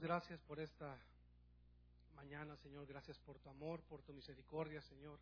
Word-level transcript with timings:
Gracias 0.00 0.40
por 0.42 0.58
esta 0.60 0.96
mañana, 2.14 2.56
Señor. 2.56 2.86
Gracias 2.86 3.18
por 3.18 3.38
tu 3.38 3.50
amor, 3.50 3.82
por 3.82 4.02
tu 4.02 4.12
misericordia, 4.12 4.80
Señor. 4.82 5.18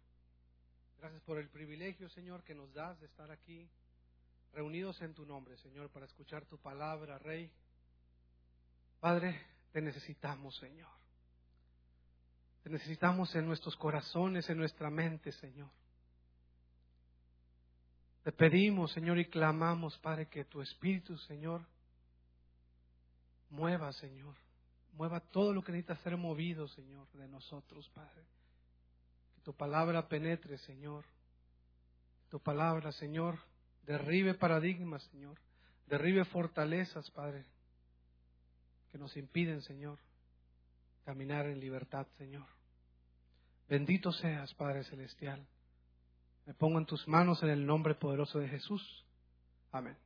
Gracias 0.99 1.23
por 1.23 1.39
el 1.39 1.49
privilegio, 1.49 2.09
Señor, 2.11 2.45
que 2.45 2.55
nos 2.55 2.73
das 2.73 2.99
de 3.01 3.07
estar 3.07 3.31
aquí 3.31 3.69
reunidos 4.53 5.01
en 5.03 5.15
tu 5.15 5.25
nombre, 5.25 5.57
Señor, 5.59 5.91
para 5.91 6.07
escuchar 6.07 6.45
tu 6.45 6.59
palabra, 6.59 7.19
Rey. 7.19 7.51
Padre, 9.01 9.41
te 9.73 9.81
necesitamos, 9.81 10.57
Señor. 10.57 10.91
Te 12.63 12.71
necesitamos 12.71 13.35
en 13.35 13.47
nuestros 13.47 13.77
corazones, 13.77 14.49
en 14.51 14.59
nuestra 14.59 14.91
mente, 14.91 15.33
Señor. 15.33 15.71
Te 18.23 18.33
pedimos, 18.33 18.93
Señor, 18.93 19.19
y 19.19 19.25
clamamos, 19.25 19.99
Padre, 19.99 20.29
que 20.29 20.45
tu 20.45 20.61
Espíritu, 20.61 21.17
Señor, 21.17 21.67
mueva, 23.49 23.93
Señor. 23.95 24.37
Mueva 24.93 25.21
todo 25.21 25.53
lo 25.53 25.63
que 25.63 25.73
necesita 25.73 25.97
ser 26.03 26.17
movido, 26.17 26.69
Señor, 26.69 27.07
de 27.13 27.29
nosotros, 27.29 27.89
Padre. 27.91 28.25
Que 29.35 29.41
tu 29.43 29.55
palabra 29.55 30.09
penetre, 30.09 30.59
Señor. 30.59 31.05
Tu 32.29 32.39
palabra, 32.41 32.93
Señor, 32.93 33.39
derribe 33.85 34.35
paradigmas, 34.35 35.03
Señor. 35.05 35.39
Derribe 35.87 36.25
fortalezas, 36.25 37.11
Padre, 37.11 37.45
que 38.91 38.99
nos 38.99 39.17
impiden, 39.17 39.63
Señor, 39.63 39.99
caminar 41.05 41.47
en 41.47 41.59
libertad, 41.59 42.07
Señor. 42.17 42.47
Bendito 43.69 44.13
seas, 44.13 44.55
Padre 44.55 44.85
Celestial. 44.85 45.45
Me 46.47 46.55
pongo 46.55 46.79
en 46.79 46.87
tus 46.87 47.07
manos 47.07 47.43
en 47.43 47.51
el 47.51 47.67
nombre 47.67 47.95
poderoso 47.95 48.39
de 48.39 48.49
Jesús. 48.49 49.05
Amén. 49.73 49.97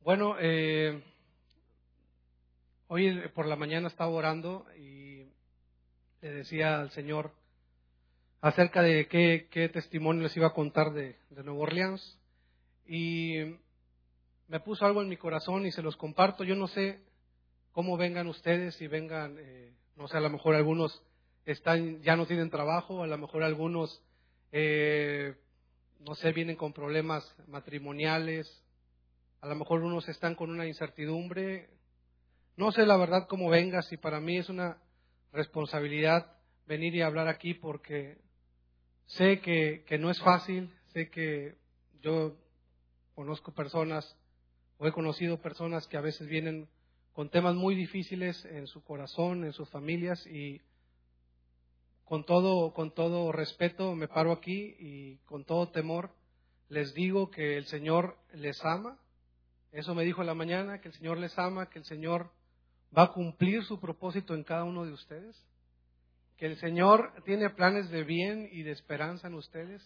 Bueno, 0.00 0.36
eh, 0.40 1.02
hoy 2.94 3.26
por 3.34 3.46
la 3.46 3.56
mañana 3.56 3.88
estaba 3.88 4.10
orando 4.10 4.66
y 4.76 5.24
le 6.20 6.30
decía 6.30 6.78
al 6.78 6.90
Señor 6.90 7.32
acerca 8.42 8.82
de 8.82 9.08
qué, 9.08 9.70
testimonio 9.72 10.24
les 10.24 10.36
iba 10.36 10.48
a 10.48 10.52
contar 10.52 10.92
de, 10.92 11.16
de 11.30 11.42
Nueva 11.42 11.60
Orleans. 11.60 12.20
Y 12.84 13.56
me 14.46 14.60
puso 14.60 14.84
algo 14.84 15.00
en 15.00 15.08
mi 15.08 15.16
corazón 15.16 15.64
y 15.64 15.72
se 15.72 15.80
los 15.80 15.96
comparto. 15.96 16.44
Yo 16.44 16.54
no 16.54 16.68
sé 16.68 17.00
cómo 17.72 17.96
vengan 17.96 18.26
ustedes, 18.26 18.74
si 18.74 18.88
vengan, 18.88 19.38
eh, 19.40 19.72
no 19.96 20.06
sé, 20.06 20.18
a 20.18 20.20
lo 20.20 20.28
mejor 20.28 20.54
algunos 20.54 21.02
están, 21.46 22.02
ya 22.02 22.14
no 22.14 22.26
tienen 22.26 22.50
trabajo, 22.50 23.02
a 23.02 23.06
lo 23.06 23.16
mejor 23.16 23.42
algunos, 23.42 24.02
eh, 24.50 25.34
no 26.00 26.14
sé, 26.14 26.30
vienen 26.32 26.56
con 26.56 26.74
problemas 26.74 27.24
matrimoniales, 27.46 28.62
a 29.40 29.48
lo 29.48 29.54
mejor 29.54 29.80
unos 29.82 30.10
están 30.10 30.34
con 30.34 30.50
una 30.50 30.66
incertidumbre. 30.66 31.70
No 32.56 32.70
sé 32.70 32.84
la 32.84 32.96
verdad 32.96 33.26
cómo 33.28 33.48
vengas 33.48 33.90
y 33.92 33.96
para 33.96 34.20
mí 34.20 34.36
es 34.36 34.48
una 34.48 34.78
responsabilidad 35.32 36.36
venir 36.66 36.94
y 36.94 37.00
hablar 37.00 37.28
aquí 37.28 37.54
porque 37.54 38.18
sé 39.06 39.40
que, 39.40 39.84
que 39.86 39.98
no 39.98 40.10
es 40.10 40.20
fácil, 40.20 40.70
sé 40.92 41.10
que 41.10 41.56
yo 42.02 42.36
conozco 43.14 43.52
personas 43.52 44.16
o 44.78 44.86
he 44.86 44.92
conocido 44.92 45.40
personas 45.40 45.86
que 45.86 45.96
a 45.96 46.02
veces 46.02 46.28
vienen 46.28 46.68
con 47.12 47.30
temas 47.30 47.54
muy 47.54 47.74
difíciles 47.74 48.44
en 48.44 48.66
su 48.66 48.82
corazón, 48.82 49.44
en 49.44 49.52
sus 49.52 49.68
familias 49.70 50.26
y 50.26 50.60
con 52.04 52.24
todo, 52.24 52.74
con 52.74 52.92
todo 52.92 53.32
respeto 53.32 53.94
me 53.94 54.08
paro 54.08 54.32
aquí 54.32 54.76
y 54.78 55.16
con 55.24 55.44
todo 55.44 55.70
temor 55.70 56.10
les 56.68 56.92
digo 56.94 57.30
que 57.30 57.56
el 57.56 57.66
Señor 57.66 58.18
les 58.34 58.62
ama. 58.64 58.98
Eso 59.72 59.94
me 59.94 60.04
dijo 60.04 60.20
en 60.20 60.26
la 60.26 60.34
mañana, 60.34 60.80
que 60.80 60.88
el 60.88 60.94
Señor 60.94 61.18
les 61.18 61.38
ama, 61.38 61.68
que 61.68 61.78
el 61.78 61.84
Señor 61.84 62.30
va 62.96 63.04
a 63.04 63.12
cumplir 63.12 63.64
su 63.64 63.80
propósito 63.80 64.34
en 64.34 64.44
cada 64.44 64.64
uno 64.64 64.84
de 64.84 64.92
ustedes, 64.92 65.36
que 66.36 66.46
el 66.46 66.56
Señor 66.56 67.12
tiene 67.24 67.50
planes 67.50 67.88
de 67.90 68.04
bien 68.04 68.48
y 68.50 68.62
de 68.62 68.72
esperanza 68.72 69.28
en 69.28 69.34
ustedes, 69.34 69.82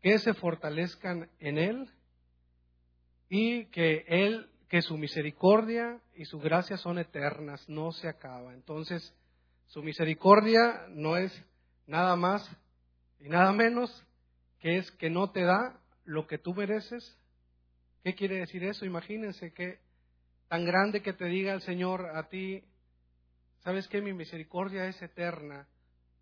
que 0.00 0.18
se 0.18 0.34
fortalezcan 0.34 1.30
en 1.38 1.58
Él 1.58 1.90
y 3.28 3.66
que 3.66 4.04
Él, 4.08 4.50
que 4.68 4.82
su 4.82 4.96
misericordia 4.96 6.00
y 6.14 6.24
su 6.24 6.38
gracia 6.38 6.76
son 6.76 6.98
eternas, 6.98 7.68
no 7.68 7.92
se 7.92 8.08
acaba. 8.08 8.52
Entonces, 8.54 9.14
su 9.66 9.82
misericordia 9.82 10.86
no 10.88 11.16
es 11.16 11.32
nada 11.86 12.16
más 12.16 12.48
y 13.20 13.28
nada 13.28 13.52
menos 13.52 14.04
que 14.58 14.78
es 14.78 14.90
que 14.92 15.10
no 15.10 15.30
te 15.30 15.42
da 15.42 15.80
lo 16.04 16.26
que 16.26 16.38
tú 16.38 16.54
mereces. 16.54 17.16
¿Qué 18.02 18.14
quiere 18.14 18.38
decir 18.38 18.64
eso? 18.64 18.84
Imagínense 18.84 19.52
que 19.52 19.78
tan 20.52 20.66
grande 20.66 21.00
que 21.00 21.14
te 21.14 21.24
diga 21.24 21.54
el 21.54 21.62
Señor 21.62 22.14
a 22.14 22.28
ti, 22.28 22.62
¿sabes 23.60 23.88
que 23.88 24.02
Mi 24.02 24.12
misericordia 24.12 24.86
es 24.86 25.00
eterna, 25.00 25.66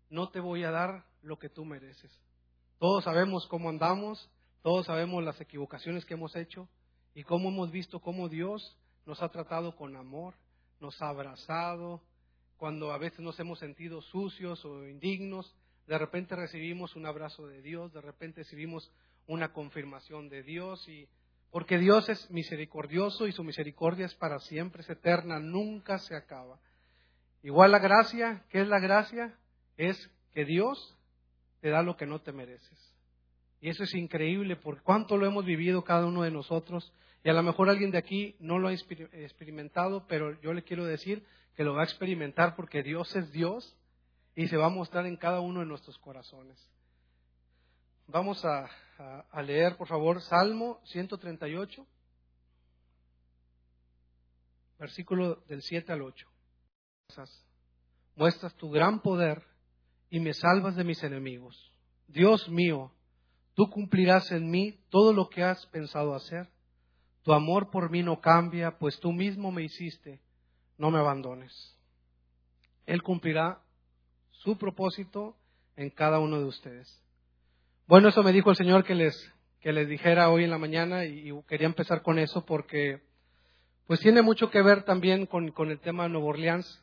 no 0.09 0.29
te 0.29 0.39
voy 0.39 0.63
a 0.63 0.71
dar 0.71 1.03
lo 1.21 1.37
que 1.37 1.49
tú 1.49 1.65
mereces. 1.65 2.17
Todos 2.79 3.03
sabemos 3.03 3.45
cómo 3.47 3.67
andamos, 3.67 4.31
todos 4.61 4.85
sabemos 4.85 5.21
las 5.21 5.41
equivocaciones 5.41 6.05
que 6.05 6.13
hemos 6.13 6.33
hecho 6.37 6.69
y 7.13 7.23
cómo 7.23 7.49
hemos 7.49 7.71
visto 7.71 7.99
cómo 7.99 8.29
Dios 8.29 8.77
nos 9.05 9.21
ha 9.21 9.27
tratado 9.27 9.75
con 9.75 9.97
amor, 9.97 10.35
nos 10.79 11.01
ha 11.01 11.09
abrazado, 11.09 12.01
cuando 12.55 12.93
a 12.93 12.97
veces 12.97 13.19
nos 13.19 13.37
hemos 13.37 13.59
sentido 13.59 14.01
sucios 14.01 14.63
o 14.63 14.87
indignos, 14.87 15.53
de 15.87 15.97
repente 15.97 16.37
recibimos 16.37 16.95
un 16.95 17.05
abrazo 17.05 17.47
de 17.47 17.61
Dios, 17.61 17.91
de 17.91 17.99
repente 17.99 18.43
recibimos 18.43 18.93
una 19.27 19.51
confirmación 19.51 20.29
de 20.29 20.41
Dios 20.41 20.87
y 20.87 21.09
porque 21.51 21.77
Dios 21.77 22.07
es 22.09 22.31
misericordioso 22.31 23.27
y 23.27 23.33
su 23.33 23.43
misericordia 23.43 24.05
es 24.05 24.15
para 24.15 24.39
siempre, 24.39 24.81
es 24.81 24.89
eterna, 24.89 25.39
nunca 25.39 25.99
se 25.99 26.15
acaba. 26.15 26.59
Igual 27.43 27.71
la 27.71 27.79
gracia, 27.79 28.45
¿qué 28.49 28.61
es 28.61 28.67
la 28.67 28.79
gracia? 28.79 29.37
Es 29.75 30.09
que 30.31 30.45
Dios 30.45 30.97
te 31.59 31.69
da 31.69 31.83
lo 31.83 31.97
que 31.97 32.05
no 32.05 32.21
te 32.21 32.31
mereces. 32.31 32.95
Y 33.59 33.69
eso 33.69 33.83
es 33.83 33.93
increíble 33.93 34.55
por 34.55 34.81
cuánto 34.81 35.17
lo 35.17 35.27
hemos 35.27 35.45
vivido 35.45 35.83
cada 35.83 36.05
uno 36.05 36.23
de 36.23 36.31
nosotros. 36.31 36.93
Y 37.23 37.29
a 37.29 37.33
lo 37.33 37.43
mejor 37.43 37.69
alguien 37.69 37.91
de 37.91 37.99
aquí 37.99 38.35
no 38.39 38.57
lo 38.57 38.69
ha 38.69 38.73
experimentado, 38.73 40.07
pero 40.07 40.39
yo 40.41 40.53
le 40.53 40.63
quiero 40.63 40.85
decir 40.85 41.23
que 41.55 41.63
lo 41.63 41.75
va 41.75 41.81
a 41.81 41.85
experimentar 41.85 42.55
porque 42.55 42.81
Dios 42.81 43.15
es 43.15 43.31
Dios 43.31 43.77
y 44.35 44.47
se 44.47 44.57
va 44.57 44.67
a 44.67 44.69
mostrar 44.69 45.05
en 45.05 45.17
cada 45.17 45.41
uno 45.41 45.59
de 45.59 45.65
nuestros 45.65 45.97
corazones. 45.99 46.57
Vamos 48.07 48.43
a, 48.45 48.69
leer, 49.43 49.77
por 49.77 49.87
favor, 49.87 50.21
Salmo 50.21 50.79
138, 50.85 51.85
versículo 54.79 55.35
del 55.47 55.61
7 55.61 55.91
al 55.93 56.01
8. 56.01 56.27
Muestras 58.15 58.55
tu 58.55 58.69
gran 58.69 59.01
poder 59.01 59.43
y 60.09 60.19
me 60.19 60.33
salvas 60.33 60.75
de 60.75 60.83
mis 60.83 61.03
enemigos. 61.03 61.73
Dios 62.07 62.49
mío, 62.49 62.91
tú 63.53 63.69
cumplirás 63.69 64.31
en 64.31 64.49
mí 64.49 64.79
todo 64.89 65.13
lo 65.13 65.29
que 65.29 65.43
has 65.43 65.65
pensado 65.67 66.13
hacer. 66.13 66.49
Tu 67.23 67.33
amor 67.33 67.69
por 67.69 67.89
mí 67.89 68.03
no 68.03 68.19
cambia, 68.19 68.77
pues 68.77 68.99
tú 68.99 69.11
mismo 69.11 69.51
me 69.51 69.63
hiciste 69.63 70.21
no 70.81 70.89
me 70.89 70.97
abandones. 70.97 71.77
Él 72.87 73.03
cumplirá 73.03 73.61
su 74.31 74.57
propósito 74.57 75.37
en 75.75 75.91
cada 75.91 76.19
uno 76.19 76.39
de 76.39 76.45
ustedes. 76.45 76.99
Bueno, 77.91 78.07
eso 78.07 78.23
me 78.23 78.31
dijo 78.31 78.49
el 78.51 78.55
Señor 78.55 78.85
que 78.85 78.95
les, 78.95 79.33
que 79.59 79.73
les 79.73 79.85
dijera 79.85 80.29
hoy 80.29 80.45
en 80.45 80.49
la 80.49 80.57
mañana 80.57 81.03
y, 81.03 81.29
quería 81.45 81.67
empezar 81.67 82.01
con 82.03 82.19
eso 82.19 82.45
porque 82.45 83.01
pues 83.85 83.99
tiene 83.99 84.21
mucho 84.21 84.49
que 84.49 84.61
ver 84.61 84.83
también 84.83 85.25
con, 85.25 85.51
con, 85.51 85.69
el 85.71 85.81
tema 85.81 86.03
de 86.03 86.09
Nueva 86.11 86.27
Orleans. 86.27 86.81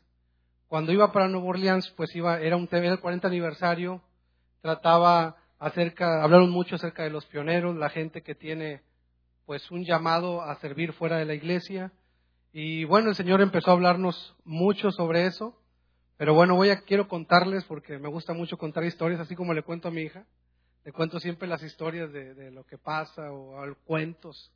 Cuando 0.66 0.92
iba 0.92 1.10
para 1.10 1.26
Nueva 1.28 1.46
Orleans, 1.46 1.90
pues 1.96 2.14
iba, 2.14 2.38
era 2.40 2.58
un 2.58 2.68
tema 2.68 2.90
del 2.90 3.00
40 3.00 3.26
aniversario, 3.26 4.02
trataba 4.60 5.36
acerca, 5.58 6.22
hablaron 6.22 6.50
mucho 6.50 6.74
acerca 6.74 7.04
de 7.04 7.10
los 7.10 7.24
pioneros, 7.24 7.74
la 7.74 7.88
gente 7.88 8.20
que 8.20 8.34
tiene 8.34 8.82
pues 9.46 9.70
un 9.70 9.86
llamado 9.86 10.42
a 10.42 10.56
servir 10.56 10.92
fuera 10.92 11.16
de 11.16 11.24
la 11.24 11.32
iglesia, 11.32 11.90
y 12.52 12.84
bueno, 12.84 13.08
el 13.08 13.14
Señor 13.14 13.40
empezó 13.40 13.70
a 13.70 13.72
hablarnos 13.72 14.36
mucho 14.44 14.90
sobre 14.90 15.24
eso. 15.24 15.58
Pero 16.18 16.34
bueno, 16.34 16.54
voy 16.54 16.68
a, 16.68 16.82
quiero 16.82 17.08
contarles, 17.08 17.64
porque 17.64 17.96
me 17.96 18.10
gusta 18.10 18.34
mucho 18.34 18.58
contar 18.58 18.84
historias, 18.84 19.20
así 19.20 19.34
como 19.34 19.54
le 19.54 19.62
cuento 19.62 19.88
a 19.88 19.90
mi 19.90 20.02
hija. 20.02 20.26
Le 20.88 20.92
cuento 20.92 21.20
siempre 21.20 21.46
las 21.46 21.62
historias 21.62 22.10
de, 22.10 22.50
lo 22.50 22.64
que 22.64 22.78
pasa 22.78 23.30
o, 23.30 23.74
cuentos. 23.84 24.50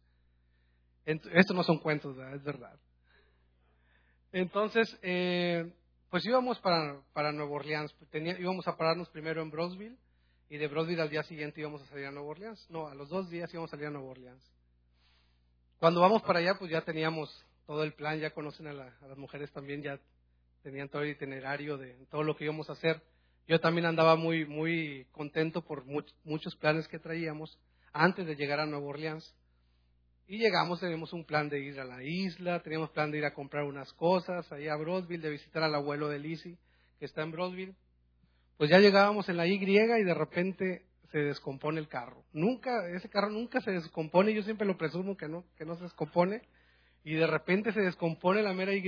Estos 1.04 1.54
no 1.54 1.62
son 1.62 1.76
cuentos, 1.76 2.16
es 2.32 2.42
verdad. 2.42 2.74
Entonces, 4.32 4.98
eh, 5.02 5.70
pues 6.08 6.24
íbamos 6.24 6.58
para, 6.60 7.02
para 7.12 7.32
Nueva 7.32 7.52
Orleans. 7.52 7.94
Tenía, 8.08 8.40
íbamos 8.40 8.66
a 8.66 8.78
pararnos 8.78 9.10
primero 9.10 9.42
en 9.42 9.50
Brosville 9.50 9.98
y 10.48 10.56
de 10.56 10.68
Brosville 10.68 11.02
al 11.02 11.10
día 11.10 11.22
siguiente 11.22 11.60
íbamos 11.60 11.82
a 11.82 11.86
salir 11.88 12.06
a 12.06 12.10
Nueva 12.10 12.30
Orleans. 12.30 12.66
No, 12.70 12.88
a 12.88 12.94
los 12.94 13.10
dos 13.10 13.28
días 13.28 13.52
íbamos 13.52 13.68
a 13.68 13.72
salir 13.72 13.88
a 13.88 13.90
Nueva 13.90 14.08
Orleans. 14.08 14.42
Cuando 15.80 16.00
vamos 16.00 16.22
para 16.22 16.38
allá, 16.38 16.54
pues 16.58 16.70
ya 16.70 16.80
teníamos 16.80 17.44
todo 17.66 17.84
el 17.84 17.92
plan, 17.92 18.18
ya 18.18 18.30
conocen 18.30 18.68
a, 18.68 18.72
las 18.72 19.18
mujeres 19.18 19.52
también, 19.52 19.82
ya 19.82 20.00
tenían 20.62 20.88
todo 20.88 21.02
el 21.02 21.10
itinerario 21.10 21.76
de 21.76 21.92
todo 22.06 22.22
lo 22.22 22.34
que 22.34 22.44
íbamos 22.44 22.70
a 22.70 22.72
hacer. 22.72 23.02
Yo 23.48 23.60
también 23.60 23.86
andaba 23.86 24.16
muy, 24.16 24.46
muy 24.46 25.06
contento 25.12 25.62
por 25.62 25.84
muchos 26.24 26.56
planes 26.56 26.88
que 26.88 26.98
traíamos 26.98 27.58
antes 27.92 28.26
de 28.26 28.36
llegar 28.36 28.60
a 28.60 28.66
Nueva 28.66 28.86
Orleans. 28.86 29.34
Y 30.26 30.38
llegamos, 30.38 30.80
teníamos 30.80 31.12
un 31.12 31.24
plan 31.24 31.48
de 31.48 31.60
ir 31.60 31.78
a 31.80 31.84
la 31.84 32.02
isla, 32.02 32.62
teníamos 32.62 32.90
plan 32.90 33.10
de 33.10 33.18
ir 33.18 33.24
a 33.24 33.34
comprar 33.34 33.64
unas 33.64 33.92
cosas 33.94 34.50
ahí 34.52 34.68
a 34.68 34.76
Broadville, 34.76 35.22
de 35.22 35.30
visitar 35.30 35.62
al 35.62 35.74
abuelo 35.74 36.08
de 36.08 36.18
Lizzie, 36.18 36.56
que 36.98 37.06
está 37.06 37.22
en 37.22 37.32
Broadville. 37.32 37.74
Pues 38.56 38.70
ya 38.70 38.78
llegábamos 38.78 39.28
en 39.28 39.36
la 39.36 39.46
Y 39.46 39.54
y 39.54 40.04
de 40.04 40.14
repente 40.14 40.86
se 41.10 41.18
descompone 41.18 41.80
el 41.80 41.88
carro. 41.88 42.24
Nunca, 42.32 42.88
ese 42.96 43.08
carro 43.08 43.28
nunca 43.28 43.60
se 43.60 43.70
descompone, 43.70 44.32
yo 44.32 44.42
siempre 44.42 44.66
lo 44.66 44.78
presumo 44.78 45.16
que 45.16 45.28
no, 45.28 45.44
que 45.58 45.64
no 45.64 45.76
se 45.76 45.84
descompone. 45.84 46.42
Y 47.04 47.14
de 47.14 47.26
repente 47.26 47.72
se 47.72 47.80
descompone 47.80 48.42
la 48.42 48.54
mera 48.54 48.72
Y, 48.72 48.82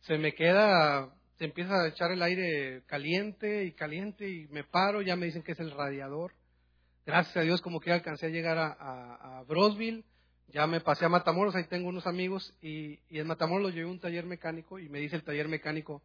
se 0.00 0.18
me 0.18 0.34
queda, 0.34 1.15
se 1.38 1.44
empieza 1.44 1.82
a 1.82 1.88
echar 1.88 2.10
el 2.12 2.22
aire 2.22 2.82
caliente 2.86 3.64
y 3.64 3.72
caliente 3.72 4.28
y 4.28 4.46
me 4.48 4.64
paro, 4.64 5.02
ya 5.02 5.16
me 5.16 5.26
dicen 5.26 5.42
que 5.42 5.52
es 5.52 5.60
el 5.60 5.70
radiador. 5.70 6.32
Gracias 7.04 7.36
a 7.36 7.42
Dios 7.42 7.60
como 7.60 7.80
que 7.80 7.92
alcancé 7.92 8.26
a 8.26 8.30
llegar 8.30 8.58
a, 8.58 8.72
a, 8.72 9.38
a 9.38 9.44
ya 10.48 10.66
me 10.66 10.80
pasé 10.80 11.04
a 11.04 11.08
Matamoros, 11.08 11.54
ahí 11.54 11.64
tengo 11.64 11.88
unos 11.88 12.06
amigos 12.06 12.54
y, 12.62 12.98
en 13.10 13.26
Matamoros 13.26 13.74
llevé 13.74 13.90
un 13.90 14.00
taller 14.00 14.24
mecánico 14.24 14.78
y 14.78 14.88
me 14.88 15.00
dice 15.00 15.16
el 15.16 15.24
taller 15.24 15.48
mecánico, 15.48 16.02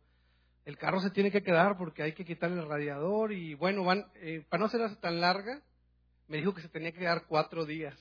el 0.65 0.77
carro 0.77 0.99
se 0.99 1.11
tiene 1.11 1.31
que 1.31 1.43
quedar 1.43 1.77
porque 1.77 2.03
hay 2.03 2.13
que 2.13 2.25
quitarle 2.25 2.59
el 2.59 2.67
radiador 2.67 3.31
y 3.31 3.53
bueno, 3.53 3.83
van, 3.83 4.05
eh, 4.15 4.43
para 4.49 4.63
no 4.63 4.69
ser 4.69 4.95
tan 4.97 5.21
larga, 5.21 5.61
me 6.27 6.37
dijo 6.37 6.53
que 6.53 6.61
se 6.61 6.69
tenía 6.69 6.91
que 6.91 6.99
quedar 6.99 7.25
cuatro 7.27 7.65
días. 7.65 7.97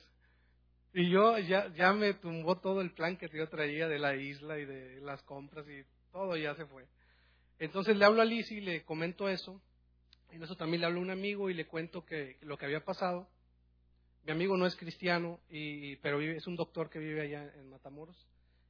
Y 0.93 1.09
yo 1.09 1.37
ya, 1.39 1.69
ya 1.73 1.93
me 1.93 2.13
tumbó 2.15 2.59
todo 2.59 2.81
el 2.81 2.91
plan 2.91 3.17
que 3.17 3.29
yo 3.29 3.47
traía 3.47 3.87
de 3.87 3.99
la 3.99 4.15
isla 4.15 4.59
y 4.59 4.65
de 4.65 4.99
las 5.01 5.21
compras 5.23 5.65
y 5.67 5.83
todo 6.11 6.35
ya 6.35 6.53
se 6.55 6.65
fue. 6.65 6.85
Entonces 7.61 7.95
le 7.95 8.05
hablo 8.05 8.23
a 8.23 8.25
Liz 8.25 8.51
y 8.51 8.59
le 8.59 8.83
comento 8.83 9.29
eso. 9.29 9.61
Y 10.31 10.37
en 10.37 10.43
eso 10.43 10.55
también 10.55 10.81
le 10.81 10.87
hablo 10.87 10.99
a 10.99 11.03
un 11.03 11.11
amigo 11.11 11.47
y 11.47 11.53
le 11.53 11.67
cuento 11.67 12.03
que 12.03 12.37
lo 12.41 12.57
que 12.57 12.65
había 12.65 12.83
pasado. 12.83 13.27
Mi 14.23 14.31
amigo 14.31 14.57
no 14.57 14.65
es 14.65 14.75
cristiano, 14.75 15.39
y, 15.47 15.95
pero 15.97 16.19
es 16.21 16.47
un 16.47 16.55
doctor 16.55 16.89
que 16.89 16.97
vive 16.97 17.21
allá 17.21 17.53
en 17.55 17.69
Matamoros. 17.69 18.17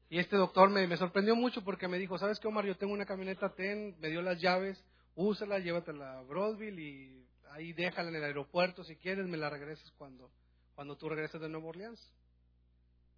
Y 0.10 0.20
este 0.20 0.36
doctor 0.36 0.70
me, 0.70 0.98
sorprendió 0.98 1.38
mucho 1.38 1.64
porque 1.64 1.88
me 1.88 2.00
dijo, 2.00 2.18
¿sabes 2.18 2.38
qué, 2.38 2.50
Omar? 2.50 2.66
Yo 2.66 2.76
tengo 2.76 2.92
una 2.92 3.06
camioneta 3.06 3.56
TEN, 3.56 3.96
me 4.02 4.10
dio 4.10 4.22
las 4.22 4.42
llaves, 4.42 4.84
úsala, 5.16 5.60
llévatela 5.60 6.20
a 6.20 6.24
Broadville 6.24 6.82
y 6.82 7.26
ahí 7.52 7.72
déjala 7.72 8.10
en 8.10 8.16
el 8.16 8.26
aeropuerto. 8.26 8.84
Si 8.84 8.98
quieres, 8.98 9.26
me 9.26 9.38
la 9.38 9.50
regreses 9.50 9.90
cuando, 9.92 10.30
cuando 10.76 10.98
tú 10.98 11.08
regreses 11.08 11.40
de 11.40 11.48
Nueva 11.48 11.68
Orleans. 11.68 12.14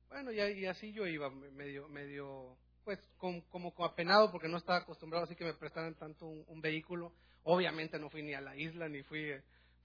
Bueno, 0.10 0.32
y, 0.32 0.40
y 0.40 0.66
así 0.68 0.94
yo 0.94 1.08
iba 1.08 1.32
medio, 1.32 1.90
medio 1.90 2.60
pues 2.84 3.00
como, 3.18 3.44
como, 3.50 3.74
apenado 3.86 4.32
porque 4.32 4.48
no 4.48 4.58
estaba 4.58 4.80
acostumbrado 4.80 5.26
así 5.26 5.36
que 5.36 5.46
me 5.46 5.54
prestaran 5.54 5.96
tanto 5.96 6.26
un, 6.26 6.62
vehículo. 6.62 7.14
Obviamente 7.44 8.00
no 8.00 8.10
fui 8.10 8.24
ni 8.24 8.34
a 8.34 8.42
la 8.42 8.56
isla, 8.56 8.88
ni 8.88 9.04
fui 9.04 9.34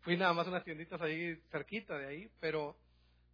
Fui 0.01 0.17
nada 0.17 0.33
más 0.33 0.47
a 0.47 0.51
unas 0.51 0.65
tienditas 0.65 1.01
ahí 1.01 1.37
cerquita 1.51 1.99
de 1.99 2.07
ahí, 2.07 2.31
pero 2.41 2.77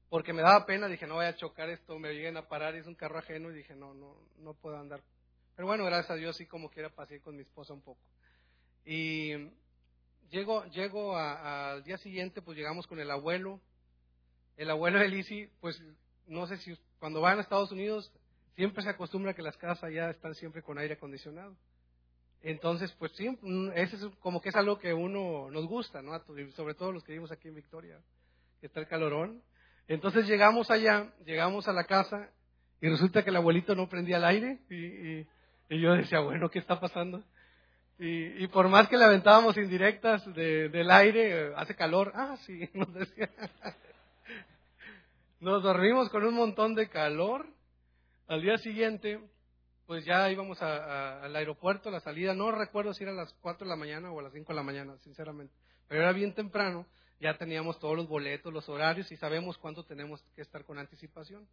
porque 0.09 0.33
me 0.33 0.43
daba 0.43 0.65
pena, 0.65 0.89
dije, 0.89 1.07
no 1.07 1.15
voy 1.15 1.27
a 1.27 1.37
chocar 1.37 1.69
esto, 1.69 1.99
me 1.99 2.13
lleguen 2.13 2.37
a 2.37 2.49
parar, 2.49 2.75
es 2.75 2.87
un 2.87 2.95
carro 2.95 3.19
ajeno, 3.19 3.51
y 3.51 3.55
dije, 3.55 3.75
no, 3.75 3.95
no, 3.95 4.17
no 4.39 4.55
puedo 4.55 4.79
andar. 4.79 5.03
Pero 5.57 5.69
bueno, 5.69 5.85
gracias 5.85 6.11
a 6.11 6.15
Dios 6.15 6.37
sí 6.37 6.47
como 6.47 6.71
quiera 6.71 6.89
pasé 6.89 7.21
con 7.21 7.37
mi 7.37 7.43
esposa 7.43 7.75
un 7.75 7.83
poco. 7.83 8.01
Y 8.85 9.33
llego, 10.31 10.65
llego 10.67 11.17
al 11.17 11.85
día 11.85 11.99
siguiente, 11.99 12.43
pues 12.43 12.57
llegamos 12.57 12.87
con 12.87 12.99
el 12.99 13.11
abuelo. 13.11 13.61
El 14.57 14.71
abuelo 14.71 14.99
de 14.99 15.09
Lizzie, 15.09 15.51
pues 15.61 15.81
no 16.27 16.47
sé 16.47 16.59
si 16.59 16.77
cuando 16.99 17.21
van 17.21 17.39
a 17.39 17.43
Estados 17.43 17.73
Unidos, 17.73 18.13
siempre 18.55 18.83
se 18.83 18.91
acostumbra 18.91 19.35
que 19.35 19.43
las 19.43 19.57
casas 19.57 19.93
ya 19.93 20.11
están 20.11 20.35
siempre 20.35 20.63
con 20.63 20.79
aire 20.79 20.95
acondicionado. 20.95 21.57
Entonces, 22.43 22.93
pues 22.99 23.13
sí, 23.13 23.29
mm, 23.41 23.71
ese 23.75 23.97
es 23.97 24.07
como 24.21 24.41
que 24.41 24.51
es 24.51 24.57
algo 24.57 24.79
que 24.79 24.93
uno 24.93 25.51
nos 25.51 25.67
gusta, 25.67 26.03
¿no? 26.03 26.13
Sobre 26.55 26.75
todo 26.75 26.93
los 26.93 27.03
que 27.03 27.13
vivimos 27.13 27.33
aquí 27.33 27.49
en 27.49 27.55
Victoria, 27.55 27.99
que 28.61 28.67
está 28.67 28.81
el 28.81 28.87
calorón. 28.87 29.43
Entonces 29.89 30.27
llegamos 30.27 30.71
allá, 30.71 31.13
llegamos 31.25 31.69
a 31.69 31.73
la 31.73 31.85
casa 31.85 32.29
y 32.81 32.89
resulta 32.89 33.23
que 33.23 33.31
el 33.31 33.37
abuelito 33.37 33.75
no 33.75 33.89
prendía 33.89 34.19
el 34.19 34.25
aire 34.25 34.59
y, 34.69 35.27
yo 35.81 35.95
decía, 35.95 36.21
bueno, 36.21 36.51
¿qué 36.51 36.59
está 36.59 36.79
pasando? 36.79 37.25
Y, 37.99 38.47
por 38.49 38.69
más 38.69 38.89
que 38.89 38.99
le 38.99 39.05
aventábamos 39.05 39.57
indirectas 39.57 40.23
del 40.35 40.91
aire, 40.91 41.55
hace 41.57 41.75
calor. 41.75 42.13
Ah, 42.15 42.37
sí, 42.45 42.69
nos 42.75 42.93
decía. 42.93 43.31
Nos 45.41 45.63
dormimos 45.63 46.11
con 46.11 46.25
un 46.25 46.35
montón 46.35 46.75
de 46.75 46.89
calor. 46.89 47.47
Al 48.27 48.41
día 48.41 48.57
siguiente 48.59 49.21
pues 49.87 50.05
ya 50.05 50.31
íbamos 50.31 50.61
al 50.63 51.37
aeropuerto, 51.37 51.91
la 51.91 52.01
salida, 52.01 52.35
no 52.35 52.51
recuerdo 52.51 52.95
si 52.95 53.03
era 53.03 53.13
a 53.13 53.17
las 53.17 53.35
4 53.35 53.67
de 53.67 53.69
la 53.69 53.77
mañana 53.77 54.11
o 54.11 54.19
a 54.19 54.23
las 54.23 54.33
5 54.33 54.53
de 54.53 54.57
la 54.57 54.63
mañana, 54.63 54.97
sinceramente, 55.03 55.55
pero 55.89 56.01
era 56.01 56.13
bien 56.13 56.35
temprano, 56.35 56.87
ya 57.21 57.37
teníamos 57.37 57.79
todos 57.79 57.97
los 57.97 58.09
boletos, 58.09 58.53
los 58.53 58.69
horarios 58.69 59.13
y 59.13 59.17
sabemos 59.17 59.59
cuánto 59.59 59.85
tenemos 59.85 60.23
que 60.35 60.43
estar 60.43 60.65
con 60.65 60.79
anticipación. 60.79 61.47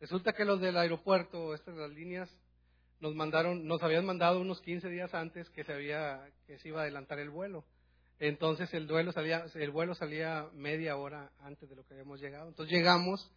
Resulta 0.00 0.32
que 0.32 0.44
los 0.44 0.60
del 0.60 0.76
aeropuerto, 0.76 1.54
estas 1.54 1.76
las 1.76 1.90
líneas, 1.90 2.28
nos 3.00 3.14
mandaron, 3.14 3.66
nos 3.66 3.82
habían 3.82 4.04
mandado 4.04 4.40
unos 4.40 4.60
15 4.60 4.88
días 4.88 5.14
antes 5.14 5.48
que 5.50 5.62
se 5.62 5.72
había, 5.72 6.28
que 6.46 6.58
se 6.58 6.68
iba 6.68 6.80
a 6.80 6.82
adelantar 6.82 7.20
el 7.20 7.30
vuelo. 7.30 7.64
Entonces 8.18 8.72
el 8.74 8.88
duelo 8.88 9.12
salía, 9.12 9.46
el 9.54 9.70
vuelo 9.70 9.94
salía 9.94 10.48
media 10.52 10.96
hora 10.96 11.30
antes 11.38 11.68
de 11.68 11.76
lo 11.76 11.84
que 11.84 11.94
habíamos 11.94 12.20
llegado. 12.20 12.48
Entonces 12.48 12.76
llegamos 12.76 13.30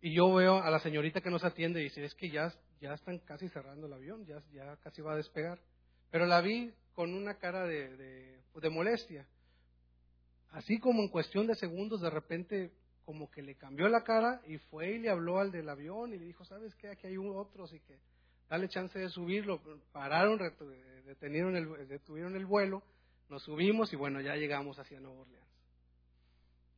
y 0.00 0.12
yo 0.14 0.32
veo 0.32 0.62
a 0.62 0.70
la 0.70 0.78
señorita 0.78 1.20
que 1.20 1.30
nos 1.30 1.44
atiende 1.44 1.80
y 1.80 1.84
dice, 1.84 2.04
es 2.04 2.14
que 2.14 2.30
ya, 2.30 2.52
ya 2.80 2.94
están 2.94 3.18
casi 3.18 3.48
cerrando 3.48 3.86
el 3.86 3.92
avión, 3.92 4.24
ya, 4.26 4.42
ya 4.52 4.76
casi 4.76 5.02
va 5.02 5.12
a 5.12 5.16
despegar. 5.16 5.58
Pero 6.10 6.26
la 6.26 6.40
vi 6.40 6.72
con 6.94 7.14
una 7.14 7.34
cara 7.38 7.64
de, 7.64 7.96
de, 7.96 8.40
de 8.54 8.70
molestia. 8.70 9.26
Así 10.50 10.78
como 10.78 11.02
en 11.02 11.08
cuestión 11.08 11.46
de 11.46 11.54
segundos, 11.56 12.00
de 12.00 12.10
repente, 12.10 12.72
como 13.04 13.30
que 13.30 13.42
le 13.42 13.56
cambió 13.56 13.88
la 13.88 14.04
cara 14.04 14.40
y 14.46 14.58
fue 14.58 14.92
y 14.92 14.98
le 14.98 15.10
habló 15.10 15.38
al 15.38 15.50
del 15.50 15.68
avión 15.68 16.12
y 16.12 16.18
le 16.18 16.24
dijo, 16.24 16.44
¿sabes 16.44 16.74
qué? 16.76 16.88
Aquí 16.88 17.06
hay 17.06 17.16
otros 17.16 17.72
y 17.72 17.80
que 17.80 17.98
dale 18.48 18.68
chance 18.68 18.98
de 18.98 19.08
subirlo. 19.08 19.60
Pararon, 19.92 20.38
detuvieron 21.06 21.56
el, 21.56 21.88
detuvieron 21.88 22.36
el 22.36 22.46
vuelo, 22.46 22.82
nos 23.28 23.42
subimos 23.42 23.92
y 23.92 23.96
bueno, 23.96 24.20
ya 24.20 24.36
llegamos 24.36 24.78
hacia 24.78 25.00
Nueva 25.00 25.20
Orleans. 25.20 25.47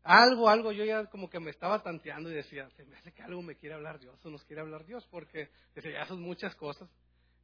Algo, 0.03 0.49
algo, 0.49 0.73
yo 0.73 0.85
ya 0.85 1.07
como 1.07 1.29
que 1.29 1.41
me 1.41 1.51
estaba 1.51 1.83
tanteando 1.83 2.31
y 2.31 2.35
decía, 2.35 2.69
se 2.71 2.85
me 2.85 2.97
hace 2.97 3.13
que 3.13 3.23
algo 3.23 3.43
me 3.43 3.57
quiere 3.57 3.75
hablar 3.75 4.01
Dios 4.01 4.19
o 4.25 4.31
nos 4.31 4.45
quiere 4.45 4.63
hablar 4.63 4.87
Dios, 4.87 5.07
porque 5.11 5.51
decía, 5.75 5.93
ya 5.93 6.07
son 6.07 6.23
muchas 6.23 6.55
cosas. 6.57 6.89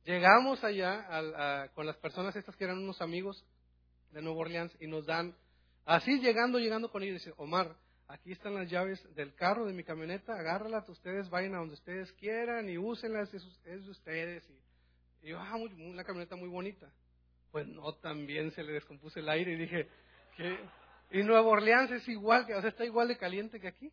Llegamos 0.05 0.63
allá 0.65 1.69
con 1.75 1.85
las 1.85 1.97
personas 1.97 2.35
estas 2.35 2.57
que 2.57 2.65
eran 2.65 2.79
unos 2.79 3.03
amigos 3.03 3.45
de 4.13 4.23
Nueva 4.23 4.41
Orleans 4.41 4.75
y 4.81 4.87
nos 4.87 5.05
dan, 5.05 5.37
así 5.85 6.19
llegando, 6.21 6.59
llegando 6.59 6.91
con 6.91 7.03
ellos, 7.03 7.23
dice, 7.23 7.35
Omar, 7.37 7.77
aquí 8.09 8.33
están 8.33 8.55
las 8.55 8.71
llaves 8.71 9.03
del 9.15 9.35
carro, 9.35 9.67
de 9.67 9.75
mi 9.75 9.85
camioneta, 9.85 10.33
agárralas, 10.35 10.89
ustedes 10.89 11.29
vayan 11.29 11.55
a 11.57 11.59
donde 11.59 11.75
ustedes 11.75 12.13
quieran 12.13 12.69
y 12.71 12.79
úsenlas, 12.79 13.33
es, 13.35 13.45
es 13.65 13.85
de 13.85 13.91
ustedes. 13.91 14.49
Y, 15.23 15.29
yo, 15.29 15.41
ah, 15.41 15.57
una 15.57 16.05
camioneta 16.05 16.37
muy 16.37 16.49
bonita. 16.49 16.91
Pues 17.51 17.67
no, 17.67 17.95
también 17.95 18.51
se 18.53 18.63
le 18.63 18.73
descompuso 18.73 19.19
el 19.19 19.29
aire 19.29 19.53
y 19.53 19.57
dije, 19.57 19.89
¿qué? 20.37 20.59
Y 21.11 21.23
Nueva 21.23 21.49
Orleans 21.49 21.91
es 21.91 22.09
igual, 22.09 22.47
o 22.53 22.61
sea, 22.61 22.71
está 22.71 22.85
igual 22.85 23.09
de 23.09 23.17
caliente 23.17 23.61
que 23.61 23.69
aquí. 23.69 23.93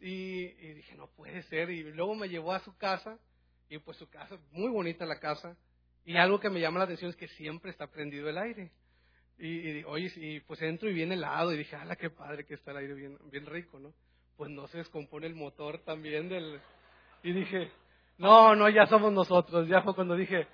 Y, 0.00 0.48
dije, 0.74 0.94
no 0.96 1.06
puede 1.08 1.42
ser. 1.44 1.70
Y 1.70 1.82
luego 1.92 2.14
me 2.14 2.28
llevó 2.28 2.52
a 2.52 2.60
su 2.60 2.76
casa, 2.76 3.18
y 3.68 3.78
pues 3.78 3.96
su 3.96 4.08
casa, 4.08 4.36
muy 4.52 4.70
bonita 4.70 5.06
la 5.06 5.18
casa. 5.18 5.56
Y 6.04 6.16
algo 6.16 6.38
que 6.38 6.50
me 6.50 6.60
llama 6.60 6.78
la 6.78 6.84
atención 6.84 7.10
es 7.10 7.16
que 7.16 7.28
siempre 7.28 7.70
está 7.70 7.86
prendido 7.86 8.28
el 8.28 8.38
aire. 8.38 8.70
Y, 9.38 9.82
oye, 9.84 10.12
y 10.16 10.40
pues 10.40 10.60
entro 10.62 10.90
y 10.90 10.94
viene 10.94 11.14
helado. 11.14 11.52
Y 11.52 11.56
dije, 11.56 11.76
ala, 11.76 11.96
qué 11.96 12.10
padre 12.10 12.44
que 12.44 12.54
está 12.54 12.72
el 12.72 12.78
aire 12.78 12.94
bien, 12.94 13.18
bien 13.30 13.46
rico, 13.46 13.78
¿no? 13.78 13.94
Pues 14.36 14.50
no 14.50 14.66
se 14.68 14.78
descompone 14.78 15.26
el 15.26 15.34
motor 15.34 15.78
también 15.84 16.28
del. 16.28 16.60
Y 17.22 17.32
dije, 17.32 17.70
no, 18.18 18.54
no, 18.54 18.68
ya 18.68 18.86
somos 18.86 19.12
nosotros. 19.12 19.66
Ya 19.68 19.82
fue 19.82 19.94
cuando 19.94 20.14
dije, 20.14 20.46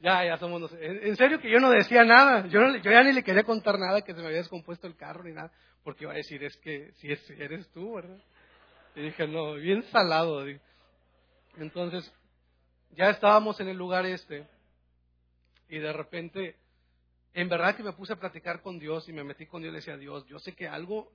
ya, 0.00 0.24
ya 0.24 0.38
somos 0.38 0.72
En 0.80 1.16
serio 1.16 1.40
que 1.40 1.50
yo 1.50 1.58
no 1.58 1.70
decía 1.70 2.04
nada. 2.04 2.46
Yo, 2.46 2.60
no, 2.60 2.76
yo 2.76 2.90
ya 2.90 3.02
ni 3.02 3.12
le 3.12 3.24
quería 3.24 3.42
contar 3.42 3.78
nada 3.78 4.02
que 4.02 4.14
se 4.14 4.20
me 4.20 4.26
había 4.26 4.38
descompuesto 4.38 4.86
el 4.86 4.96
carro 4.96 5.24
ni 5.24 5.32
nada. 5.32 5.50
Porque 5.82 6.04
iba 6.04 6.12
a 6.12 6.16
decir, 6.16 6.42
es 6.44 6.56
que 6.58 6.92
si 6.96 7.08
eres 7.32 7.68
tú, 7.70 7.94
¿verdad? 7.94 8.18
Y 8.94 9.02
dije, 9.02 9.26
no, 9.26 9.54
bien 9.54 9.82
salado. 9.84 10.44
Entonces, 11.56 12.12
ya 12.96 13.10
estábamos 13.10 13.58
en 13.60 13.68
el 13.68 13.76
lugar 13.76 14.06
este. 14.06 14.46
Y 15.68 15.78
de 15.78 15.92
repente, 15.92 16.56
en 17.34 17.48
verdad 17.48 17.76
que 17.76 17.82
me 17.82 17.92
puse 17.92 18.12
a 18.12 18.16
platicar 18.16 18.62
con 18.62 18.78
Dios 18.78 19.08
y 19.08 19.12
me 19.12 19.24
metí 19.24 19.46
con 19.46 19.62
Dios 19.62 19.70
y 19.70 19.72
le 19.72 19.78
decía, 19.78 19.96
Dios, 19.96 20.24
yo 20.26 20.38
sé 20.38 20.54
que 20.54 20.68
algo, 20.68 21.12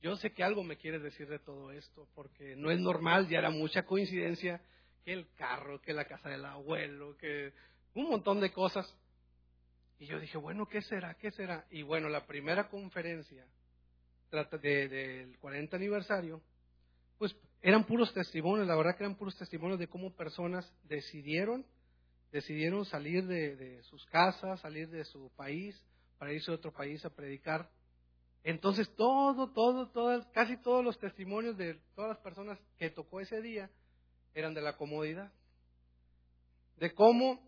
yo 0.00 0.16
sé 0.16 0.32
que 0.32 0.42
algo 0.42 0.64
me 0.64 0.76
quieres 0.76 1.02
decir 1.02 1.28
de 1.28 1.38
todo 1.38 1.70
esto. 1.70 2.08
Porque 2.14 2.56
no 2.56 2.70
es 2.70 2.80
normal, 2.80 3.28
ya 3.28 3.40
era 3.40 3.50
mucha 3.50 3.84
coincidencia 3.84 4.62
que 5.04 5.12
el 5.12 5.26
carro, 5.36 5.82
que 5.82 5.92
la 5.92 6.06
casa 6.06 6.30
del 6.30 6.44
abuelo, 6.46 7.16
que 7.18 7.52
un 7.94 8.08
montón 8.08 8.40
de 8.40 8.52
cosas. 8.52 8.86
Y 9.98 10.06
yo 10.06 10.18
dije, 10.18 10.38
bueno, 10.38 10.66
¿qué 10.66 10.82
será? 10.82 11.14
¿Qué 11.14 11.30
será? 11.30 11.66
Y 11.70 11.82
bueno, 11.82 12.08
la 12.08 12.26
primera 12.26 12.68
conferencia 12.68 13.46
de, 14.30 14.88
del 14.88 15.38
40 15.38 15.76
aniversario, 15.76 16.42
pues 17.18 17.36
eran 17.60 17.84
puros 17.84 18.12
testimonios, 18.12 18.66
la 18.66 18.76
verdad 18.76 18.96
que 18.96 19.04
eran 19.04 19.16
puros 19.16 19.36
testimonios 19.36 19.78
de 19.78 19.88
cómo 19.88 20.14
personas 20.16 20.72
decidieron, 20.84 21.64
decidieron 22.32 22.84
salir 22.84 23.26
de, 23.26 23.56
de 23.56 23.82
sus 23.84 24.04
casas, 24.06 24.60
salir 24.60 24.88
de 24.88 25.04
su 25.04 25.30
país, 25.36 25.80
para 26.18 26.32
irse 26.32 26.50
a 26.50 26.54
otro 26.54 26.72
país 26.72 27.04
a 27.04 27.10
predicar. 27.10 27.68
Entonces 28.44 28.88
todo, 28.96 29.52
todo, 29.52 29.90
casi 30.32 30.56
todos 30.58 30.84
los 30.84 30.98
testimonios 30.98 31.56
de 31.56 31.74
todas 31.94 32.10
las 32.10 32.18
personas 32.18 32.58
que 32.78 32.90
tocó 32.90 33.20
ese 33.20 33.40
día 33.40 33.68
eran 34.32 34.54
de 34.54 34.62
la 34.62 34.76
comodidad. 34.76 35.32
De 36.76 36.92
cómo 36.94 37.40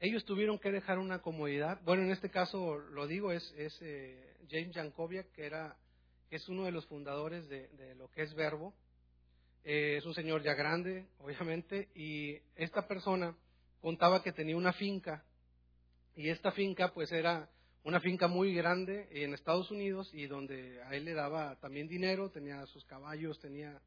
ellos 0.00 0.24
tuvieron 0.24 0.58
que 0.58 0.72
dejar 0.72 0.98
una 0.98 1.20
comodidad. 1.20 1.80
Bueno, 1.84 2.02
en 2.02 2.10
este 2.10 2.30
caso 2.30 2.78
lo 2.78 3.06
digo, 3.06 3.32
es, 3.32 3.52
es 3.56 3.76
eh, 3.80 4.36
James 4.50 4.74
Jankovic, 4.74 5.30
que 5.32 5.46
era, 5.46 5.76
es 6.30 6.48
uno 6.48 6.64
de 6.64 6.72
los 6.72 6.86
fundadores 6.86 7.48
de, 7.48 7.94
lo 7.96 8.08
que 8.10 8.22
es 8.22 8.34
Verbo. 8.34 8.74
Eh, 9.64 9.96
es 9.98 10.04
un 10.04 10.14
señor 10.14 10.42
ya 10.42 10.54
grande, 10.54 11.06
obviamente, 11.18 11.88
y 11.94 12.38
esta 12.54 12.86
persona 12.86 13.34
contaba 13.80 14.22
que 14.22 14.32
tenía 14.32 14.56
una 14.56 14.72
finca, 14.72 15.24
y 16.16 16.28
esta 16.28 16.52
finca 16.52 16.92
pues 16.92 17.10
era 17.12 17.48
una 17.82 18.00
finca 18.00 18.28
muy 18.28 18.54
grande 18.54 19.08
en 19.10 19.34
Estados 19.34 19.70
Unidos 19.70 20.08
y 20.12 20.26
donde 20.26 20.82
a 20.82 20.94
él 20.94 21.04
le 21.04 21.12
daba 21.12 21.56
también 21.60 21.86
dinero, 21.86 22.30
tenía 22.30 22.64
sus 22.66 22.84
caballos, 22.84 23.38
tenía... 23.40 23.80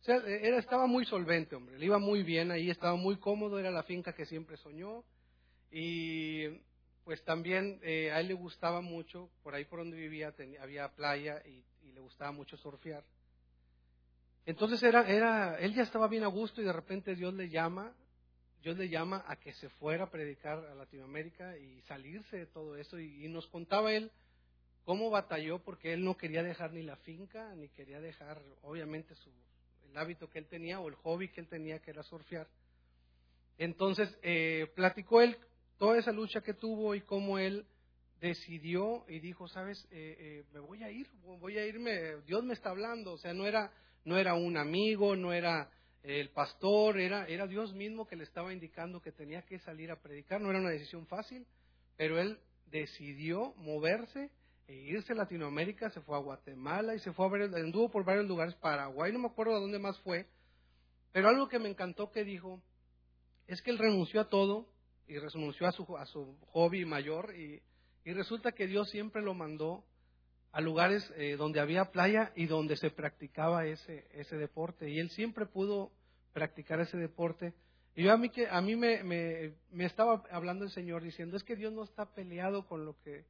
O 0.00 0.04
sea, 0.04 0.16
era, 0.16 0.58
estaba 0.58 0.86
muy 0.86 1.04
solvente, 1.04 1.56
hombre, 1.56 1.78
le 1.78 1.86
iba 1.86 1.98
muy 1.98 2.22
bien 2.22 2.50
ahí, 2.50 2.70
estaba 2.70 2.96
muy 2.96 3.16
cómodo, 3.18 3.58
era 3.58 3.70
la 3.70 3.82
finca 3.82 4.14
que 4.14 4.26
siempre 4.26 4.56
soñó 4.58 5.04
y 5.70 6.48
pues 7.04 7.22
también 7.24 7.80
eh, 7.82 8.10
a 8.12 8.20
él 8.20 8.28
le 8.28 8.34
gustaba 8.34 8.80
mucho, 8.80 9.30
por 9.42 9.54
ahí 9.54 9.64
por 9.64 9.80
donde 9.80 9.96
vivía 9.96 10.34
había 10.60 10.88
playa 10.94 11.42
y, 11.46 11.64
y, 11.82 11.92
le 11.92 12.00
gustaba 12.00 12.32
mucho 12.32 12.56
surfear. 12.56 13.04
Entonces 14.46 14.82
era, 14.82 15.08
era, 15.08 15.58
él 15.58 15.74
ya 15.74 15.82
estaba 15.82 16.08
bien 16.08 16.24
a 16.24 16.28
gusto 16.28 16.60
y 16.60 16.64
de 16.64 16.72
repente 16.72 17.14
Dios 17.14 17.34
le 17.34 17.48
llama 17.48 17.94
Dios 18.62 18.76
le 18.76 18.88
llama 18.88 19.24
a 19.26 19.36
que 19.36 19.52
se 19.54 19.68
fuera 19.70 20.04
a 20.04 20.10
predicar 20.10 20.58
a 20.58 20.74
Latinoamérica 20.74 21.56
y 21.56 21.80
salirse 21.82 22.36
de 22.36 22.46
todo 22.46 22.76
eso. 22.76 22.98
Y, 22.98 23.26
nos 23.28 23.46
contaba 23.46 23.92
él 23.92 24.10
cómo 24.84 25.08
batalló 25.10 25.60
porque 25.60 25.92
él 25.94 26.04
no 26.04 26.16
quería 26.16 26.42
dejar 26.42 26.72
ni 26.72 26.82
la 26.82 26.96
finca, 26.96 27.54
ni 27.54 27.68
quería 27.70 28.00
dejar, 28.00 28.42
obviamente, 28.62 29.14
su, 29.14 29.30
el 29.88 29.96
hábito 29.96 30.28
que 30.28 30.38
él 30.38 30.46
tenía 30.46 30.80
o 30.80 30.88
el 30.88 30.94
hobby 30.96 31.28
que 31.28 31.40
él 31.40 31.48
tenía, 31.48 31.78
que 31.78 31.90
era 31.90 32.02
surfear. 32.02 32.48
Entonces, 33.56 34.18
eh, 34.22 34.70
platicó 34.74 35.22
él 35.22 35.38
toda 35.80 35.98
esa 35.98 36.12
lucha 36.12 36.42
que 36.42 36.52
tuvo 36.52 36.94
y 36.94 37.00
cómo 37.00 37.38
él 37.38 37.64
decidió 38.20 39.02
y 39.08 39.18
dijo, 39.18 39.48
sabes, 39.48 39.82
eh, 39.90 40.14
eh, 40.18 40.44
me 40.52 40.60
voy 40.60 40.84
a 40.84 40.90
ir, 40.90 41.08
voy 41.22 41.56
a 41.56 41.66
irme, 41.66 42.20
Dios 42.26 42.44
me 42.44 42.52
está 42.52 42.68
hablando, 42.68 43.14
o 43.14 43.16
sea, 43.16 43.32
no 43.32 43.46
era, 43.46 43.72
no 44.04 44.18
era 44.18 44.34
un 44.34 44.58
amigo, 44.58 45.16
no 45.16 45.32
era 45.32 45.70
el 46.02 46.28
pastor, 46.32 47.00
era, 47.00 47.26
era 47.26 47.46
Dios 47.46 47.72
mismo 47.72 48.06
que 48.06 48.16
le 48.16 48.24
estaba 48.24 48.52
indicando 48.52 49.00
que 49.00 49.10
tenía 49.10 49.40
que 49.46 49.58
salir 49.60 49.90
a 49.90 49.96
predicar. 49.96 50.38
No 50.42 50.50
era 50.50 50.60
una 50.60 50.68
decisión 50.68 51.06
fácil, 51.06 51.46
pero 51.96 52.20
él 52.20 52.38
decidió 52.66 53.54
moverse 53.56 54.30
e 54.68 54.74
irse 54.74 55.14
a 55.14 55.16
Latinoamérica, 55.16 55.88
se 55.88 56.02
fue 56.02 56.14
a 56.14 56.20
Guatemala 56.20 56.94
y 56.94 56.98
se 56.98 57.14
fue 57.14 57.24
a 57.24 57.30
ver, 57.30 57.42
anduvo 57.54 57.90
por 57.90 58.04
varios 58.04 58.26
lugares, 58.26 58.54
Paraguay, 58.56 59.14
no 59.14 59.18
me 59.18 59.28
acuerdo 59.28 59.56
a 59.56 59.60
dónde 59.60 59.78
más 59.78 59.98
fue, 60.00 60.26
pero 61.10 61.28
algo 61.28 61.48
que 61.48 61.58
me 61.58 61.70
encantó 61.70 62.10
que 62.10 62.22
dijo 62.22 62.62
es 63.46 63.62
que 63.62 63.70
él 63.70 63.78
renunció 63.78 64.20
a 64.20 64.28
todo 64.28 64.68
y 65.10 65.18
renunció 65.18 65.66
a 65.66 65.72
su, 65.72 65.96
a 65.96 66.06
su 66.06 66.36
hobby 66.52 66.84
mayor 66.84 67.34
y, 67.36 67.60
y 68.04 68.12
resulta 68.12 68.52
que 68.52 68.66
Dios 68.66 68.88
siempre 68.90 69.22
lo 69.22 69.34
mandó 69.34 69.84
a 70.52 70.60
lugares 70.60 71.12
eh, 71.16 71.36
donde 71.36 71.60
había 71.60 71.86
playa 71.86 72.32
y 72.34 72.46
donde 72.46 72.76
se 72.76 72.90
practicaba 72.90 73.66
ese, 73.66 74.06
ese 74.12 74.36
deporte. 74.36 74.88
Y 74.88 74.98
él 74.98 75.10
siempre 75.10 75.46
pudo 75.46 75.90
practicar 76.32 76.80
ese 76.80 76.96
deporte. 76.96 77.54
Y 77.94 78.04
yo 78.04 78.12
a 78.12 78.16
mí, 78.16 78.30
que, 78.30 78.48
a 78.48 78.60
mí 78.60 78.76
me, 78.76 79.02
me, 79.02 79.54
me, 79.70 79.84
estaba 79.84 80.22
hablando 80.30 80.64
el 80.64 80.70
Señor 80.70 81.02
diciendo, 81.02 81.36
es 81.36 81.44
que 81.44 81.56
Dios 81.56 81.72
no 81.72 81.84
está 81.84 82.06
peleado 82.06 82.66
con 82.66 82.84
lo 82.84 82.96
que, 83.02 83.24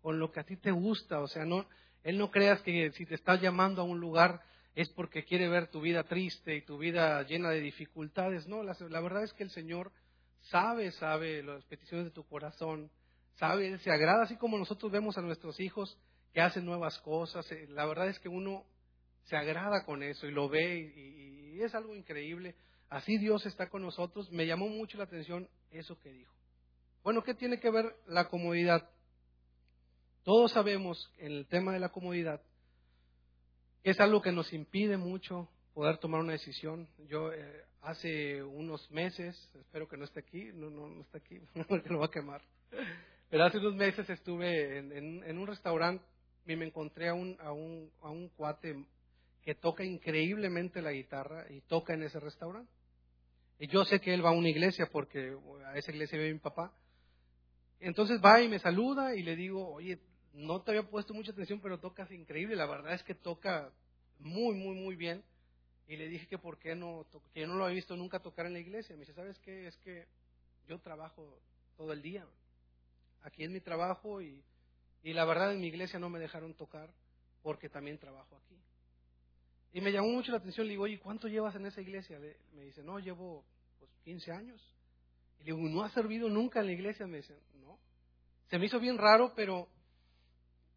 con 0.00 0.18
lo 0.18 0.30
que 0.30 0.40
a 0.40 0.44
ti 0.44 0.56
te 0.56 0.70
gusta. 0.70 1.20
O 1.20 1.28
sea, 1.28 1.44
no, 1.44 1.66
Él 2.02 2.16
no 2.16 2.30
creas 2.30 2.62
que 2.62 2.92
si 2.92 3.06
te 3.06 3.14
está 3.14 3.36
llamando 3.40 3.82
a 3.82 3.84
un 3.84 4.00
lugar 4.00 4.40
es 4.74 4.88
porque 4.90 5.24
quiere 5.24 5.48
ver 5.48 5.68
tu 5.68 5.80
vida 5.80 6.04
triste 6.04 6.56
y 6.56 6.62
tu 6.62 6.78
vida 6.78 7.22
llena 7.22 7.50
de 7.50 7.60
dificultades. 7.60 8.48
No, 8.48 8.62
la, 8.62 8.76
la 8.88 9.00
verdad 9.00 9.22
es 9.22 9.32
que 9.32 9.44
el 9.44 9.50
Señor 9.50 9.92
sabe, 10.44 10.90
sabe 10.92 11.42
las 11.42 11.64
peticiones 11.64 12.06
de 12.06 12.10
tu 12.10 12.24
corazón, 12.24 12.90
sabe, 13.34 13.78
se 13.78 13.90
agrada, 13.90 14.24
así 14.24 14.36
como 14.36 14.58
nosotros 14.58 14.90
vemos 14.92 15.16
a 15.18 15.22
nuestros 15.22 15.58
hijos 15.60 15.98
que 16.32 16.40
hacen 16.40 16.64
nuevas 16.64 16.98
cosas. 17.00 17.50
Eh, 17.52 17.66
la 17.70 17.86
verdad 17.86 18.08
es 18.08 18.18
que 18.18 18.28
uno 18.28 18.64
se 19.24 19.36
agrada 19.36 19.84
con 19.84 20.02
eso 20.02 20.26
y 20.26 20.32
lo 20.32 20.48
ve 20.48 20.92
y, 20.96 21.62
es 21.62 21.74
algo 21.74 21.94
increíble. 21.94 22.56
Así 22.88 23.16
Dios 23.18 23.46
está 23.46 23.68
con 23.68 23.82
nosotros. 23.82 24.30
Me 24.30 24.46
llamó 24.46 24.68
mucho 24.68 24.98
la 24.98 25.04
atención 25.04 25.48
eso 25.70 25.98
que 26.00 26.10
dijo. 26.10 26.34
Bueno, 27.02 27.22
¿qué 27.22 27.34
tiene 27.34 27.60
que 27.60 27.70
ver 27.70 27.94
la 28.06 28.28
comodidad? 28.28 28.90
Todos 30.24 30.52
sabemos 30.52 31.12
en 31.18 31.32
el 31.32 31.46
tema 31.46 31.72
de 31.72 31.78
la 31.78 31.90
comodidad 31.90 32.42
que 33.82 33.90
es 33.90 34.00
algo 34.00 34.22
que 34.22 34.32
nos 34.32 34.50
impide 34.52 34.96
mucho 34.96 35.48
poder 35.74 35.98
tomar 35.98 36.20
una 36.20 36.32
decisión. 36.32 36.88
Yo 37.06 37.30
eh, 37.32 37.64
hace 37.84 38.42
unos 38.42 38.90
meses, 38.90 39.36
espero 39.54 39.88
que 39.88 39.96
no 39.96 40.04
esté 40.04 40.20
aquí, 40.20 40.50
no, 40.54 40.70
no, 40.70 40.88
no 40.88 41.02
está 41.02 41.18
aquí, 41.18 41.40
porque 41.68 41.90
lo 41.90 42.00
va 42.00 42.06
a 42.06 42.10
quemar, 42.10 42.42
pero 43.30 43.44
hace 43.44 43.58
unos 43.58 43.74
meses 43.74 44.08
estuve 44.10 44.78
en 44.78 45.38
un 45.38 45.46
restaurante 45.46 46.04
y 46.46 46.56
me 46.56 46.66
encontré 46.66 47.08
a 47.08 47.14
un, 47.14 47.36
a 47.40 47.52
un, 47.52 47.90
a 48.02 48.10
un 48.10 48.28
cuate 48.30 48.84
que 49.42 49.54
toca 49.54 49.84
increíblemente 49.84 50.82
la 50.82 50.92
guitarra 50.92 51.46
y 51.50 51.60
toca 51.62 51.94
en 51.94 52.02
ese 52.02 52.20
restaurante. 52.20 52.70
Y 53.58 53.68
yo 53.68 53.84
sé 53.84 54.00
que 54.00 54.12
él 54.12 54.24
va 54.24 54.30
a 54.30 54.32
una 54.32 54.48
iglesia 54.48 54.88
porque 54.90 55.36
a 55.66 55.78
esa 55.78 55.90
iglesia 55.90 56.18
vive 56.18 56.32
mi 56.32 56.40
papá. 56.40 56.72
Entonces 57.80 58.20
va 58.24 58.40
y 58.40 58.48
me 58.48 58.58
saluda 58.58 59.14
y 59.14 59.22
le 59.22 59.36
digo, 59.36 59.68
oye, 59.68 59.98
no 60.32 60.62
te 60.62 60.72
había 60.72 60.88
puesto 60.88 61.14
mucha 61.14 61.32
atención, 61.32 61.60
pero 61.60 61.78
tocas 61.78 62.10
increíble. 62.10 62.56
La 62.56 62.66
verdad 62.66 62.94
es 62.94 63.02
que 63.04 63.14
toca 63.14 63.70
muy, 64.18 64.54
muy, 64.54 64.74
muy 64.76 64.96
bien. 64.96 65.22
Y 65.86 65.96
le 65.96 66.08
dije 66.08 66.26
que 66.26 66.38
por 66.38 66.58
qué 66.58 66.74
no, 66.74 67.06
que 67.32 67.40
yo 67.40 67.46
no 67.46 67.56
lo 67.56 67.64
había 67.64 67.76
visto 67.76 67.96
nunca 67.96 68.20
tocar 68.20 68.46
en 68.46 68.54
la 68.54 68.60
iglesia. 68.60 68.94
Me 68.96 69.00
dice, 69.00 69.12
¿sabes 69.12 69.38
qué? 69.40 69.66
Es 69.66 69.76
que 69.78 70.06
yo 70.66 70.78
trabajo 70.78 71.38
todo 71.76 71.92
el 71.92 72.00
día. 72.00 72.26
Aquí 73.22 73.44
es 73.44 73.50
mi 73.50 73.60
trabajo 73.60 74.22
y 74.22 74.42
y 75.04 75.12
la 75.12 75.26
verdad 75.26 75.52
en 75.52 75.60
mi 75.60 75.66
iglesia 75.66 75.98
no 75.98 76.08
me 76.08 76.18
dejaron 76.18 76.54
tocar 76.54 76.90
porque 77.42 77.68
también 77.68 77.98
trabajo 77.98 78.36
aquí. 78.36 78.58
Y 79.74 79.82
me 79.82 79.92
llamó 79.92 80.08
mucho 80.08 80.32
la 80.32 80.38
atención, 80.38 80.66
le 80.66 80.72
digo, 80.72 80.84
oye, 80.84 80.98
¿cuánto 80.98 81.28
llevas 81.28 81.54
en 81.56 81.66
esa 81.66 81.82
iglesia? 81.82 82.18
Me 82.54 82.64
dice, 82.64 82.82
no, 82.82 82.98
llevo 82.98 83.44
pues 83.78 83.90
15 84.04 84.32
años. 84.32 84.74
Y 85.40 85.44
le 85.44 85.52
digo, 85.52 85.68
¿no 85.68 85.82
has 85.82 85.92
servido 85.92 86.30
nunca 86.30 86.60
en 86.60 86.66
la 86.66 86.72
iglesia? 86.72 87.06
Me 87.06 87.18
dice, 87.18 87.38
no. 87.60 87.78
Se 88.48 88.58
me 88.58 88.64
hizo 88.64 88.80
bien 88.80 88.96
raro, 88.96 89.34
pero 89.36 89.68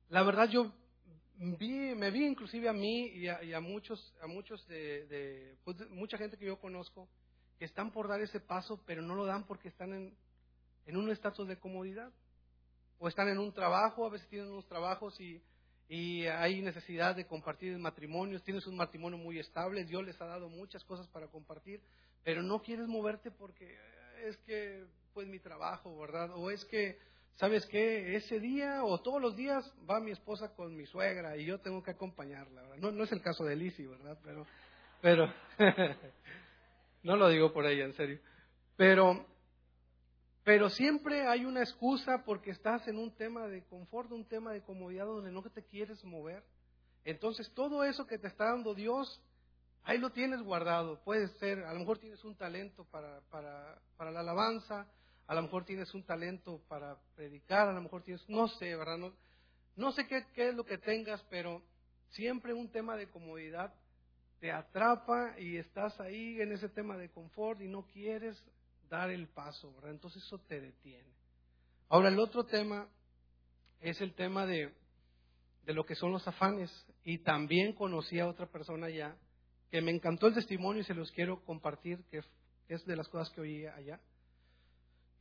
la 0.10 0.24
verdad 0.24 0.50
yo 0.50 0.74
vi, 1.38 1.96
me 1.96 2.12
vi 2.12 2.26
inclusive 2.26 2.68
a 2.68 2.74
mí 2.74 3.08
y 3.10 3.28
a, 3.28 3.60
muchos, 3.60 4.14
a 4.22 4.28
muchos 4.28 4.66
de, 4.68 5.56
pues, 5.64 5.78
mucha 5.90 6.18
gente 6.18 6.38
que 6.38 6.46
yo 6.46 6.60
conozco 6.60 7.08
que 7.60 7.66
están 7.66 7.92
por 7.92 8.08
dar 8.08 8.22
ese 8.22 8.40
paso, 8.40 8.82
pero 8.86 9.02
no 9.02 9.16
lo 9.16 9.26
dan 9.26 9.46
porque 9.46 9.68
están 9.68 9.94
en, 9.94 10.98
un 10.98 11.10
estatus 11.10 11.48
de 11.48 11.58
comodidad 11.58 12.12
o 13.00 13.08
están 13.08 13.30
en 13.30 13.40
un 13.40 13.54
trabajo, 13.54 14.06
a 14.06 14.10
veces 14.10 14.28
tienen 14.28 14.52
unos 14.52 14.68
trabajos 14.68 15.20
y, 15.20 15.42
hay 15.90 16.62
necesidad 16.62 17.16
de 17.16 17.26
compartir 17.26 17.78
matrimonios, 17.78 18.44
tienes 18.44 18.68
un 18.68 18.76
matrimonio 18.76 19.18
muy 19.18 19.40
estable, 19.40 19.86
Dios 19.86 20.04
les 20.04 20.20
ha 20.20 20.26
dado 20.26 20.50
muchas 20.50 20.84
cosas 20.84 21.08
para 21.08 21.30
compartir, 21.30 21.82
pero 22.26 22.44
no 22.44 22.62
quieres 22.62 22.88
moverte 22.88 23.32
porque 23.32 23.78
es 24.26 24.36
que, 24.40 24.86
pues 25.14 25.30
mi 25.30 25.40
trabajo, 25.40 25.98
¿verdad? 25.98 26.32
O 26.36 26.52
es 26.52 26.66
que, 26.66 27.00
¿sabes 27.38 27.66
qué? 27.68 28.16
Ese 28.16 28.40
día 28.40 28.84
o 28.84 29.00
todos 29.00 29.22
los 29.22 29.36
días 29.36 29.74
va 29.90 30.00
mi 30.00 30.12
esposa 30.12 30.54
con 30.54 30.76
mi 30.76 30.86
suegra 30.86 31.38
y 31.38 31.46
yo 31.46 31.60
tengo 31.60 31.82
que 31.82 31.92
acompañarla. 31.92 32.64
No, 32.78 32.92
no 32.92 33.04
es 33.04 33.12
el 33.12 33.22
caso 33.22 33.44
de 33.44 33.56
Lizzie, 33.56 33.88
¿verdad? 33.88 34.18
Pero, 34.24 34.46
pero, 35.02 35.34
no 37.04 37.16
lo 37.16 37.30
digo 37.30 37.54
por 37.54 37.66
ella, 37.66 37.86
en 37.86 37.94
serio. 37.94 38.20
Pero 38.76 39.26
pero 40.48 40.70
siempre 40.70 41.28
hay 41.28 41.44
una 41.44 41.60
excusa 41.60 42.24
porque 42.24 42.52
estás 42.52 42.88
en 42.88 42.98
un 42.98 43.14
tema 43.14 43.48
de 43.48 43.66
confort, 43.66 44.10
un 44.14 44.24
tema 44.24 44.54
de 44.54 44.62
comodidad 44.62 45.06
donde 45.06 45.30
no 45.30 45.42
te 45.42 45.62
quieres 45.62 46.02
mover. 46.06 46.42
Entonces 47.04 47.52
todo 47.54 47.84
eso 47.84 48.08
que 48.08 48.18
te 48.18 48.28
está 48.28 48.46
dando 48.46 48.74
Dios, 48.74 49.22
ahí 49.84 49.98
lo 49.98 50.10
tienes 50.12 50.42
guardado. 50.42 51.04
Puede 51.04 51.28
ser, 51.40 51.66
a 51.66 51.74
lo 51.74 51.80
mejor 51.80 51.98
tienes 51.98 52.24
un 52.24 52.34
talento 52.34 52.86
para, 52.86 53.20
para, 53.30 53.78
para 53.98 54.10
la 54.10 54.22
alabanza, 54.22 54.88
a 55.28 55.36
lo 55.36 55.42
mejor 55.42 55.66
tienes 55.66 55.94
un 55.94 56.04
talento 56.04 56.62
para 56.68 56.98
predicar, 57.16 57.68
a 57.68 57.74
lo 57.74 57.82
mejor 57.82 58.02
tienes, 58.02 58.28
no 58.30 58.48
sé, 58.48 58.76
¿verdad? 58.76 58.98
No, 59.76 59.92
sé 59.92 60.08
qué, 60.08 60.26
qué 60.34 60.50
es 60.50 60.56
lo 60.56 60.66
que 60.66 60.78
tengas, 60.78 61.22
pero 61.30 61.62
siempre 62.10 62.54
un 62.54 62.72
tema 62.72 62.96
de 62.96 63.10
comodidad 63.10 63.74
te 64.40 64.52
atrapa 64.52 65.38
y 65.40 65.58
estás 65.58 66.00
ahí 66.00 66.40
en 66.42 66.54
ese 66.54 66.70
tema 66.70 66.98
de 66.98 67.10
confort 67.10 67.60
y 67.62 67.68
no 67.68 67.86
quieres 67.88 68.42
dar 68.90 69.10
el 69.10 69.28
paso, 69.28 69.74
¿verdad? 69.76 69.92
Entonces 69.92 70.24
eso 70.24 70.40
te 70.40 70.62
detiene. 70.62 71.12
Ahora, 71.90 72.10
el 72.10 72.20
otro 72.20 72.46
tema 72.46 72.88
es 73.82 74.00
el 74.02 74.14
tema 74.14 74.46
de, 74.46 74.74
de 75.66 75.74
lo 75.74 75.86
que 75.86 75.96
son 75.96 76.12
los 76.12 76.28
afanes. 76.28 76.72
Y 77.04 77.20
también 77.20 77.74
conocí 77.74 78.20
a 78.20 78.28
otra 78.28 78.48
persona 78.48 78.88
allá 78.88 79.16
que 79.70 79.82
me 79.82 79.92
encantó 79.92 80.28
el 80.28 80.34
testimonio 80.34 80.82
y 80.82 80.86
se 80.86 80.94
los 80.94 81.12
quiero 81.12 81.44
compartir, 81.44 82.04
que 82.10 82.22
es 82.68 82.86
de 82.86 82.96
las 82.96 83.08
cosas 83.08 83.30
que 83.34 83.42
oí 83.42 83.66
allá. 83.66 84.00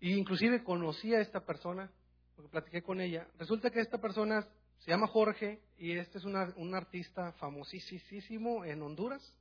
Y 0.00 0.14
inclusive 0.14 0.62
conocí 0.62 1.14
a 1.14 1.20
esta 1.20 1.44
persona, 1.44 1.90
porque 2.34 2.50
platiqué 2.50 2.82
con 2.82 3.00
ella. 3.00 3.26
Resulta 3.38 3.70
que 3.70 3.80
esta 3.80 3.98
persona 3.98 4.46
se 4.78 4.90
llama 4.90 5.06
Jorge 5.06 5.60
y 5.78 5.92
este 5.92 6.18
es 6.18 6.24
un 6.24 6.74
artista 6.74 7.32
famosísimo 7.32 8.64
en 8.64 8.82
Honduras. 8.82 9.34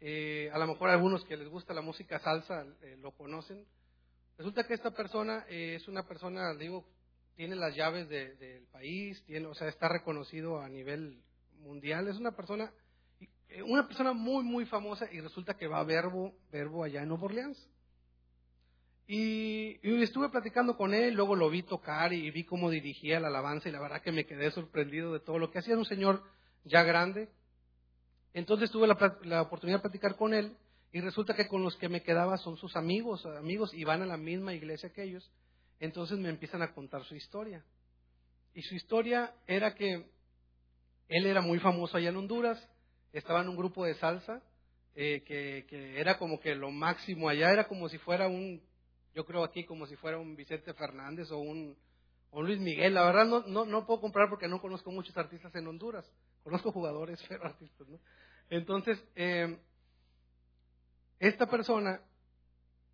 Eh, 0.00 0.50
a 0.52 0.58
lo 0.58 0.66
mejor 0.66 0.90
algunos 0.90 1.24
que 1.24 1.36
les 1.36 1.48
gusta 1.48 1.72
la 1.72 1.80
música 1.80 2.18
salsa 2.18 2.66
eh, 2.82 2.96
lo 3.00 3.12
conocen. 3.12 3.64
Resulta 4.36 4.66
que 4.66 4.74
esta 4.74 4.90
persona 4.90 5.46
eh, 5.48 5.76
es 5.76 5.88
una 5.88 6.06
persona, 6.06 6.54
digo, 6.54 6.84
tiene 7.36 7.56
las 7.56 7.74
llaves 7.74 8.08
del 8.08 8.66
país, 8.70 9.22
tiene, 9.24 9.46
o 9.46 9.54
sea, 9.54 9.68
está 9.68 9.88
reconocido 9.88 10.60
a 10.60 10.68
nivel 10.68 11.22
mundial. 11.60 12.06
Es 12.08 12.16
una 12.16 12.32
persona, 12.32 12.72
una 13.64 13.86
persona 13.86 14.12
muy, 14.12 14.44
muy 14.44 14.66
famosa 14.66 15.10
y 15.10 15.20
resulta 15.20 15.54
que 15.54 15.66
va 15.66 15.80
a 15.80 15.84
Verbo, 15.84 16.34
Verbo 16.52 16.84
allá 16.84 17.02
en 17.02 17.08
Nueva 17.08 17.24
Orleans. 17.24 17.68
Y, 19.06 19.78
estuve 20.02 20.30
platicando 20.30 20.76
con 20.76 20.94
él, 20.94 21.14
luego 21.14 21.36
lo 21.36 21.50
vi 21.50 21.62
tocar 21.62 22.12
y 22.12 22.30
vi 22.30 22.44
cómo 22.44 22.70
dirigía 22.70 23.20
la 23.20 23.28
alabanza 23.28 23.68
y 23.68 23.72
la 23.72 23.80
verdad 23.80 24.00
que 24.00 24.12
me 24.12 24.24
quedé 24.24 24.50
sorprendido 24.50 25.12
de 25.12 25.20
todo 25.20 25.38
lo 25.38 25.50
que 25.50 25.58
hacía. 25.58 25.76
un 25.76 25.84
señor 25.84 26.22
ya 26.64 26.82
grande. 26.82 27.28
Entonces 28.32 28.70
tuve 28.70 28.86
la, 28.86 29.42
oportunidad 29.42 29.78
de 29.78 29.82
platicar 29.82 30.16
con 30.16 30.32
él 30.32 30.56
y 30.92 31.00
resulta 31.00 31.34
que 31.34 31.48
con 31.48 31.62
los 31.62 31.76
que 31.76 31.88
me 31.88 32.02
quedaba 32.02 32.38
son 32.38 32.56
sus 32.56 32.74
amigos, 32.76 33.24
amigos 33.26 33.74
y 33.74 33.84
van 33.84 34.02
a 34.02 34.06
la 34.06 34.16
misma 34.16 34.54
iglesia 34.54 34.90
que 34.92 35.02
ellos. 35.02 35.30
Entonces 35.80 36.18
me 36.18 36.30
empiezan 36.30 36.62
a 36.62 36.72
contar 36.72 37.04
su 37.04 37.14
historia. 37.14 37.62
Y 38.54 38.62
su 38.62 38.74
historia 38.74 39.34
era 39.46 39.74
que 39.74 40.06
él 41.08 41.26
era 41.26 41.42
muy 41.42 41.58
famoso 41.58 41.96
allá 41.96 42.08
en 42.08 42.16
Honduras, 42.16 42.68
estaba 43.12 43.42
en 43.42 43.48
un 43.48 43.56
grupo 43.56 43.84
de 43.84 43.94
salsa, 43.96 44.42
eh, 44.94 45.22
que, 45.26 45.66
que, 45.68 46.00
era 46.00 46.18
como 46.18 46.40
que 46.40 46.54
lo 46.54 46.70
máximo 46.70 47.28
allá, 47.28 47.52
era 47.52 47.66
como 47.66 47.88
si 47.88 47.98
fuera 47.98 48.28
un 48.28 48.62
yo 49.14 49.24
creo 49.24 49.44
aquí 49.44 49.64
como 49.64 49.86
si 49.86 49.96
fuera 49.96 50.18
un 50.18 50.34
Vicente 50.34 50.74
Fernández 50.74 51.30
o 51.30 51.38
un, 51.38 51.76
Luis 52.32 52.58
Miguel. 52.58 52.94
La 52.94 53.04
verdad 53.04 53.26
no, 53.26 53.46
no, 53.46 53.64
no, 53.64 53.86
puedo 53.86 54.00
comprar 54.00 54.28
porque 54.28 54.48
no 54.48 54.60
conozco 54.60 54.90
muchos 54.90 55.16
artistas 55.16 55.54
en 55.54 55.66
Honduras. 55.68 56.04
Conozco 56.42 56.72
jugadores, 56.72 57.22
pero 57.28 57.44
artistas, 57.44 57.88
¿no? 57.88 58.00
Entonces, 58.50 59.02
eh, 59.14 59.56
esta 61.20 61.48
persona, 61.48 62.00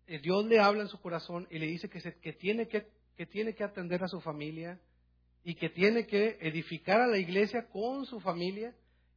eh, 0.07 0.19
Dios 0.19 0.45
le 0.45 0.59
habla 0.59 0.83
en 0.83 0.87
su 0.87 1.01
corazón 1.01 1.47
y 1.49 1.57
le 1.57 1.65
dice 1.65 1.89
que, 1.89 1.99
se, 1.99 2.15
que, 2.19 2.33
tiene 2.33 2.67
que, 2.67 2.87
que 3.17 3.25
tiene 3.25 3.55
que 3.55 3.63
atender 3.63 4.03
a 4.03 4.07
su 4.07 4.21
familia 4.21 4.79
y 5.43 5.55
que 5.55 5.69
tiene 5.69 6.05
que 6.05 6.37
edificar 6.39 7.01
a 7.01 7.07
la 7.07 7.17
iglesia 7.17 7.67
con 7.67 8.05
su 8.05 8.19
familia. 8.19 8.75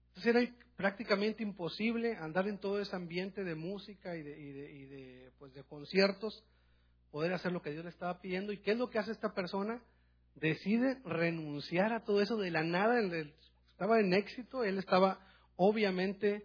Entonces 0.08 0.34
era 0.34 0.54
prácticamente 0.74 1.42
imposible 1.42 2.16
andar 2.16 2.48
en 2.48 2.58
todo 2.58 2.80
ese 2.80 2.96
ambiente 2.96 3.44
de 3.44 3.54
música 3.54 4.16
y 4.16 4.22
de, 4.22 4.40
y 4.40 4.52
de, 4.52 4.72
y 4.72 4.84
de, 4.86 5.32
pues 5.38 5.52
de 5.52 5.62
conciertos 5.64 6.42
poder 7.14 7.32
hacer 7.32 7.52
lo 7.52 7.62
que 7.62 7.70
Dios 7.70 7.84
le 7.84 7.90
estaba 7.90 8.20
pidiendo. 8.20 8.52
¿Y 8.52 8.58
qué 8.58 8.72
es 8.72 8.76
lo 8.76 8.90
que 8.90 8.98
hace 8.98 9.12
esta 9.12 9.34
persona? 9.34 9.80
Decide 10.34 10.98
renunciar 11.04 11.92
a 11.92 12.02
todo 12.02 12.20
eso 12.20 12.36
de 12.36 12.50
la 12.50 12.64
nada. 12.64 13.00
estaba 13.70 14.00
en 14.00 14.12
éxito, 14.14 14.64
él 14.64 14.78
estaba 14.78 15.20
obviamente, 15.54 16.44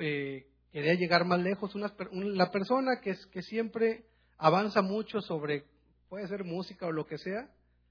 eh, 0.00 0.46
quería 0.72 0.94
llegar 0.94 1.26
más 1.26 1.40
lejos. 1.40 1.74
la 1.74 2.50
persona 2.50 3.02
que, 3.02 3.14
que 3.30 3.42
siempre 3.42 4.06
avanza 4.38 4.80
mucho 4.80 5.20
sobre, 5.20 5.64
puede 6.08 6.26
ser 6.28 6.44
música 6.44 6.86
o 6.86 6.92
lo 6.92 7.06
que 7.06 7.18
sea, 7.18 7.50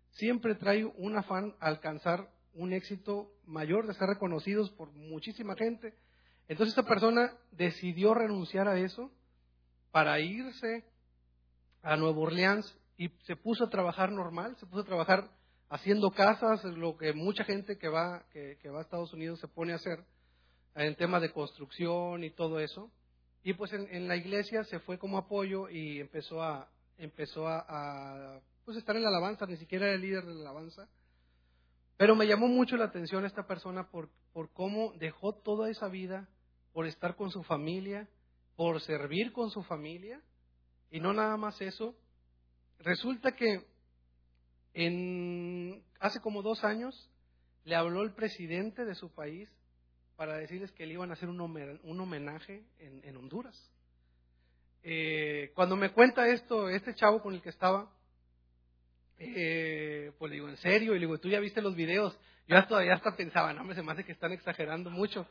siempre 0.10 0.55
trae 0.55 0.84
un 0.84 1.15
afán 1.15 1.53
a 1.60 1.67
alcanzar 1.67 2.32
un 2.55 2.74
éxito 2.74 3.36
mayor, 3.46 3.86
de 3.86 3.94
ser 3.94 4.08
reconocidos 4.08 4.72
por 4.72 4.91
muchísima 4.94 5.55
gente. 5.55 5.94
Entonces 6.48 6.75
esta 6.75 6.89
persona 6.89 7.38
decidió 7.51 8.15
renunciar 8.15 8.67
a 8.67 8.79
eso 8.79 9.12
para 9.91 10.20
irse 10.20 10.86
a 11.86 11.96
Nueva 11.96 12.20
Orleans 12.20 12.77
y 12.98 13.10
se 13.25 13.36
puso 13.36 13.65
a 13.65 13.70
trabajar 13.70 14.12
normal, 14.12 14.58
se 14.58 14.65
puso 14.65 14.82
a 14.82 14.86
trabajar 14.86 15.30
haciendo 15.70 16.10
casas, 16.12 16.63
lo 16.63 16.98
que 16.98 17.13
mucha 17.13 17.44
gente 17.44 17.77
que 17.77 17.88
va, 17.88 18.25
que, 18.32 18.58
va 18.70 18.80
a 18.80 18.82
Estados 18.82 19.13
Unidos 19.13 19.39
se 19.39 19.48
pone 19.48 19.72
a 19.72 19.75
hacer 19.75 20.04
en 20.74 20.96
temas 20.96 21.22
de 21.22 21.32
construcción 21.32 22.24
y 22.24 22.32
todo 22.32 22.60
eso. 22.60 22.92
Y 23.44 23.54
pues 23.54 23.72
en, 23.74 24.08
la 24.08 24.15
iglesia 24.15 24.63
se 24.63 24.80
fue 24.80 24.98
como 24.98 25.20
apoyo 25.20 25.70
y 25.70 26.00
empezó 26.00 26.42
a, 26.42 26.68
empezó 26.98 27.48
a, 27.48 28.42
pues 28.65 28.77
estar 28.77 28.96
en 28.96 29.04
la 29.04 29.10
alabanza, 29.10 29.46
ni 29.46 29.58
siquiera 29.58 29.86
era 29.86 29.96
el 29.96 30.01
líder 30.01 30.25
de 30.25 30.34
la 30.34 30.50
alabanza. 30.50 30.89
Pero 31.98 32.15
me 32.15 32.26
llamó 32.26 32.48
mucho 32.48 32.78
la 32.78 32.86
atención 32.86 33.26
esta 33.26 33.45
persona 33.45 33.89
por, 33.91 34.10
por 34.34 34.52
cómo 34.52 34.93
dejó 34.93 35.34
toda 35.34 35.69
esa 35.69 35.88
vida 35.88 36.28
por 36.74 36.88
estar 36.88 37.15
con 37.15 37.30
su 37.30 37.43
familia, 37.43 38.10
por 38.56 38.82
servir 38.82 39.32
con 39.32 39.52
su 39.52 39.62
familia 39.62 40.19
y 40.95 41.01
no 41.01 41.12
nada 41.12 41.36
más 41.36 41.60
eso, 41.60 41.93
resulta 42.79 43.34
que 43.34 43.65
en, 44.73 45.84
hace 45.99 46.21
como 46.21 46.41
dos 46.41 46.63
años 46.63 47.12
le 47.65 47.75
habló 47.75 48.01
el 48.01 48.13
presidente 48.13 48.86
de 48.86 48.95
su 48.95 49.13
país 49.13 49.49
para 50.15 50.38
decirles 50.38 50.71
que 50.71 50.86
le 50.86 50.93
iban 50.93 51.10
a 51.10 51.15
hacer 51.15 51.27
un, 51.27 51.41
homenaje 51.41 52.63
en, 52.79 53.17
Honduras. 53.17 53.69
Eh, 54.84 55.51
cuando 55.53 55.75
me 55.75 55.91
cuenta 55.91 56.29
esto, 56.29 56.69
este 56.69 56.95
chavo 56.95 57.21
con 57.21 57.34
el 57.34 57.41
que 57.41 57.49
estaba, 57.49 57.91
eh, 59.17 60.13
pues 60.17 60.29
le 60.29 60.36
digo, 60.36 60.47
¿en 60.47 60.55
serio? 60.55 60.93
Y 60.93 60.99
le 60.99 61.08
digo, 61.08 61.17
¿tú 61.17 61.27
ya 61.27 61.41
viste 61.41 61.62
los 61.62 61.75
videos? 61.75 62.17
Yo 62.47 62.65
todavía 62.67 62.93
hasta 62.93 63.17
pensaba, 63.17 63.51
no, 63.51 63.65
me 63.65 63.75
se 63.75 63.81
hace 63.81 64.05
que 64.05 64.13
están 64.13 64.31
exagerando 64.31 64.89
mucho. 64.89 65.27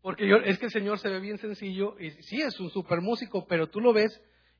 Porque 0.00 0.28
yo, 0.28 0.36
es 0.36 0.60
que 0.60 0.66
el 0.66 0.72
señor 0.72 1.00
se 1.00 1.08
ve 1.08 1.18
bien 1.18 1.38
sencillo 1.38 1.98
y 1.98 2.12
sí 2.22 2.40
es 2.40 2.60
un 2.60 2.70
super 2.70 3.00
músico, 3.00 3.48
pero 3.48 3.68
tú 3.68 3.80
lo 3.80 3.92
ves 3.92 4.12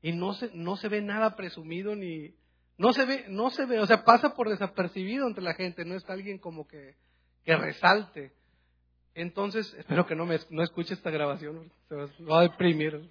y 0.02 0.12
no 0.12 0.34
se, 0.34 0.50
no 0.54 0.76
se 0.76 0.88
ve 0.88 1.02
nada 1.02 1.36
presumido 1.36 1.94
ni 1.94 2.34
no 2.80 2.94
se 2.94 3.04
ve, 3.04 3.26
no 3.28 3.50
se 3.50 3.66
ve, 3.66 3.78
o 3.78 3.86
sea, 3.86 4.04
pasa 4.04 4.34
por 4.34 4.48
desapercibido 4.48 5.26
entre 5.26 5.44
la 5.44 5.52
gente, 5.52 5.84
no 5.84 5.96
es 5.96 6.08
alguien 6.08 6.38
como 6.38 6.66
que, 6.66 6.96
que 7.44 7.54
resalte. 7.54 8.32
Entonces, 9.14 9.74
espero 9.74 10.06
que 10.06 10.14
no 10.14 10.24
me 10.24 10.38
no 10.48 10.62
escuche 10.62 10.94
esta 10.94 11.10
grabación, 11.10 11.70
se 11.90 11.94
va 12.24 12.38
a 12.38 12.42
deprimir. 12.44 13.10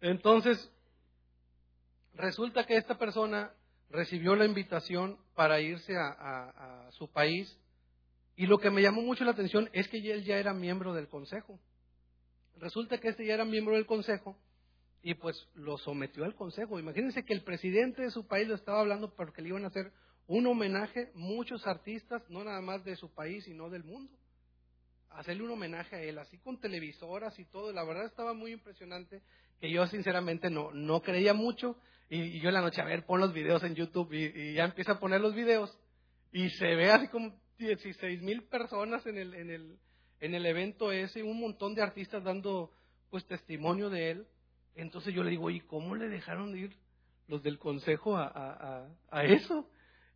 Entonces, 0.00 0.70
resulta 2.14 2.64
que 2.64 2.76
esta 2.76 2.96
persona 2.96 3.50
recibió 3.88 4.36
la 4.36 4.44
invitación 4.44 5.18
para 5.34 5.60
irse 5.60 5.96
a, 5.96 6.10
a, 6.86 6.92
su 6.92 7.10
país 7.10 7.58
y 8.36 8.46
lo 8.46 8.58
que 8.58 8.70
me 8.70 8.82
llamó 8.82 9.02
mucho 9.02 9.24
la 9.24 9.32
atención 9.32 9.68
es 9.72 9.88
que 9.88 9.98
él 9.98 10.22
ya 10.22 10.36
era 10.36 10.54
miembro 10.54 10.94
del 10.94 11.08
consejo. 11.08 11.58
Resulta 12.56 12.98
que 12.98 13.08
este 13.08 13.26
ya 13.26 13.34
era 13.34 13.44
miembro 13.44 13.74
del 13.74 13.86
consejo 13.86 14.36
y 15.02 15.14
pues 15.14 15.48
lo 15.54 15.78
sometió 15.78 16.24
al 16.24 16.34
consejo. 16.34 16.78
Imagínense 16.78 17.24
que 17.24 17.32
el 17.32 17.42
presidente 17.42 18.02
de 18.02 18.10
su 18.10 18.26
país 18.26 18.46
lo 18.46 18.54
estaba 18.54 18.80
hablando 18.80 19.14
porque 19.14 19.42
le 19.42 19.48
iban 19.48 19.64
a 19.64 19.68
hacer 19.68 19.92
un 20.26 20.46
homenaje, 20.46 21.10
muchos 21.14 21.66
artistas, 21.66 22.22
no 22.28 22.44
nada 22.44 22.60
más 22.60 22.84
de 22.84 22.96
su 22.96 23.12
país, 23.12 23.44
sino 23.44 23.70
del 23.70 23.82
mundo. 23.82 24.12
Hacerle 25.10 25.42
un 25.42 25.50
homenaje 25.50 25.96
a 25.96 26.02
él, 26.02 26.18
así 26.18 26.38
con 26.38 26.60
televisoras 26.60 27.36
y 27.38 27.44
todo. 27.46 27.72
La 27.72 27.82
verdad 27.82 28.04
estaba 28.04 28.32
muy 28.32 28.52
impresionante, 28.52 29.22
que 29.60 29.72
yo 29.72 29.86
sinceramente 29.86 30.48
no, 30.50 30.70
no 30.72 31.02
creía 31.02 31.34
mucho. 31.34 31.76
Y, 32.08 32.40
yo 32.40 32.48
en 32.48 32.54
la 32.54 32.60
noche, 32.60 32.80
a 32.80 32.84
ver, 32.84 33.06
pon 33.06 33.20
los 33.20 33.32
videos 33.32 33.64
en 33.64 33.74
YouTube 33.74 34.12
y, 34.12 34.54
ya 34.54 34.64
empieza 34.64 34.92
a 34.92 35.00
poner 35.00 35.20
los 35.20 35.34
videos. 35.34 35.76
Y 36.30 36.50
se 36.50 36.76
ve 36.76 36.90
así 36.90 37.08
como 37.08 37.34
16 37.58 38.22
mil 38.22 38.44
personas 38.44 39.04
en 39.06 39.18
el, 39.18 39.34
en, 39.34 39.50
el, 39.50 39.78
en 40.20 40.34
el 40.34 40.46
evento 40.46 40.92
ese, 40.92 41.24
un 41.24 41.40
montón 41.40 41.74
de 41.74 41.82
artistas 41.82 42.22
dando 42.22 42.70
pues 43.10 43.26
testimonio 43.26 43.90
de 43.90 44.10
él. 44.12 44.26
Entonces 44.74 45.14
yo 45.14 45.22
le 45.22 45.30
digo, 45.30 45.50
¿y 45.50 45.60
cómo 45.60 45.94
le 45.94 46.08
dejaron 46.08 46.52
de 46.52 46.60
ir 46.60 46.76
los 47.26 47.42
del 47.42 47.58
consejo 47.58 48.16
a, 48.16 48.88
eso? 49.24 49.68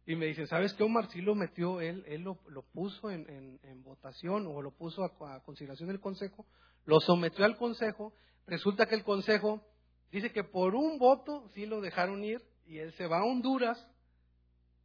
Y 0.06 0.16
me 0.16 0.26
dicen, 0.26 0.46
¿sabes 0.46 0.74
qué? 0.74 0.82
Omar 0.82 1.08
sí 1.10 1.20
lo 1.22 1.34
metió, 1.34 1.80
él, 1.80 2.04
él 2.06 2.22
lo, 2.22 2.36
puso 2.72 3.10
en, 3.10 3.82
votación 3.82 4.46
o 4.46 4.62
lo 4.62 4.70
puso 4.70 5.04
a, 5.04 5.42
consideración 5.42 5.88
del 5.88 6.00
consejo, 6.00 6.46
lo 6.84 7.00
sometió 7.00 7.44
al 7.44 7.56
consejo. 7.56 8.14
Resulta 8.46 8.86
que 8.86 8.94
el 8.94 9.04
consejo 9.04 9.62
dice 10.10 10.30
que 10.32 10.44
por 10.44 10.74
un 10.74 10.98
voto 10.98 11.48
sí 11.54 11.66
lo 11.66 11.80
dejaron 11.80 12.22
ir 12.22 12.42
y 12.66 12.78
él 12.78 12.92
se 12.94 13.06
va 13.06 13.18
a 13.18 13.24
Honduras. 13.24 13.88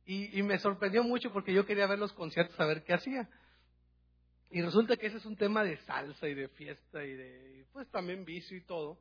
Y, 0.06 0.40
y 0.40 0.42
me 0.42 0.58
sorprendió 0.58 1.04
mucho 1.04 1.32
porque 1.32 1.54
yo 1.54 1.66
quería 1.66 1.86
ver 1.86 2.00
los 2.00 2.14
conciertos, 2.14 2.60
a 2.60 2.66
ver 2.66 2.84
qué 2.84 2.94
hacía. 2.94 3.30
Y 4.52 4.62
resulta 4.62 4.98
que 4.98 5.08
ese 5.08 5.18
es 5.18 5.26
un 5.26 5.36
tema 5.36 5.64
de 5.64 5.78
salsa 5.78 6.28
y 6.28 6.34
de 6.34 6.48
fiesta 6.50 7.04
y 7.06 7.14
de, 7.14 7.66
pues 7.72 7.88
también 7.90 8.26
vicio 8.26 8.58
y 8.58 8.62
todo. 8.62 9.00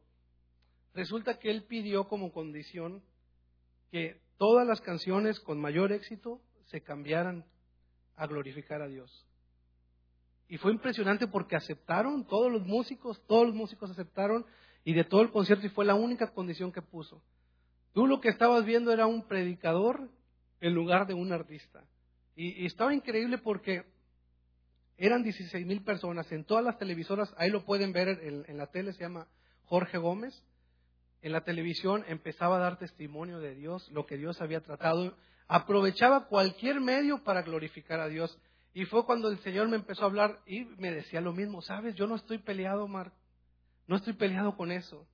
Resulta 0.94 1.38
que 1.38 1.50
él 1.50 1.64
pidió 1.64 2.08
como 2.08 2.32
condición 2.32 3.02
que 3.90 4.20
todas 4.36 4.66
las 4.66 4.80
canciones 4.80 5.40
con 5.40 5.60
mayor 5.60 5.92
éxito 5.92 6.40
se 6.66 6.82
cambiaran 6.82 7.44
a 8.16 8.26
glorificar 8.26 8.82
a 8.82 8.88
Dios. 8.88 9.26
Y 10.48 10.56
fue 10.56 10.72
impresionante 10.72 11.26
porque 11.26 11.56
aceptaron 11.56 12.26
todos 12.26 12.50
los 12.50 12.66
músicos, 12.66 13.22
todos 13.26 13.46
los 13.46 13.54
músicos 13.54 13.90
aceptaron 13.90 14.46
y 14.84 14.94
de 14.94 15.04
todo 15.04 15.22
el 15.22 15.30
concierto 15.30 15.66
y 15.66 15.70
fue 15.70 15.84
la 15.84 15.94
única 15.94 16.32
condición 16.32 16.72
que 16.72 16.82
puso. 16.82 17.22
Tú 17.92 18.06
lo 18.06 18.20
que 18.20 18.28
estabas 18.28 18.64
viendo 18.64 18.92
era 18.92 19.06
un 19.06 19.26
predicador 19.26 20.08
en 20.60 20.74
lugar 20.74 21.06
de 21.06 21.14
un 21.14 21.32
artista. 21.32 21.84
Y, 22.34 22.64
estaba 22.66 22.94
increíble 22.94 23.38
porque 23.38 23.84
eran 24.96 25.22
16 25.22 25.66
mil 25.66 25.82
personas 25.82 26.30
en 26.32 26.44
todas 26.44 26.64
las 26.64 26.78
televisoras, 26.78 27.32
ahí 27.36 27.50
lo 27.50 27.64
pueden 27.64 27.92
ver 27.92 28.08
en 28.08 28.56
la 28.56 28.68
tele, 28.68 28.92
se 28.92 29.00
llama 29.00 29.28
Jorge 29.64 29.98
Gómez 29.98 30.42
en 31.22 31.32
la 31.32 31.42
televisión 31.42 32.04
empezaba 32.08 32.56
a 32.56 32.60
dar 32.60 32.78
testimonio 32.78 33.40
de 33.40 33.54
Dios, 33.54 33.90
lo 33.90 34.06
que 34.06 34.16
Dios 34.16 34.40
había 34.40 34.60
tratado. 34.60 35.16
aprovechaba 35.50 36.26
cualquier 36.26 36.80
medio 36.80 37.24
para 37.24 37.42
glorificar 37.42 38.00
a 38.00 38.08
Dios. 38.08 38.38
Y 38.74 38.84
fue 38.84 39.06
cuando 39.06 39.30
el 39.30 39.38
Señor 39.38 39.68
me 39.68 39.76
empezó 39.76 40.02
a 40.02 40.06
hablar 40.06 40.40
y 40.46 40.66
me 40.76 40.92
decía 40.92 41.22
lo 41.22 41.32
mismo, 41.32 41.62
sabes, 41.62 41.94
yo 41.94 42.06
no 42.06 42.16
estoy 42.16 42.38
peleado, 42.38 42.86
Mark, 42.86 43.12
no 43.86 43.96
estoy 43.96 44.12
peleado 44.12 44.56
con 44.56 44.70
eso. 44.70 45.06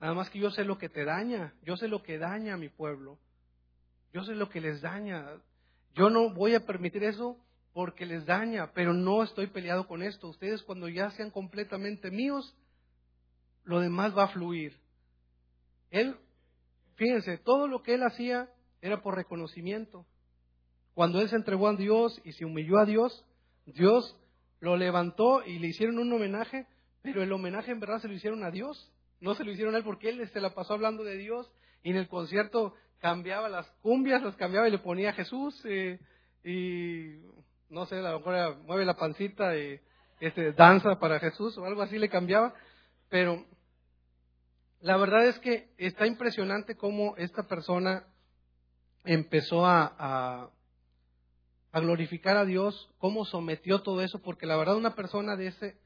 Nada 0.00 0.12
más 0.12 0.28
que 0.28 0.40
yo 0.40 0.50
sé 0.50 0.64
lo 0.64 0.76
que 0.76 0.88
te 0.88 1.04
daña, 1.04 1.54
yo 1.62 1.76
sé 1.76 1.88
lo 1.88 2.02
que 2.02 2.18
daña 2.18 2.54
a 2.54 2.58
mi 2.58 2.68
pueblo, 2.68 3.18
yo 4.12 4.24
sé 4.24 4.34
lo 4.34 4.48
que 4.48 4.60
les 4.60 4.82
daña. 4.82 5.24
Yo 5.94 6.10
no 6.10 6.30
voy 6.30 6.54
a 6.54 6.66
permitir 6.66 7.04
eso 7.04 7.38
porque 7.72 8.06
les 8.06 8.26
daña, 8.26 8.72
pero 8.74 8.92
no 8.92 9.22
estoy 9.22 9.46
peleado 9.46 9.86
con 9.86 10.02
esto. 10.02 10.28
Ustedes 10.28 10.62
cuando 10.62 10.88
ya 10.88 11.10
sean 11.12 11.30
completamente 11.30 12.10
míos, 12.10 12.54
lo 13.64 13.80
demás 13.80 14.16
va 14.16 14.24
a 14.24 14.28
fluir. 14.28 14.78
Él, 15.90 16.16
fíjense, 16.96 17.38
todo 17.38 17.68
lo 17.68 17.82
que 17.82 17.94
él 17.94 18.02
hacía 18.02 18.48
era 18.80 19.02
por 19.02 19.14
reconocimiento. 19.14 20.06
Cuando 20.94 21.20
él 21.20 21.28
se 21.28 21.36
entregó 21.36 21.68
a 21.68 21.76
Dios 21.76 22.20
y 22.24 22.32
se 22.32 22.44
humilló 22.44 22.78
a 22.78 22.86
Dios, 22.86 23.24
Dios 23.66 24.16
lo 24.60 24.76
levantó 24.76 25.44
y 25.44 25.58
le 25.58 25.68
hicieron 25.68 25.98
un 25.98 26.12
homenaje, 26.12 26.66
pero 27.02 27.22
el 27.22 27.32
homenaje 27.32 27.72
en 27.72 27.80
verdad 27.80 28.00
se 28.00 28.08
lo 28.08 28.14
hicieron 28.14 28.44
a 28.44 28.50
Dios. 28.50 28.92
No 29.20 29.34
se 29.34 29.44
lo 29.44 29.52
hicieron 29.52 29.74
a 29.74 29.78
él 29.78 29.84
porque 29.84 30.08
él 30.08 30.28
se 30.28 30.40
la 30.40 30.54
pasó 30.54 30.74
hablando 30.74 31.04
de 31.04 31.16
Dios 31.16 31.50
y 31.82 31.90
en 31.90 31.96
el 31.96 32.08
concierto 32.08 32.74
cambiaba 32.98 33.48
las 33.48 33.70
cumbias, 33.82 34.22
las 34.22 34.36
cambiaba 34.36 34.68
y 34.68 34.70
le 34.70 34.78
ponía 34.78 35.10
a 35.10 35.14
Jesús 35.14 35.60
eh, 35.64 36.00
y 36.44 37.20
no 37.68 37.86
sé, 37.86 37.96
a 37.96 38.12
lo 38.12 38.18
mejor 38.18 38.56
mueve 38.64 38.84
la 38.84 38.96
pancita 38.96 39.56
y 39.56 39.80
este, 40.20 40.52
danza 40.52 40.98
para 40.98 41.18
Jesús 41.18 41.56
o 41.58 41.64
algo 41.64 41.82
así 41.82 41.98
le 41.98 42.08
cambiaba, 42.08 42.54
pero 43.08 43.44
la 44.80 44.96
verdad 44.96 45.26
es 45.26 45.38
que 45.40 45.68
está 45.78 46.06
impresionante 46.06 46.76
cómo 46.76 47.16
esta 47.16 47.46
persona 47.46 48.06
empezó 49.04 49.66
a, 49.66 50.50
glorificar 51.72 52.38
a 52.38 52.46
Dios, 52.46 52.88
cómo 52.98 53.26
sometió 53.26 53.82
todo 53.82 54.00
eso, 54.00 54.22
porque 54.22 54.46
la 54.46 54.56
verdad 54.56 54.76
una 54.76 54.94
persona 54.94 55.36
de 55.36 55.48
ese 55.48 55.76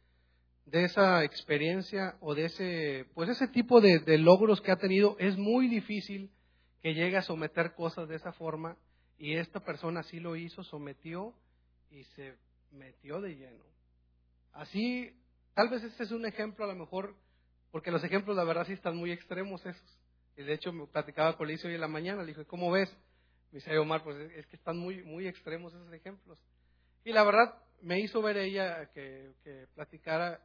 de 0.66 0.84
esa 0.84 1.24
experiencia 1.24 2.16
o 2.20 2.36
de 2.36 2.44
ese 2.44 3.06
pues 3.14 3.28
ese 3.28 3.48
tipo 3.48 3.80
de, 3.80 3.98
de 3.98 4.18
logros 4.18 4.60
que 4.60 4.70
ha 4.70 4.76
tenido 4.76 5.16
es 5.18 5.36
muy 5.36 5.66
difícil 5.66 6.30
que 6.80 6.94
llegue 6.94 7.16
a 7.16 7.22
someter 7.22 7.74
cosas 7.74 8.08
de 8.08 8.14
esa 8.14 8.32
forma 8.32 8.76
y 9.18 9.34
esta 9.34 9.60
persona 9.60 10.04
sí 10.04 10.20
lo 10.20 10.36
hizo, 10.36 10.62
sometió 10.62 11.34
y 11.90 12.04
se 12.04 12.36
metió 12.70 13.20
de 13.20 13.34
lleno. 13.34 13.64
Así, 14.52 15.12
tal 15.54 15.68
vez 15.68 15.82
este 15.82 16.04
es 16.04 16.10
un 16.10 16.24
ejemplo 16.24 16.64
a 16.64 16.68
lo 16.68 16.76
mejor 16.76 17.16
porque 17.70 17.90
los 17.90 18.02
ejemplos, 18.02 18.36
la 18.36 18.44
verdad, 18.44 18.66
sí 18.66 18.72
están 18.72 18.96
muy 18.96 19.12
extremos 19.12 19.64
esos. 19.64 19.98
De 20.36 20.52
hecho, 20.52 20.72
me 20.72 20.86
platicaba 20.86 21.36
con 21.36 21.48
Licio 21.48 21.68
hoy 21.68 21.74
en 21.74 21.80
la 21.80 21.88
mañana, 21.88 22.22
le 22.22 22.28
dije, 22.28 22.44
¿cómo 22.46 22.70
ves? 22.70 22.90
Me 23.52 23.58
dice, 23.58 23.76
Omar, 23.78 24.02
pues 24.02 24.16
es 24.32 24.46
que 24.46 24.56
están 24.56 24.78
muy, 24.78 25.02
muy 25.02 25.26
extremos 25.26 25.72
esos 25.74 25.92
ejemplos. 25.92 26.42
Y 27.04 27.12
la 27.12 27.24
verdad, 27.24 27.54
me 27.82 28.00
hizo 28.00 28.22
ver 28.22 28.36
ella 28.36 28.90
que, 28.92 29.32
platicara 29.74 30.40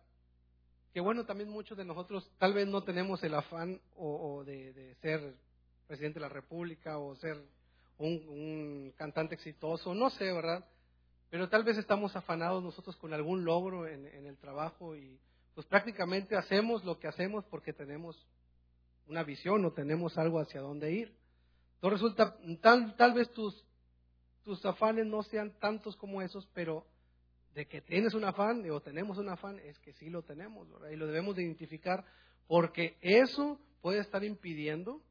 que, 0.93 1.01
bueno, 1.01 1.25
también 1.25 1.49
muchos 1.49 1.77
de 1.77 1.83
nosotros 1.83 2.29
tal 2.37 2.53
vez 2.53 2.67
no 2.67 2.83
tenemos 2.83 3.21
el 3.23 3.33
afán 3.33 3.81
o, 3.97 4.43
de, 4.45 4.73
de, 4.73 4.95
ser 4.95 5.35
presidente 5.87 6.19
de 6.19 6.25
la 6.25 6.29
República 6.29 6.97
o 6.97 7.15
ser 7.15 7.37
un, 7.97 8.93
cantante 8.95 9.35
exitoso, 9.35 9.93
no 9.93 10.09
sé, 10.09 10.31
¿verdad? 10.31 10.65
Pero 11.29 11.49
tal 11.49 11.63
vez 11.63 11.77
estamos 11.77 12.15
afanados 12.15 12.63
nosotros 12.63 12.95
con 12.95 13.13
algún 13.13 13.43
logro 13.43 13.87
en, 13.87 14.07
en 14.07 14.25
el 14.25 14.37
trabajo 14.37 14.95
y 14.95 15.19
pues 15.55 15.65
prácticamente 15.67 16.35
hacemos 16.35 16.83
lo 16.83 16.99
que 16.99 17.07
hacemos 17.07 17.45
porque 17.45 17.73
tenemos 17.73 18.27
una 19.07 19.23
visión 19.23 19.63
o 19.65 19.71
tenemos 19.71 20.17
algo 20.17 20.39
hacia 20.39 20.61
dónde 20.61 20.91
ir. 20.91 21.15
Entonces 21.75 22.01
resulta, 22.01 22.37
tal, 22.61 22.95
tal 22.97 23.13
vez 23.13 23.31
tus, 23.31 23.65
tus 24.43 24.63
afanes 24.65 25.05
no 25.05 25.23
sean 25.23 25.57
tantos 25.59 25.95
como 25.95 26.21
esos, 26.21 26.45
pero 26.53 26.85
de 27.53 27.67
que 27.67 27.81
tienes 27.81 28.13
un 28.13 28.25
afán 28.25 28.69
o 28.69 28.81
tenemos 28.81 29.17
un 29.17 29.29
afán 29.29 29.59
es 29.59 29.79
que 29.79 29.93
sí 29.93 30.09
lo 30.09 30.23
tenemos, 30.23 30.69
¿verdad? 30.69 30.89
Y 30.89 30.97
lo 30.97 31.07
debemos 31.07 31.37
de 31.37 31.43
identificar 31.43 32.03
porque 32.47 32.97
eso 33.01 33.59
puede 33.81 33.99
estar 33.99 34.23
impidiendo 34.25 35.01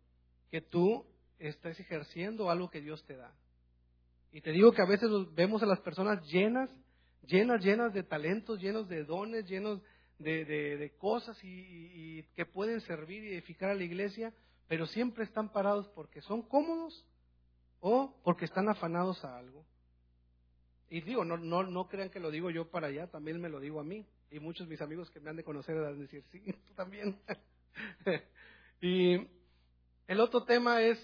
que 0.50 0.60
tú 0.60 1.06
estés 1.38 1.80
ejerciendo 1.80 2.50
algo 2.50 2.68
que 2.68 2.82
Dios 2.82 3.02
te 3.06 3.16
da. 3.16 3.32
Y 4.30 4.42
te 4.42 4.50
digo 4.50 4.72
que 4.72 4.82
a 4.82 4.86
veces 4.86 5.08
vemos 5.32 5.62
a 5.62 5.66
las 5.66 5.80
personas 5.80 6.22
llenas, 6.26 6.68
llenas, 7.22 7.64
llenas 7.64 7.94
de 7.94 8.02
talentos, 8.02 8.60
llenos 8.60 8.88
de 8.88 9.04
dones, 9.04 9.46
llenos 9.48 9.80
de, 10.18 10.94
cosas 10.98 11.38
y, 11.42 12.22
que 12.34 12.46
pueden 12.46 12.80
servir 12.80 13.24
y 13.24 13.32
edificar 13.32 13.70
a 13.70 13.74
la 13.74 13.84
iglesia, 13.84 14.32
pero 14.68 14.86
siempre 14.86 15.24
están 15.24 15.50
parados 15.50 15.88
porque 15.88 16.20
son 16.20 16.42
cómodos 16.42 17.04
o 17.80 18.14
porque 18.24 18.44
están 18.44 18.68
afanados 18.68 19.24
a 19.24 19.38
algo. 19.38 19.64
Y 20.88 21.00
digo, 21.00 21.24
no, 21.24 21.36
no, 21.36 21.62
no 21.64 21.88
crean 21.88 22.10
que 22.10 22.20
lo 22.20 22.30
digo 22.30 22.50
yo 22.50 22.70
para 22.70 22.88
allá, 22.88 23.08
también 23.08 23.40
me 23.40 23.48
lo 23.48 23.60
digo 23.60 23.80
a 23.80 23.84
mí. 23.84 24.06
Y 24.30 24.40
muchos 24.40 24.66
de 24.66 24.72
mis 24.72 24.80
amigos 24.80 25.10
que 25.10 25.20
me 25.20 25.30
han 25.30 25.36
de 25.36 25.44
conocer 25.44 25.76
van 25.76 25.94
a 25.94 25.96
decir, 25.96 26.24
sí, 26.30 26.42
también. 26.76 27.18
y 28.80 29.26
el 30.06 30.20
otro 30.20 30.44
tema 30.44 30.82
es 30.82 30.98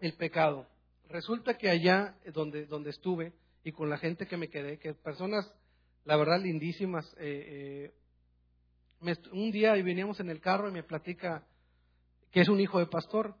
el 0.00 0.14
pecado. 0.14 0.66
Resulta 1.08 1.56
que 1.56 1.68
allá 1.68 2.16
donde, 2.32 2.66
donde 2.66 2.90
estuve 2.90 3.32
y 3.62 3.72
con 3.72 3.88
la 3.90 3.98
gente 3.98 4.26
que 4.26 4.36
me 4.36 4.48
quedé, 4.48 4.78
que 4.78 4.94
personas, 4.94 5.50
la 6.04 6.16
verdad, 6.16 6.40
lindísimas, 6.40 7.06
eh, 7.18 7.90
eh, 7.90 7.94
un 9.32 9.50
día 9.50 9.72
veníamos 9.74 10.20
en 10.20 10.30
el 10.30 10.40
carro 10.40 10.68
y 10.68 10.72
me 10.72 10.82
platica 10.82 11.46
que 12.30 12.40
es 12.40 12.48
un 12.48 12.60
hijo 12.60 12.78
de 12.78 12.86
pastor. 12.86 13.36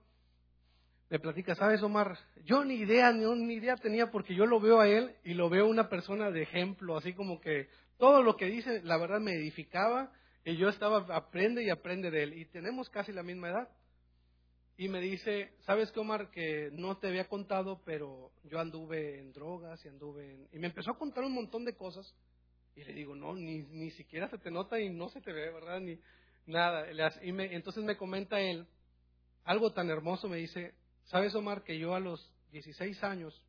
Me 1.10 1.18
platica, 1.18 1.54
¿sabes, 1.54 1.82
Omar? 1.82 2.16
Yo 2.44 2.64
ni 2.64 2.74
idea, 2.74 3.12
ni, 3.12 3.54
idea 3.54 3.76
tenía 3.76 4.10
porque 4.10 4.34
yo 4.34 4.46
lo 4.46 4.60
veo 4.60 4.80
a 4.80 4.88
él 4.88 5.16
y 5.24 5.34
lo 5.34 5.48
veo 5.48 5.66
una 5.66 5.88
persona 5.88 6.30
de 6.30 6.42
ejemplo, 6.42 6.96
así 6.96 7.12
como 7.12 7.40
que 7.40 7.68
todo 7.98 8.22
lo 8.22 8.36
que 8.36 8.46
dice, 8.46 8.82
la 8.82 8.96
verdad, 8.96 9.20
me 9.20 9.32
edificaba 9.32 10.12
y 10.44 10.56
yo 10.56 10.68
estaba, 10.68 11.06
aprende 11.14 11.64
y 11.64 11.70
aprende 11.70 12.10
de 12.10 12.22
él. 12.22 12.38
Y 12.38 12.46
tenemos 12.46 12.88
casi 12.88 13.12
la 13.12 13.22
misma 13.22 13.50
edad. 13.50 13.68
Y 14.76 14.88
me 14.88 15.00
dice, 15.00 15.52
¿sabes 15.60 15.90
qué, 15.92 16.00
Omar? 16.00 16.30
Que 16.30 16.70
no 16.72 16.96
te 16.98 17.08
había 17.08 17.28
contado, 17.28 17.80
pero 17.84 18.32
yo 18.44 18.58
anduve 18.58 19.20
en 19.20 19.32
drogas 19.32 19.84
y 19.84 19.88
anduve 19.88 20.32
en... 20.32 20.48
Y 20.52 20.58
me 20.58 20.66
empezó 20.66 20.90
a 20.90 20.98
contar 20.98 21.24
un 21.24 21.34
montón 21.34 21.64
de 21.64 21.76
cosas 21.76 22.14
y 22.76 22.84
le 22.84 22.92
digo, 22.92 23.14
no, 23.14 23.34
ni, 23.34 23.62
ni 23.62 23.90
siquiera 23.92 24.28
se 24.28 24.38
te 24.38 24.50
nota 24.50 24.80
y 24.80 24.90
no 24.90 25.08
se 25.08 25.20
te 25.20 25.32
ve, 25.32 25.50
¿verdad? 25.52 25.80
Ni 25.80 25.98
nada. 26.46 26.86
Y 27.22 27.32
me, 27.32 27.54
entonces 27.54 27.84
me 27.84 27.96
comenta 27.96 28.40
él 28.40 28.66
algo 29.44 29.72
tan 29.72 29.90
hermoso, 29.90 30.28
me 30.28 30.38
dice, 30.38 30.74
¿sabes, 31.04 31.34
Omar, 31.34 31.62
que 31.62 31.78
yo 31.78 31.94
a 31.94 32.00
los 32.00 32.32
16 32.52 33.02
años, 33.04 33.44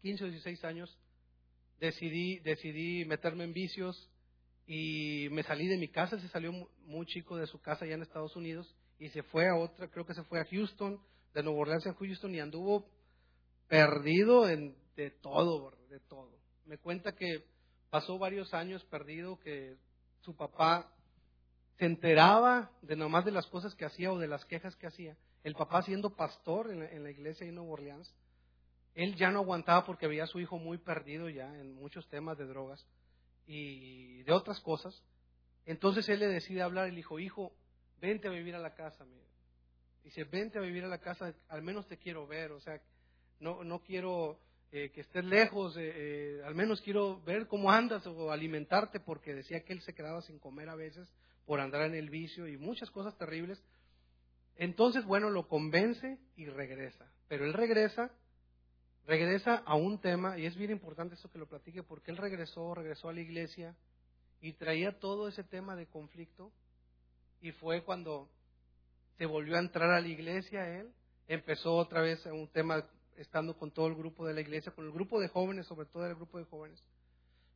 15 0.00 0.24
o 0.24 0.28
16 0.28 0.64
años, 0.64 0.98
decidí, 1.78 2.38
decidí 2.40 3.04
meterme 3.04 3.44
en 3.44 3.52
vicios 3.52 4.10
y 4.66 5.28
me 5.30 5.42
salí 5.42 5.66
de 5.66 5.76
mi 5.76 5.88
casa, 5.88 6.18
se 6.18 6.28
salió 6.28 6.52
muy 6.84 7.06
chico 7.06 7.36
de 7.36 7.46
su 7.46 7.60
casa 7.60 7.84
allá 7.84 7.94
en 7.94 8.02
Estados 8.02 8.34
Unidos 8.36 8.74
y 8.98 9.08
se 9.10 9.22
fue 9.22 9.48
a 9.48 9.56
otra, 9.56 9.88
creo 9.88 10.06
que 10.06 10.14
se 10.14 10.22
fue 10.24 10.40
a 10.40 10.44
Houston, 10.44 11.00
de 11.34 11.42
Nueva 11.42 11.60
Orleans 11.60 11.86
a 11.86 11.94
Houston 11.94 12.34
y 12.34 12.40
anduvo 12.40 12.88
perdido 13.68 14.48
en, 14.48 14.76
de 14.96 15.10
todo, 15.10 15.76
de 15.88 15.98
todo. 16.00 16.30
Me 16.66 16.78
cuenta 16.78 17.12
que 17.12 17.44
pasó 17.92 18.18
varios 18.18 18.54
años 18.54 18.82
perdido 18.86 19.38
que 19.38 19.76
su 20.22 20.34
papá 20.34 20.90
se 21.78 21.84
enteraba 21.84 22.70
de 22.80 22.96
nomás 22.96 23.26
de 23.26 23.32
las 23.32 23.46
cosas 23.48 23.74
que 23.74 23.84
hacía 23.84 24.10
o 24.10 24.18
de 24.18 24.28
las 24.28 24.46
quejas 24.46 24.74
que 24.76 24.86
hacía. 24.86 25.14
El 25.44 25.54
papá 25.54 25.82
siendo 25.82 26.16
pastor 26.16 26.70
en 26.70 27.02
la, 27.02 27.10
iglesia 27.10 27.44
de 27.44 27.52
Nueva 27.52 27.72
Orleans, 27.72 28.14
él 28.94 29.14
ya 29.16 29.30
no 29.30 29.40
aguantaba 29.40 29.84
porque 29.84 30.06
veía 30.06 30.24
a 30.24 30.26
su 30.26 30.40
hijo 30.40 30.56
muy 30.56 30.78
perdido 30.78 31.28
ya 31.28 31.54
en 31.60 31.74
muchos 31.74 32.08
temas 32.08 32.38
de 32.38 32.46
drogas 32.46 32.82
y 33.46 34.22
de 34.22 34.32
otras 34.32 34.58
cosas. 34.60 35.02
Entonces 35.66 36.08
él 36.08 36.20
le 36.20 36.28
decide 36.28 36.62
hablar 36.62 36.88
y 36.88 36.92
le 36.92 36.96
dijo, 36.96 37.18
hijo, 37.18 37.52
vente 38.00 38.26
a 38.26 38.30
vivir 38.30 38.54
a 38.54 38.58
la 38.58 38.74
casa. 38.74 39.04
Dice, 40.02 40.24
vente 40.24 40.56
a 40.56 40.62
vivir 40.62 40.84
a 40.84 40.88
la 40.88 41.02
casa, 41.02 41.34
al 41.50 41.60
menos 41.60 41.86
te 41.88 41.98
quiero 41.98 42.26
ver, 42.26 42.52
o 42.52 42.60
sea, 42.60 42.80
no, 43.38 43.64
no 43.64 43.80
quiero 43.80 44.40
eh, 44.74 44.90
que 44.90 45.02
estés 45.02 45.22
lejos, 45.22 45.76
eh, 45.76 45.92
eh, 45.94 46.42
al 46.46 46.54
menos 46.54 46.80
quiero 46.80 47.20
ver 47.24 47.46
cómo 47.46 47.70
andas 47.70 48.06
o 48.06 48.30
alimentarte, 48.30 49.00
porque 49.00 49.34
decía 49.34 49.62
que 49.64 49.74
él 49.74 49.82
se 49.82 49.94
quedaba 49.94 50.22
sin 50.22 50.38
comer 50.38 50.70
a 50.70 50.74
veces 50.74 51.06
por 51.44 51.60
andar 51.60 51.82
en 51.82 51.94
el 51.94 52.08
vicio 52.08 52.48
y 52.48 52.56
muchas 52.56 52.90
cosas 52.90 53.14
terribles. 53.18 53.62
Entonces, 54.56 55.04
bueno, 55.04 55.28
lo 55.28 55.46
convence 55.46 56.18
y 56.36 56.46
regresa. 56.46 57.06
Pero 57.28 57.44
él 57.44 57.52
regresa, 57.52 58.10
regresa 59.06 59.56
a 59.56 59.74
un 59.74 60.00
tema, 60.00 60.38
y 60.38 60.46
es 60.46 60.56
bien 60.56 60.70
importante 60.70 61.16
eso 61.16 61.30
que 61.30 61.38
lo 61.38 61.46
platique, 61.46 61.82
porque 61.82 62.10
él 62.10 62.16
regresó, 62.16 62.74
regresó 62.74 63.10
a 63.10 63.12
la 63.12 63.20
iglesia 63.20 63.76
y 64.40 64.54
traía 64.54 64.98
todo 64.98 65.28
ese 65.28 65.44
tema 65.44 65.76
de 65.76 65.86
conflicto, 65.86 66.50
y 67.42 67.52
fue 67.52 67.82
cuando 67.84 68.30
se 69.18 69.26
volvió 69.26 69.56
a 69.56 69.60
entrar 69.60 69.90
a 69.90 70.00
la 70.00 70.08
iglesia 70.08 70.80
él, 70.80 70.90
empezó 71.28 71.76
otra 71.76 72.00
vez 72.00 72.24
un 72.24 72.48
tema 72.48 72.88
estando 73.16 73.56
con 73.56 73.70
todo 73.70 73.86
el 73.86 73.94
grupo 73.94 74.26
de 74.26 74.34
la 74.34 74.40
iglesia, 74.40 74.72
con 74.72 74.86
el 74.86 74.92
grupo 74.92 75.20
de 75.20 75.28
jóvenes, 75.28 75.66
sobre 75.66 75.86
todo 75.86 76.06
el 76.06 76.14
grupo 76.14 76.38
de 76.38 76.44
jóvenes. 76.44 76.82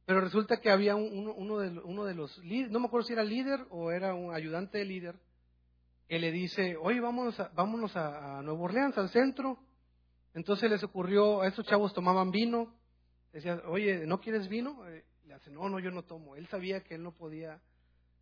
Pero 0.05 0.21
resulta 0.21 0.61
que 0.61 0.71
había 0.71 0.95
uno, 0.95 1.35
uno, 1.35 1.59
de, 1.59 1.79
uno 1.81 2.05
de 2.05 2.15
los 2.15 2.39
líderes, 2.39 2.71
no 2.71 2.79
me 2.79 2.87
acuerdo 2.87 3.07
si 3.07 3.13
era 3.13 3.25
líder 3.25 3.67
o 3.71 3.91
era 3.91 4.15
un 4.15 4.33
ayudante 4.33 4.79
de 4.79 4.85
líder, 4.85 5.17
que 6.09 6.19
le 6.19 6.31
dice, 6.31 6.77
oye, 6.77 7.01
vámonos 7.01 7.39
a, 7.41 7.49
vámonos 7.49 7.97
a, 7.97 8.41
Nueva 8.43 8.61
Orleans, 8.61 8.97
al 8.97 9.09
centro, 9.11 9.59
Entonces 10.35 10.71
les 10.71 10.83
ocurrió, 10.85 11.43
a 11.43 11.49
esos 11.49 11.67
chavos 11.67 11.93
tomaban 11.93 12.31
vino, 12.31 12.73
decían, 13.33 13.61
oye, 13.67 14.07
¿no 14.07 14.21
quieres 14.21 14.49
vino? 14.49 14.87
Eh, 14.89 15.05
le 15.25 15.35
hacen, 15.35 15.55
no, 15.55 15.69
no, 15.69 15.81
yo 15.81 15.91
no 15.91 16.05
tomo. 16.05 16.37
Él 16.37 16.47
sabía 16.49 16.85
que 16.85 16.95
él 16.95 17.03
no 17.03 17.13
podía 17.13 17.61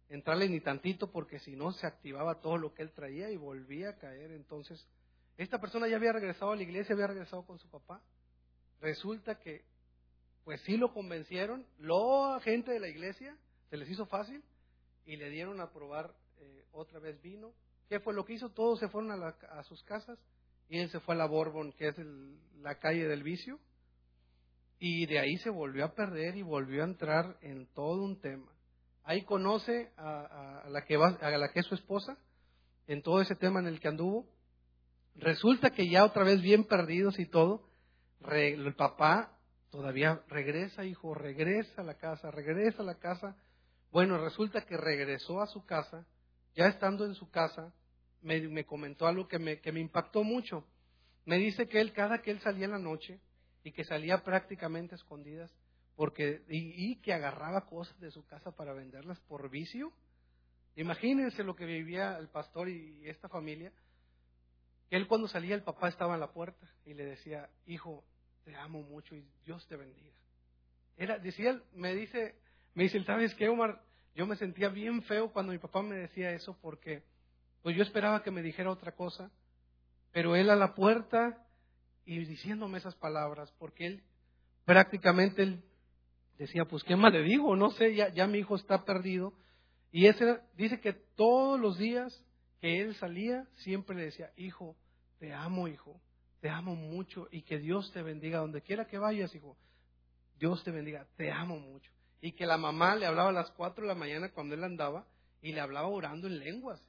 entrarle 0.09 0.49
ni 0.49 0.61
tantito 0.61 1.11
porque 1.11 1.39
si 1.41 1.57
no 1.57 1.73
se 1.73 1.87
activaba 1.87 2.41
todo 2.41 2.57
lo 2.57 2.73
que 2.73 2.83
él 2.83 2.93
traía 2.93 3.31
y 3.31 3.37
volvía 3.37 3.91
a 3.91 3.97
caer. 3.97 4.33
Entonces, 4.33 4.89
esta 5.37 5.61
persona 5.61 5.89
ya 5.89 5.97
había 5.97 6.13
regresado 6.13 6.53
a 6.53 6.57
la 6.57 6.63
iglesia, 6.63 6.95
había 6.95 7.09
regresado 7.09 7.45
con 7.45 7.59
su 7.59 7.69
papá. 7.69 8.01
Resulta 8.81 9.39
que, 9.39 9.65
pues 10.45 10.61
sí 10.63 10.77
lo 10.77 10.93
convencieron, 10.93 11.67
lo 11.79 12.39
gente 12.41 12.73
de 12.73 12.81
la 12.81 12.89
iglesia, 12.89 13.37
se 13.71 13.77
les 13.77 13.89
hizo 13.89 14.07
fácil 14.07 14.43
y 15.07 15.17
le 15.17 15.31
dieron 15.31 15.61
a 15.61 15.73
probar 15.73 16.15
eh, 16.39 16.65
otra 16.73 16.99
vez 17.01 17.21
vino. 17.23 17.53
¿Qué 17.89 18.01
fue 18.01 18.15
lo 18.15 18.25
que 18.25 18.35
hizo? 18.35 18.51
Todos 18.51 18.79
se 18.79 18.89
fueron 18.89 19.11
a, 19.13 19.63
sus 19.65 19.83
casas 19.85 20.19
y 20.69 20.79
él 20.79 20.89
se 20.91 21.01
fue 21.01 21.15
a 21.15 21.19
la 21.19 21.27
Bourbon, 21.27 21.73
que 21.73 21.89
es 21.89 21.97
la 22.61 22.79
calle 22.79 23.07
del 23.07 23.23
vicio, 23.23 23.59
y 24.79 25.07
de 25.07 25.19
ahí 25.19 25.37
se 25.39 25.51
volvió 25.51 25.85
a 25.85 25.95
perder 25.95 26.37
y 26.37 26.43
volvió 26.43 26.83
a 26.83 26.87
entrar 26.87 27.37
en 27.43 27.67
todo 27.75 28.03
un 28.03 28.21
tema. 28.21 28.51
Ahí 29.05 29.23
conoce 29.25 29.93
a, 29.97 30.65
la, 30.69 30.85
que 30.85 30.97
a 30.97 31.39
la 31.39 31.53
que 31.53 31.61
es 31.61 31.67
su 31.67 31.75
esposa, 31.75 32.17
en 32.87 33.03
todo 33.03 33.21
ese 33.21 33.35
tema 33.35 33.61
en 33.61 33.67
el 33.67 33.81
que 33.81 33.89
anduvo. 33.89 34.27
Resulta 35.17 35.71
que 35.71 35.89
ya 35.89 36.05
otra 36.05 36.25
vez 36.25 36.43
bien 36.43 36.65
perdidos 36.65 37.19
y 37.19 37.27
todo, 37.27 37.69
el 38.31 38.75
papá 38.75 39.39
todavía 39.71 40.23
regresa, 40.29 40.85
hijo, 40.85 41.15
regresa 41.15 41.83
a 41.83 41.85
la 41.85 41.95
casa, 41.95 42.31
regresa 42.31 42.83
a 42.83 42.87
la 42.87 42.99
casa. 42.99 43.37
Bueno, 43.91 44.19
resulta 44.19 44.65
que 44.65 44.77
regresó 44.77 45.41
a 45.41 45.47
su 45.47 45.65
casa, 45.65 46.07
ya 46.55 46.67
estando 46.67 47.05
en 47.05 47.15
su 47.15 47.31
casa, 47.31 47.73
me, 48.23 48.65
comentó 48.65 49.07
algo 49.07 49.29
que 49.29 49.39
me, 49.39 49.61
que 49.61 49.73
me 49.73 49.81
impactó 49.81 50.25
mucho. 50.25 50.67
Me 51.27 51.39
dice 51.39 51.69
que 51.69 51.81
él, 51.81 51.93
cada 51.93 52.23
que 52.23 52.31
él 52.31 52.41
salía 52.41 52.65
en 52.65 52.73
la 52.73 52.79
noche, 52.79 53.21
y 53.65 53.73
que 53.73 53.85
salía 53.85 54.23
prácticamente 54.23 54.95
escondidas, 54.95 55.51
porque, 55.97 56.43
y, 56.49 56.97
que 56.97 57.13
agarraba 57.13 57.67
cosas 57.67 57.99
de 57.99 58.11
su 58.11 58.25
casa 58.27 58.53
para 58.53 58.75
venderlas 58.75 59.19
por 59.21 59.49
vicio. 59.49 59.93
Imagínense 60.77 61.43
lo 61.43 61.57
que 61.57 61.65
vivía 61.65 62.19
el 62.19 62.29
pastor 62.29 62.69
y 62.69 63.09
esta 63.09 63.29
familia, 63.29 63.73
él 64.91 65.07
cuando 65.07 65.29
salía 65.29 65.55
el 65.55 65.63
papá 65.63 65.89
estaba 65.89 66.15
en 66.15 66.21
la 66.21 66.33
puerta 66.33 66.67
y 66.85 66.95
le 66.95 67.05
decía, 67.05 67.49
hijo, 67.67 68.05
te 68.45 68.55
amo 68.57 68.83
mucho 68.83 69.15
y 69.15 69.25
Dios 69.45 69.67
te 69.67 69.77
bendiga. 69.77 70.15
Era, 70.97 71.19
decía, 71.19 71.61
me 71.73 71.95
dice, 71.95 72.37
me 72.75 72.85
dice, 72.85 73.03
¿sabes 73.05 73.35
qué, 73.35 73.49
Omar? 73.49 73.83
Yo 74.15 74.27
me 74.27 74.37
sentía 74.37 74.69
bien 74.69 75.03
feo 75.03 75.33
cuando 75.33 75.53
mi 75.53 75.59
papá 75.59 75.83
me 75.83 75.97
decía 75.97 76.31
eso 76.33 76.57
porque 76.61 77.03
pues 77.63 77.77
yo 77.77 77.83
esperaba 77.83 78.23
que 78.23 78.31
me 78.31 78.43
dijera 78.43 78.71
otra 78.71 78.93
cosa, 78.93 79.31
pero 80.13 80.37
él 80.37 80.51
a 80.51 80.57
la 80.57 80.75
puerta 80.75 81.45
y 82.05 82.19
diciéndome 82.25 82.79
esas 82.79 82.95
palabras, 82.95 83.51
porque 83.59 83.87
él 83.87 84.03
prácticamente 84.65 85.43
él 85.43 85.65
decía, 86.39 86.67
pues 86.67 86.85
qué 86.85 86.95
más 86.95 87.13
le 87.13 87.23
digo, 87.23 87.57
no 87.57 87.71
sé, 87.71 87.95
ya, 87.95 88.11
ya 88.11 88.27
mi 88.27 88.39
hijo 88.39 88.57
está 88.57 88.85
perdido. 88.85 89.33
Y 89.91 90.07
ese 90.07 90.41
dice 90.57 90.81
que 90.81 90.93
todos 90.93 91.59
los 91.59 91.79
días 91.79 92.23
que 92.65 92.81
él 92.81 92.95
salía, 92.95 93.47
siempre 93.57 93.95
le 93.95 94.05
decía, 94.05 94.33
hijo, 94.39 94.75
te 95.19 95.35
amo, 95.35 95.69
hijo, 95.69 96.01
te 96.41 96.49
amo 96.49 96.75
mucho 96.75 97.29
y 97.31 97.43
que 97.43 97.59
Dios 97.59 97.93
te 97.93 98.01
bendiga 98.01 98.39
donde 98.39 98.63
quiera 98.63 98.87
que 98.87 98.97
vayas, 98.97 99.35
hijo. 99.35 99.55
Dios 100.39 100.65
te 100.65 100.71
bendiga, 100.71 101.07
te 101.19 101.31
amo 101.31 101.59
mucho. 101.59 101.91
Y 102.23 102.33
que 102.33 102.47
la 102.47 102.57
mamá 102.57 102.97
le 102.97 103.05
hablaba 103.05 103.29
a 103.29 103.33
las 103.33 103.51
cuatro 103.51 103.83
de 103.83 103.89
la 103.89 103.95
mañana 103.95 104.31
cuando 104.31 104.55
él 104.55 104.65
andaba 104.65 105.07
y 105.43 105.53
le 105.53 105.61
hablaba 105.61 105.89
orando 105.89 106.27
en 106.27 106.39
lenguas. 106.39 106.81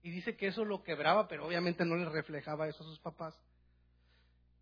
Y 0.00 0.12
dice 0.12 0.36
que 0.36 0.46
eso 0.46 0.64
lo 0.64 0.84
quebraba, 0.84 1.26
pero 1.26 1.44
obviamente 1.44 1.84
no 1.84 1.96
le 1.96 2.08
reflejaba 2.08 2.68
eso 2.68 2.84
a 2.84 2.86
sus 2.86 3.00
papás. 3.00 3.36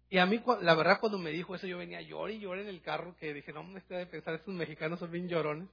Y 0.08 0.16
a 0.16 0.24
mí, 0.24 0.42
la 0.62 0.74
verdad, 0.74 0.98
cuando 0.98 1.18
me 1.18 1.28
dijo 1.28 1.56
eso, 1.56 1.66
yo 1.66 1.76
venía 1.76 2.00
llorar 2.00 2.34
y 2.34 2.38
llorar 2.38 2.62
en 2.62 2.68
el 2.68 2.80
carro, 2.80 3.14
que 3.16 3.34
dije, 3.34 3.52
no 3.52 3.64
me 3.64 3.80
estoy 3.80 3.98
de 3.98 4.06
pensar, 4.06 4.32
estos 4.32 4.54
mexicanos 4.54 4.98
son 4.98 5.10
bien 5.10 5.28
llorones. 5.28 5.68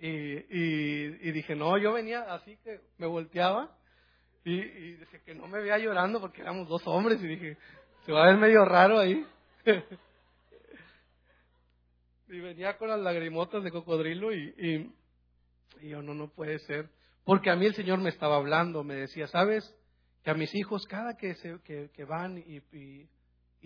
Y, 0.00 0.10
y, 0.10 1.32
dije, 1.32 1.56
no, 1.56 1.76
yo 1.76 1.92
venía 1.92 2.22
así 2.32 2.56
que 2.58 2.80
me 2.98 3.06
volteaba 3.06 3.76
y, 4.44 4.60
dije 4.94 5.20
que 5.24 5.34
no 5.34 5.48
me 5.48 5.60
veía 5.60 5.78
llorando 5.78 6.20
porque 6.20 6.40
éramos 6.40 6.68
dos 6.68 6.86
hombres 6.86 7.20
y 7.22 7.26
dije, 7.26 7.56
se 8.06 8.12
va 8.12 8.22
a 8.22 8.26
ver 8.28 8.36
medio 8.36 8.64
raro 8.64 9.00
ahí. 9.00 9.26
y 12.28 12.40
venía 12.40 12.78
con 12.78 12.88
las 12.88 13.00
lagrimotas 13.00 13.64
de 13.64 13.72
cocodrilo 13.72 14.32
y, 14.32 14.54
y, 14.56 15.88
yo 15.88 16.00
no, 16.00 16.14
no 16.14 16.28
puede 16.28 16.60
ser. 16.60 16.90
Porque 17.24 17.50
a 17.50 17.56
mí 17.56 17.66
el 17.66 17.74
Señor 17.74 17.98
me 17.98 18.10
estaba 18.10 18.36
hablando, 18.36 18.84
me 18.84 18.94
decía, 18.94 19.26
¿sabes? 19.26 19.74
Que 20.22 20.30
a 20.30 20.34
mis 20.34 20.54
hijos 20.54 20.86
cada 20.86 21.16
que, 21.16 21.34
se, 21.34 21.60
que, 21.62 21.90
que 21.92 22.04
van 22.04 22.38
y, 22.38 22.62
y, 22.72 23.08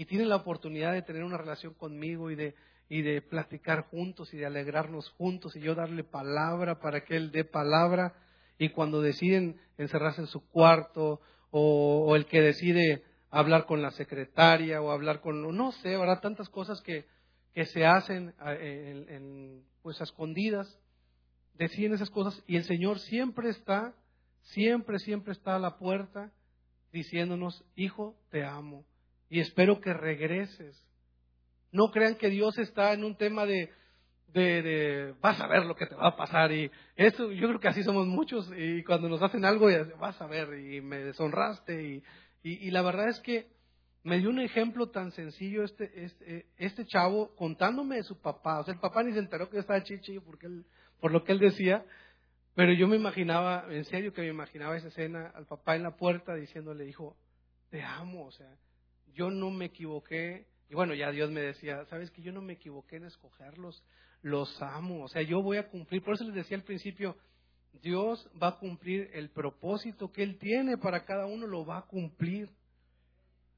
tienen 0.07 0.29
la 0.29 0.37
oportunidad 0.37 0.93
de 0.93 1.03
tener 1.03 1.25
una 1.25 1.39
relación 1.39 1.75
conmigo 1.75 2.31
y 2.31 2.35
de, 2.35 2.55
y 2.89 3.03
de 3.03 3.23
platicar 3.23 3.83
juntos 3.85 4.33
y 4.33 4.39
de 4.39 4.47
alegrarnos 4.47 5.09
juntos 5.11 5.57
y 5.57 5.61
yo 5.61 5.75
darle 5.75 6.05
palabra 6.05 6.81
para 6.81 7.05
que 7.05 7.17
Él 7.17 7.31
dé 7.31 7.45
palabra, 7.45 8.15
y 8.59 8.69
cuando 8.69 9.01
deciden 9.01 9.61
encerrarse 9.77 10.21
en 10.21 10.27
su 10.29 10.47
cuarto 10.49 11.21
o, 11.51 12.15
el 12.15 12.27
que 12.27 12.41
decide 12.41 13.03
hablar 13.31 13.67
con 13.67 13.83
la 13.83 13.91
secretaria 13.91 14.81
o 14.81 14.91
hablar 14.91 15.21
con, 15.21 15.43
no 15.57 15.73
sé, 15.73 15.95
habrá 15.95 16.21
tantas 16.21 16.49
cosas 16.49 16.81
que, 16.83 17.07
que 17.55 17.65
se 17.67 17.85
hacen 17.85 18.35
en, 18.41 19.65
pues 19.83 20.01
escondidas, 20.01 20.79
deciden 21.55 21.95
esas 21.95 22.11
cosas 22.11 22.43
y 22.47 22.57
el 22.57 22.65
Señor 22.65 22.99
siempre 23.01 23.49
está, 23.49 23.95
siempre, 24.43 24.99
siempre 24.99 25.33
está 25.33 25.57
a 25.57 25.59
la 25.59 25.77
puerta 25.79 26.31
diciéndonos, 26.93 27.65
hijo, 27.75 28.17
te 28.31 28.45
amo 28.45 28.85
y 29.33 29.41
espero 29.41 29.81
que 29.81 29.95
regreses. 29.95 30.87
No 31.71 31.91
crean 31.91 32.17
que 32.17 32.29
Dios 32.29 32.59
está 32.59 32.93
en 32.93 33.03
un 33.03 33.17
tema 33.17 33.47
de, 33.47 33.73
de, 34.27 35.15
vas 35.23 35.41
a 35.41 35.47
ver 35.47 35.65
lo 35.65 35.75
que 35.75 35.87
te 35.87 35.95
va 35.95 36.09
a 36.09 36.17
pasar 36.17 36.53
y 36.53 36.71
eso 36.97 37.33
yo 37.33 37.49
creo 37.49 37.59
que 37.59 37.69
así 37.69 37.83
somos 37.83 38.07
muchos 38.07 38.53
y 38.55 38.85
cuando 38.85 39.09
nos 39.09 39.23
hacen 39.23 39.47
algo 39.47 39.69
vas 39.99 40.21
a 40.21 40.27
ver 40.27 40.53
y 40.59 40.83
me 40.83 40.99
deshonraste 40.99 41.83
y, 41.83 42.03
y, 42.43 42.71
la 42.73 42.83
verdad 42.83 43.09
es 43.09 43.21
que 43.21 43.47
me 44.03 44.19
dio 44.19 44.29
un 44.29 44.39
ejemplo 44.39 44.91
tan 44.91 45.13
sencillo 45.13 45.65
este, 45.65 46.05
este, 46.05 46.47
este, 46.59 46.85
chavo 46.85 47.35
contándome 47.35 47.97
de 47.97 48.03
su 48.03 48.21
papá, 48.21 48.61
o 48.61 48.65
sea 48.65 48.75
el 48.75 48.81
papá 48.81 49.03
ni 49.03 49.15
se 49.15 49.19
enteró 49.19 49.49
que 49.49 49.55
yo 49.55 49.61
estaba 49.61 49.83
chichi 49.83 50.21
porque 50.21 50.47
él, 50.47 50.67
por 51.01 51.11
lo 51.11 51.25
que 51.25 51.33
él 51.33 51.39
decía, 51.39 51.87
pero 52.55 52.75
yo 52.75 52.87
me 52.87 52.97
imaginaba, 52.97 53.65
en 53.71 53.87
serio 53.87 54.13
que 54.13 54.21
me 54.21 54.29
imaginaba 54.29 54.77
esa 54.77 54.89
escena 54.89 55.33
al 55.35 55.47
papá 55.47 55.75
en 55.75 55.85
la 55.85 55.97
puerta 55.97 56.35
diciéndole, 56.35 56.87
hijo, 56.87 57.17
te 57.71 57.83
amo, 57.83 58.27
o 58.27 58.31
sea, 58.31 58.55
yo 59.15 59.31
no 59.31 59.51
me 59.51 59.67
equivoqué, 59.67 60.47
y 60.69 60.75
bueno, 60.75 60.95
ya 60.95 61.11
Dios 61.11 61.31
me 61.31 61.41
decía, 61.41 61.85
sabes 61.87 62.11
que 62.11 62.23
yo 62.23 62.33
no 62.33 62.41
me 62.41 62.55
equivoqué 62.55 62.97
en 62.97 63.05
escogerlos, 63.05 63.85
los 64.23 64.63
amo. 64.63 65.05
O 65.05 65.09
sea, 65.09 65.23
yo 65.23 65.43
voy 65.43 65.59
a 65.59 65.69
cumplir. 65.69 66.03
Por 66.03 66.15
eso 66.15 66.25
les 66.25 66.35
decía 66.35 66.57
al 66.57 66.63
principio, 66.63 67.17
Dios 67.83 68.29
va 68.41 68.49
a 68.49 68.59
cumplir 68.59 69.11
el 69.13 69.31
propósito 69.31 70.13
que 70.13 70.23
Él 70.23 70.39
tiene 70.39 70.79
para 70.79 71.05
cada 71.05 71.27
uno, 71.27 71.47
lo 71.47 71.67
va 71.67 71.79
a 71.79 71.87
cumplir. 71.87 72.49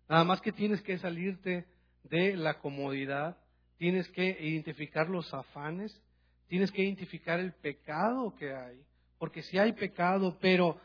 Nada 0.08 0.24
más 0.24 0.40
que 0.40 0.52
tienes 0.52 0.82
que 0.82 0.98
salirte 0.98 1.66
de 2.04 2.36
la 2.36 2.58
comodidad, 2.58 3.38
tienes 3.76 4.08
que 4.08 4.36
identificar 4.40 5.08
los 5.08 5.32
afanes, 5.32 6.00
tienes 6.46 6.70
que 6.70 6.82
identificar 6.82 7.40
el 7.40 7.52
pecado 7.52 8.34
que 8.34 8.54
hay. 8.54 8.80
Porque 9.18 9.42
si 9.42 9.58
hay 9.58 9.72
pecado, 9.72 10.36
pero 10.40 10.80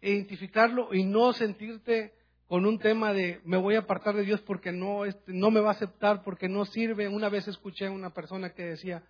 identificarlo 0.00 0.92
y 0.94 1.04
no 1.04 1.32
sentirte 1.32 2.12
con 2.52 2.66
un 2.66 2.78
tema 2.78 3.14
de 3.14 3.40
me 3.46 3.56
voy 3.56 3.76
a 3.76 3.78
apartar 3.78 4.14
de 4.14 4.24
Dios 4.24 4.42
porque 4.42 4.72
no, 4.72 5.06
este, 5.06 5.32
no 5.32 5.50
me 5.50 5.60
va 5.60 5.70
a 5.70 5.72
aceptar, 5.72 6.22
porque 6.22 6.50
no 6.50 6.66
sirve. 6.66 7.08
Una 7.08 7.30
vez 7.30 7.48
escuché 7.48 7.86
a 7.86 7.90
una 7.90 8.10
persona 8.12 8.52
que 8.52 8.62
decía, 8.62 9.02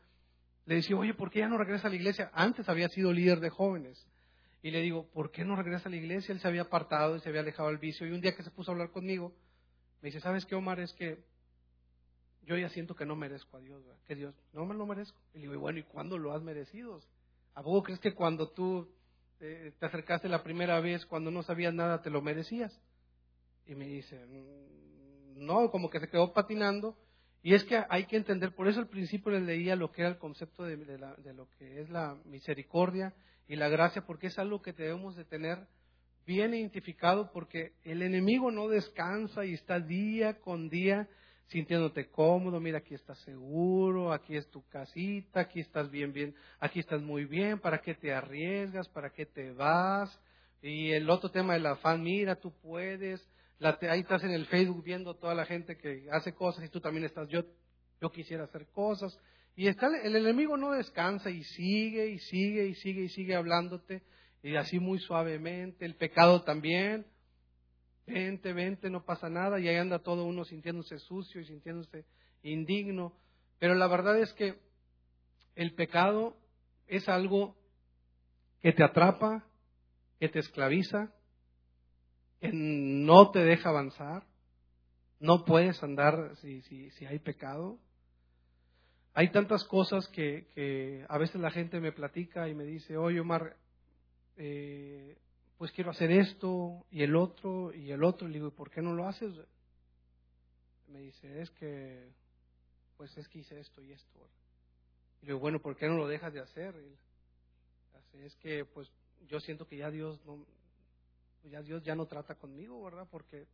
le 0.64 0.76
decía, 0.76 0.96
oye, 0.96 1.12
¿por 1.12 1.28
qué 1.28 1.40
ya 1.40 1.48
no 1.48 1.59
regresa 1.59 1.88
a 1.88 1.90
la 1.90 1.96
iglesia? 1.96 2.31
Antes 2.35 2.68
había 2.68 2.88
sido 2.90 3.12
líder 3.12 3.40
de 3.40 3.50
jóvenes. 3.50 4.07
Y 4.62 4.70
le 4.70 4.81
digo, 4.81 5.09
¿por 5.12 5.33
qué 5.33 5.44
no 5.44 5.57
regresa 5.57 5.88
a 5.88 5.90
la 5.90 5.96
iglesia? 5.96 6.33
Él 6.33 6.38
se 6.38 6.46
había 6.46 6.62
apartado 6.62 7.16
y 7.16 7.20
se 7.20 7.31
había 7.31 7.40
alejado 7.40 7.70
del 7.70 7.78
vicio. 7.78 8.07
Y 8.07 8.12
un 8.12 8.20
día 8.20 8.37
que 8.37 8.44
se 8.44 8.52
puso 8.52 8.70
a 8.70 8.74
hablar 8.74 8.92
conmigo, 8.92 9.35
me 10.02 10.11
dice, 10.11 10.20
¿sabes 10.20 10.46
qué, 10.46 10.55
Omar? 10.55 10.78
Es 10.78 10.92
que 10.92 11.18
yo 12.46 12.57
ya 12.57 12.68
siento 12.68 12.94
que 12.94 13.07
no 13.07 13.16
merezco 13.16 13.57
a 13.57 13.61
Dios, 13.61 13.83
que 14.07 14.14
Dios 14.14 14.37
no 14.52 14.66
me 14.66 14.74
lo 14.76 14.87
merezco. 14.87 15.18
Y 15.35 15.38
le 15.38 15.48
digo, 15.48 15.59
bueno, 15.59 15.81
¿y 15.81 15.83
cuándo 15.83 16.16
lo 16.16 16.33
has 16.33 16.42
merecido? 16.42 17.00
¿A 17.57 17.62
poco 17.64 17.83
crees 17.83 17.98
que 17.98 18.14
cuando 18.14 18.50
tú 18.50 18.88
eh, 19.40 19.72
te 19.81 19.87
acercaste 19.87 20.28
la 20.28 20.44
primera 20.44 20.78
vez, 20.78 21.05
cuando 21.07 21.33
no 21.33 21.42
sabías 21.42 21.74
nada, 21.74 22.02
te 22.02 22.11
lo 22.11 22.22
merecías? 22.22 22.81
Y 23.66 23.75
me 23.75 23.87
dice, 23.87 24.25
mm, 24.27 25.44
no, 25.44 25.70
como 25.70 25.90
que 25.90 26.01
se 26.01 26.09
quedó 26.09 26.33
patinando. 26.33 26.96
Y 27.42 27.55
es 27.55 27.64
que 27.64 27.83
hay 27.88 28.07
que 28.07 28.16
entender, 28.16 28.55
por 28.55 28.68
eso 28.68 28.79
al 28.79 28.88
principio 28.88 29.33
le 29.33 29.40
leía 29.40 29.75
lo 29.75 29.90
que 29.90 30.03
era 30.03 30.11
el 30.11 30.18
concepto 30.18 30.62
de, 30.62 30.77
lo 30.77 31.48
que 31.59 31.81
es 31.81 31.90
la 31.90 32.16
misericordia 32.25 33.12
y 33.48 33.57
la 33.57 33.68
gracia, 33.68 34.07
porque 34.07 34.29
es 34.29 34.38
algo 34.38 34.62
que 34.62 34.72
debemos 34.72 35.16
de 35.16 35.25
tener 35.25 35.66
bien 36.25 36.55
identificado, 36.55 37.33
porque 37.33 37.72
el 37.83 38.03
enemigo 38.03 38.53
no 38.53 38.68
descansa 38.68 39.44
y 39.44 39.55
está 39.55 39.81
día 39.81 40.38
con 40.38 40.68
día 40.68 41.09
sintiéndote 41.48 42.09
cómodo, 42.09 42.61
mira, 42.61 42.79
aquí 42.79 42.94
estás 42.94 43.18
seguro, 43.20 44.12
aquí 44.12 44.37
es 44.37 44.48
tu 44.51 44.66
casita, 44.68 45.40
aquí 45.40 45.61
estás 45.61 45.90
bien, 45.90 46.12
bien, 46.12 46.35
aquí 46.61 46.81
estás 46.81 47.03
muy 47.03 47.27
bien, 47.27 47.59
¿para 47.59 47.83
qué 47.83 47.94
te 47.94 48.12
arriesgas? 48.12 48.88
¿Para 48.88 49.11
qué 49.11 49.27
te 49.27 49.53
vas? 49.53 50.18
Y 50.62 50.92
el 50.92 51.11
otro 51.11 51.31
tema 51.31 51.53
del 51.55 51.66
afán, 51.66 52.03
mira, 52.03 52.37
tú 52.37 52.53
puedes, 52.62 53.29
ahí 53.88 54.01
estás 54.01 54.25
en 54.25 54.33
el 54.33 54.46
Facebook 54.46 54.83
viendo 54.83 55.14
toda 55.14 55.35
la 55.35 55.46
gente 55.46 55.77
que 55.77 56.09
hace 56.11 56.35
cosas 56.35 56.64
y 56.64 56.68
tú 56.68 56.81
también 56.81 57.05
estás, 57.05 57.29
yo, 57.29 57.42
yo 58.01 58.11
quisiera 58.11 58.44
hacer 58.44 58.66
cosas. 58.68 59.18
Y 59.55 59.68
está, 59.68 59.88
el 60.03 60.16
enemigo 60.16 60.57
no 60.57 60.72
descansa 60.72 61.31
y 61.31 61.44
sigue 61.44 62.09
y 62.09 62.18
sigue 62.18 62.66
y 62.66 62.75
sigue 62.75 63.03
y 63.03 63.09
sigue 63.09 63.35
hablándote 63.35 64.03
y 64.42 64.57
así 64.57 64.79
muy 64.79 64.98
suavemente. 64.98 65.85
El 65.85 65.94
pecado 65.94 66.42
también. 66.42 67.07
Vente, 68.07 68.53
vente, 68.53 68.90
no 68.90 69.05
pasa 69.05 69.29
nada. 69.29 69.61
Y 69.61 69.68
ahí 69.68 69.77
anda 69.77 70.01
todo 70.01 70.25
uno 70.25 70.44
sintiéndose 70.44 70.98
sucio 70.98 71.40
y 71.40 71.44
sintiéndose 71.44 72.05
indigno. 72.42 73.14
Pero 73.59 73.75
la 73.75 73.87
verdad 73.87 74.18
es 74.18 74.33
que 74.33 74.59
el 75.55 75.75
pecado 75.75 76.37
es 76.88 77.09
algo 77.09 77.57
que 78.61 78.72
te 78.72 78.83
atrapa, 78.83 79.44
que 80.18 80.29
te 80.29 80.40
esclaviza, 80.40 81.12
no 82.52 83.31
te 83.31 83.40
deja 83.40 83.68
avanzar. 83.68 84.24
No 85.20 85.44
puedes 85.44 85.83
andar 85.83 86.37
si, 86.37 86.62
si, 86.62 86.90
si 86.90 87.07
hay 87.07 87.18
pecado. 87.18 87.78
Hay 89.14 89.31
tantas 89.31 89.62
cosas 89.64 90.09
que, 90.09 90.48
que, 90.55 91.05
a 91.09 91.18
veces 91.18 91.40
la 91.40 91.50
gente 91.50 91.78
me 91.81 91.92
platica 91.92 92.48
y 92.48 92.55
me 92.55 92.64
dice, 92.64 92.96
oye 92.96 93.20
Omar, 93.20 93.57
eh, 94.37 95.16
pues 95.59 95.70
quiero 95.70 95.90
hacer 95.90 96.11
esto 96.11 96.85
y 96.90 97.02
el 97.02 97.14
otro 97.14 97.72
y 97.74 97.92
el 97.92 98.02
otro. 98.02 98.26
Y 98.26 98.33
le 98.33 98.38
digo, 98.38 98.50
¿por 98.50 98.70
qué 98.70 98.81
no 98.81 98.94
lo 98.94 99.07
haces? 99.07 99.33
Me 100.88 101.00
dice, 101.00 101.40
es 101.40 101.50
que, 101.52 102.11
pues 102.96 103.16
es 103.16 103.28
que 103.28 103.38
hice 103.38 103.61
esto 103.61 103.81
y 103.83 103.92
esto. 103.92 104.28
Y 105.20 105.26
le 105.26 105.33
digo, 105.33 105.38
bueno, 105.38 105.61
¿por 105.61 105.76
qué 105.76 105.87
no 105.87 105.96
lo 105.96 106.09
dejas 106.09 106.33
de 106.33 106.40
hacer? 106.40 106.74
es 108.24 108.37
que, 108.37 108.64
pues 108.64 108.90
yo 109.28 109.40
siento 109.40 109.66
que 109.66 109.76
ya 109.76 109.90
Dios 109.90 110.20
no, 110.26 110.44
ya 111.50 111.62
Dios 111.62 111.83
ya 111.83 111.94
no 111.94 112.07
trata 112.07 112.35
conmigo, 112.35 112.83
¿verdad? 112.83 113.07
Porque 113.11 113.46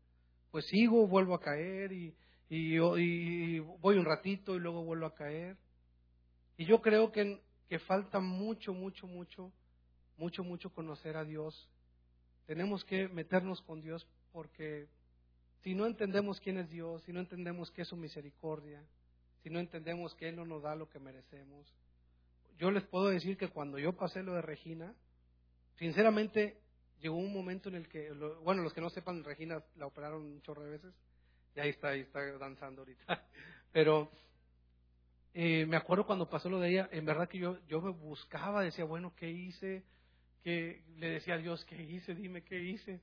pues 0.50 0.66
sigo, 0.66 1.06
vuelvo 1.06 1.34
a 1.34 1.40
caer 1.40 1.92
y, 1.92 2.14
y, 2.48 3.58
voy 3.58 3.96
un 3.96 4.04
ratito 4.04 4.56
y 4.56 4.60
luego 4.60 4.84
vuelvo 4.84 5.06
a 5.06 5.14
caer. 5.14 5.56
Y 6.56 6.64
yo 6.64 6.80
creo 6.80 7.12
que, 7.12 7.40
que 7.68 7.78
falta 7.78 8.20
mucho, 8.20 8.72
mucho, 8.72 9.06
mucho, 9.06 9.52
mucho, 10.16 10.44
mucho 10.44 10.70
conocer 10.70 11.16
a 11.16 11.24
Dios. 11.24 11.68
Tenemos 12.46 12.84
que 12.84 13.08
meternos 13.08 13.60
con 13.62 13.82
Dios 13.82 14.06
porque 14.32 14.88
si 15.62 15.74
no 15.74 15.86
entendemos 15.86 16.40
quién 16.40 16.58
es 16.58 16.70
Dios, 16.70 17.02
si 17.02 17.12
no 17.12 17.20
entendemos 17.20 17.70
qué 17.70 17.82
es 17.82 17.88
su 17.88 17.96
misericordia, 17.96 18.82
si 19.42 19.50
no 19.50 19.60
entendemos 19.60 20.14
que 20.14 20.28
Él 20.28 20.36
no 20.36 20.46
nos 20.46 20.62
da 20.62 20.74
lo 20.74 20.88
que 20.88 20.98
merecemos, 20.98 21.72
yo 22.58 22.70
les 22.70 22.84
puedo 22.84 23.08
decir 23.08 23.36
que 23.36 23.48
cuando 23.48 23.78
yo 23.78 23.92
pasé 23.92 24.22
lo 24.22 24.34
de 24.34 24.42
Regina, 24.42 24.94
sinceramente 25.76 26.60
llegó 27.00 27.16
un 27.16 27.32
momento 27.32 27.68
en 27.68 27.76
el 27.76 27.88
que, 27.88 28.10
bueno, 28.42 28.62
los 28.62 28.72
que 28.72 28.80
no 28.80 28.90
sepan, 28.90 29.24
Regina 29.24 29.62
la 29.76 29.86
operaron 29.86 30.22
un 30.22 30.42
chorro 30.42 30.64
de 30.64 30.70
veces, 30.70 30.94
y 31.54 31.60
ahí 31.60 31.70
está, 31.70 31.88
ahí 31.88 32.00
está 32.00 32.20
danzando 32.38 32.82
ahorita. 32.82 33.04
Pero 33.72 34.10
eh, 35.34 35.66
me 35.66 35.76
acuerdo 35.76 36.06
cuando 36.06 36.28
pasó 36.28 36.48
lo 36.48 36.60
de 36.60 36.70
ella, 36.70 36.88
en 36.92 37.04
verdad 37.04 37.28
que 37.28 37.38
yo, 37.38 37.58
yo 37.66 37.80
me 37.80 37.90
buscaba, 37.90 38.62
decía, 38.62 38.84
bueno, 38.84 39.14
¿qué 39.16 39.30
hice? 39.30 39.84
que 40.42 40.82
le 40.96 41.10
decía 41.10 41.34
a 41.34 41.38
Dios, 41.38 41.64
¿qué 41.64 41.82
hice? 41.82 42.14
Dime, 42.14 42.42
¿qué 42.42 42.58
hice? 42.62 43.00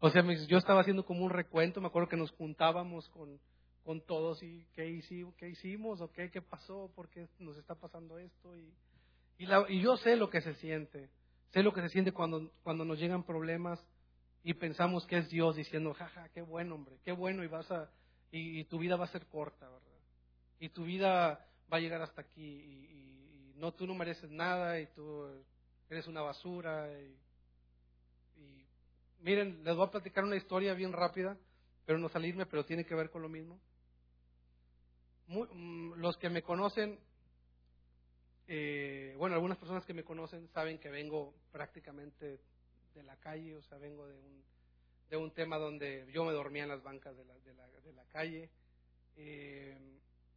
O 0.00 0.10
sea, 0.10 0.22
yo 0.46 0.58
estaba 0.58 0.80
haciendo 0.80 1.04
como 1.04 1.24
un 1.24 1.30
recuento, 1.30 1.80
me 1.80 1.86
acuerdo 1.86 2.08
que 2.08 2.16
nos 2.16 2.30
juntábamos 2.32 3.08
con, 3.08 3.40
con 3.82 4.00
todos 4.02 4.42
y 4.42 4.66
¿qué 4.74 4.86
hicimos? 4.86 5.34
¿Qué 5.36 5.48
hicimos? 5.48 6.00
¿O 6.00 6.12
qué, 6.12 6.30
qué 6.30 6.42
pasó? 6.42 6.90
¿Por 6.94 7.08
qué 7.08 7.26
nos 7.38 7.56
está 7.56 7.74
pasando 7.74 8.18
esto? 8.18 8.56
Y, 8.56 8.72
y, 9.38 9.46
la, 9.46 9.64
y 9.68 9.80
yo 9.80 9.96
sé 9.96 10.16
lo 10.16 10.28
que 10.28 10.40
se 10.40 10.54
siente, 10.54 11.08
sé 11.54 11.62
lo 11.62 11.72
que 11.72 11.82
se 11.82 11.88
siente 11.88 12.10
cuando, 12.10 12.50
cuando 12.64 12.84
nos 12.84 12.98
llegan 12.98 13.22
problemas 13.22 13.80
y 14.42 14.54
pensamos 14.54 15.06
que 15.06 15.18
es 15.18 15.30
Dios 15.30 15.54
diciendo, 15.54 15.94
jaja, 15.94 16.28
qué 16.30 16.42
bueno, 16.42 16.74
hombre, 16.74 16.98
qué 17.04 17.12
bueno, 17.12 17.44
y 17.44 17.46
vas 17.46 17.70
a, 17.70 17.88
y, 18.32 18.64
tu 18.64 18.80
vida 18.80 18.96
va 18.96 19.04
a 19.04 19.12
ser 19.12 19.26
corta, 19.26 19.68
¿verdad? 19.68 20.00
Y 20.58 20.70
tu 20.70 20.84
vida 20.84 21.46
va 21.72 21.76
a 21.76 21.80
llegar 21.80 22.02
hasta 22.02 22.22
aquí, 22.22 22.42
y, 22.42 23.54
no, 23.56 23.72
tú 23.72 23.86
no 23.86 23.94
mereces 23.94 24.30
nada, 24.30 24.80
y 24.80 24.86
tú 24.88 25.28
eres 25.88 26.08
una 26.08 26.22
basura, 26.22 26.88
y, 26.92 27.16
miren, 29.20 29.62
les 29.62 29.76
voy 29.76 29.86
a 29.86 29.90
platicar 29.92 30.24
una 30.24 30.36
historia 30.36 30.74
bien 30.74 30.92
rápida, 30.92 31.38
pero 31.86 32.00
no 32.00 32.08
salirme, 32.08 32.46
pero 32.46 32.64
tiene 32.64 32.84
que 32.84 32.96
ver 32.96 33.10
con 33.10 33.22
lo 33.22 33.28
mismo. 33.28 33.60
Mm, 35.28 35.94
los 35.94 36.16
que 36.18 36.30
me 36.30 36.42
conocen, 36.42 36.98
eh, 38.46 39.14
bueno, 39.16 39.34
algunas 39.34 39.58
personas 39.58 39.84
que 39.84 39.94
me 39.94 40.04
conocen 40.04 40.48
saben 40.48 40.78
que 40.78 40.90
vengo 40.90 41.34
prácticamente 41.50 42.40
de 42.94 43.02
la 43.02 43.16
calle, 43.16 43.56
o 43.56 43.62
sea, 43.62 43.78
vengo 43.78 44.06
de 44.06 44.18
un, 44.18 44.44
de 45.08 45.16
un 45.16 45.30
tema 45.32 45.56
donde 45.56 46.06
yo 46.12 46.24
me 46.24 46.32
dormía 46.32 46.64
en 46.64 46.68
las 46.68 46.82
bancas 46.82 47.16
de 47.16 47.24
la, 47.24 47.34
de 47.38 47.54
la, 47.54 47.66
de 47.68 47.92
la 47.92 48.04
calle. 48.06 48.50
Eh, 49.16 49.76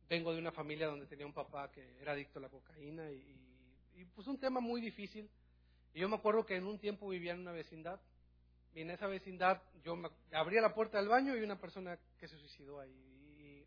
vengo 0.09 0.33
de 0.33 0.39
una 0.39 0.51
familia 0.51 0.87
donde 0.87 1.05
tenía 1.05 1.25
un 1.25 1.33
papá 1.33 1.71
que 1.71 1.99
era 1.99 2.13
adicto 2.13 2.39
a 2.39 2.43
la 2.43 2.49
cocaína 2.49 3.11
y, 3.11 3.43
pues 4.15 4.27
un 4.27 4.39
tema 4.39 4.59
muy 4.59 4.79
difícil. 4.79 5.29
Y 5.93 5.99
yo 5.99 6.09
me 6.09 6.15
acuerdo 6.15 6.45
que 6.45 6.55
en 6.55 6.65
un 6.65 6.79
tiempo 6.79 7.09
vivía 7.09 7.33
en 7.33 7.39
una 7.39 7.51
vecindad 7.51 7.99
y 8.73 8.81
en 8.81 8.91
esa 8.91 9.07
vecindad 9.07 9.61
yo 9.83 9.97
abría 10.31 10.61
la 10.61 10.73
puerta 10.73 10.97
del 10.99 11.07
baño 11.07 11.35
y 11.35 11.41
una 11.41 11.59
persona 11.59 11.97
que 12.19 12.27
se 12.27 12.37
suicidó 12.37 12.79
ahí. 12.79 13.65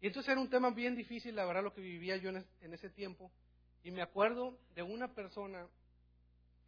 Y, 0.00 0.06
entonces 0.06 0.30
era 0.30 0.40
un 0.40 0.48
tema 0.48 0.70
bien 0.70 0.94
difícil, 0.94 1.34
la 1.34 1.44
verdad, 1.44 1.62
lo 1.62 1.74
que 1.74 1.80
vivía 1.80 2.16
yo 2.16 2.30
en 2.30 2.74
ese 2.74 2.90
tiempo. 2.90 3.30
Y 3.82 3.90
me 3.90 4.02
acuerdo 4.02 4.58
de 4.74 4.82
una 4.82 5.14
persona 5.14 5.66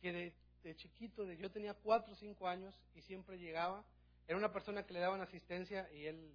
que 0.00 0.32
de 0.62 0.76
chiquito, 0.76 1.26
de, 1.26 1.36
yo 1.36 1.50
tenía 1.50 1.74
cuatro 1.74 2.12
o 2.12 2.16
cinco 2.16 2.48
años 2.48 2.74
y 2.94 3.02
siempre 3.02 3.38
llegaba. 3.38 3.84
Era 4.26 4.38
una 4.38 4.52
persona 4.52 4.84
que 4.84 4.92
le 4.92 5.00
daban 5.00 5.20
asistencia 5.20 5.90
y 5.92 6.06
él 6.06 6.34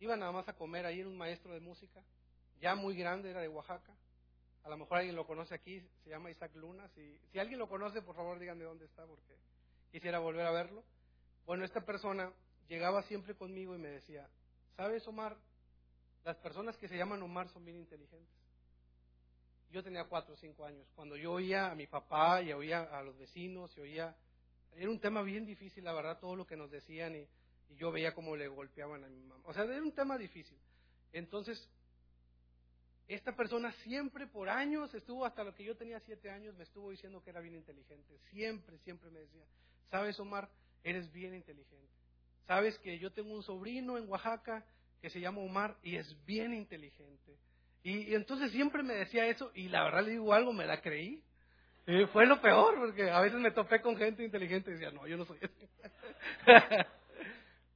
iba 0.00 0.16
nada 0.16 0.32
más 0.32 0.48
a 0.48 0.54
comer. 0.54 0.84
Ahí 0.84 1.00
era 1.00 1.08
un 1.08 1.16
maestro 1.16 1.52
de 1.52 1.60
música, 1.60 2.02
ya 2.60 2.74
muy 2.74 2.96
grande, 2.96 3.30
era 3.30 3.40
de 3.40 3.48
Oaxaca. 3.48 3.94
A 4.64 4.68
lo 4.68 4.76
mejor 4.76 4.98
alguien 4.98 5.16
lo 5.16 5.26
conoce 5.26 5.54
aquí, 5.54 5.82
se 6.04 6.10
llama 6.10 6.30
Isaac 6.30 6.54
Luna. 6.54 6.88
Si, 6.88 7.18
si 7.32 7.38
alguien 7.38 7.58
lo 7.58 7.68
conoce, 7.68 8.02
por 8.02 8.14
favor 8.14 8.38
digan 8.38 8.58
de 8.58 8.64
dónde 8.64 8.84
está 8.84 9.06
porque 9.06 9.36
quisiera 9.90 10.18
volver 10.18 10.46
a 10.46 10.52
verlo. 10.52 10.84
Bueno, 11.46 11.64
esta 11.64 11.84
persona 11.84 12.32
llegaba 12.68 13.02
siempre 13.02 13.34
conmigo 13.34 13.74
y 13.74 13.78
me 13.78 13.88
decía, 13.88 14.28
¿sabes, 14.76 15.06
Omar? 15.08 15.36
Las 16.24 16.36
personas 16.36 16.76
que 16.76 16.86
se 16.86 16.96
llaman 16.96 17.22
Omar 17.22 17.48
son 17.48 17.64
bien 17.64 17.76
inteligentes 17.76 18.41
yo 19.72 19.82
tenía 19.82 20.04
cuatro 20.04 20.34
o 20.34 20.36
cinco 20.36 20.64
años, 20.66 20.86
cuando 20.94 21.16
yo 21.16 21.32
oía 21.32 21.70
a 21.70 21.74
mi 21.74 21.86
papá 21.86 22.42
y 22.42 22.52
oía 22.52 22.82
a 22.82 23.02
los 23.02 23.18
vecinos 23.18 23.76
y 23.76 23.80
oía, 23.80 24.14
era 24.74 24.90
un 24.90 25.00
tema 25.00 25.22
bien 25.22 25.46
difícil, 25.46 25.84
la 25.84 25.92
verdad, 25.92 26.18
todo 26.20 26.36
lo 26.36 26.46
que 26.46 26.56
nos 26.56 26.70
decían 26.70 27.16
y, 27.16 27.26
yo 27.78 27.90
veía 27.90 28.12
cómo 28.12 28.36
le 28.36 28.48
golpeaban 28.48 29.02
a 29.02 29.08
mi 29.08 29.18
mamá. 29.22 29.42
O 29.46 29.54
sea, 29.54 29.64
era 29.64 29.82
un 29.82 29.92
tema 29.92 30.18
difícil. 30.18 30.58
Entonces, 31.10 31.70
esta 33.08 33.34
persona 33.34 33.72
siempre 33.84 34.26
por 34.26 34.50
años 34.50 34.92
estuvo, 34.92 35.24
hasta 35.24 35.42
lo 35.42 35.54
que 35.54 35.64
yo 35.64 35.74
tenía 35.74 35.98
siete 36.00 36.30
años, 36.30 36.54
me 36.54 36.64
estuvo 36.64 36.90
diciendo 36.90 37.22
que 37.22 37.30
era 37.30 37.40
bien 37.40 37.54
inteligente. 37.54 38.18
Siempre, 38.30 38.76
siempre 38.80 39.10
me 39.10 39.20
decía, 39.20 39.44
sabes 39.90 40.20
Omar, 40.20 40.50
eres 40.84 41.10
bien 41.12 41.34
inteligente. 41.34 41.88
Sabes 42.46 42.78
que 42.80 42.98
yo 42.98 43.10
tengo 43.10 43.32
un 43.32 43.42
sobrino 43.42 43.96
en 43.96 44.06
Oaxaca 44.06 44.66
que 45.00 45.08
se 45.08 45.18
llama 45.18 45.40
Omar 45.40 45.78
y 45.82 45.96
es 45.96 46.14
bien 46.26 46.52
inteligente. 46.52 47.38
Y, 47.82 48.14
entonces 48.14 48.52
siempre 48.52 48.82
me 48.82 48.94
decía 48.94 49.26
eso 49.26 49.50
y 49.54 49.68
la 49.68 49.84
verdad 49.84 50.04
le 50.04 50.12
digo 50.12 50.32
algo, 50.32 50.52
me 50.52 50.66
la 50.66 50.80
creí. 50.80 51.22
Y 51.86 52.06
fue 52.06 52.26
lo 52.26 52.40
peor, 52.40 52.76
porque 52.78 53.10
a 53.10 53.20
veces 53.20 53.40
me 53.40 53.50
topé 53.50 53.80
con 53.80 53.96
gente 53.96 54.24
inteligente 54.24 54.70
y 54.70 54.74
decía, 54.74 54.92
no, 54.92 55.06
yo 55.06 55.16
no 55.16 55.24
soy 55.24 55.38
así. 55.42 55.68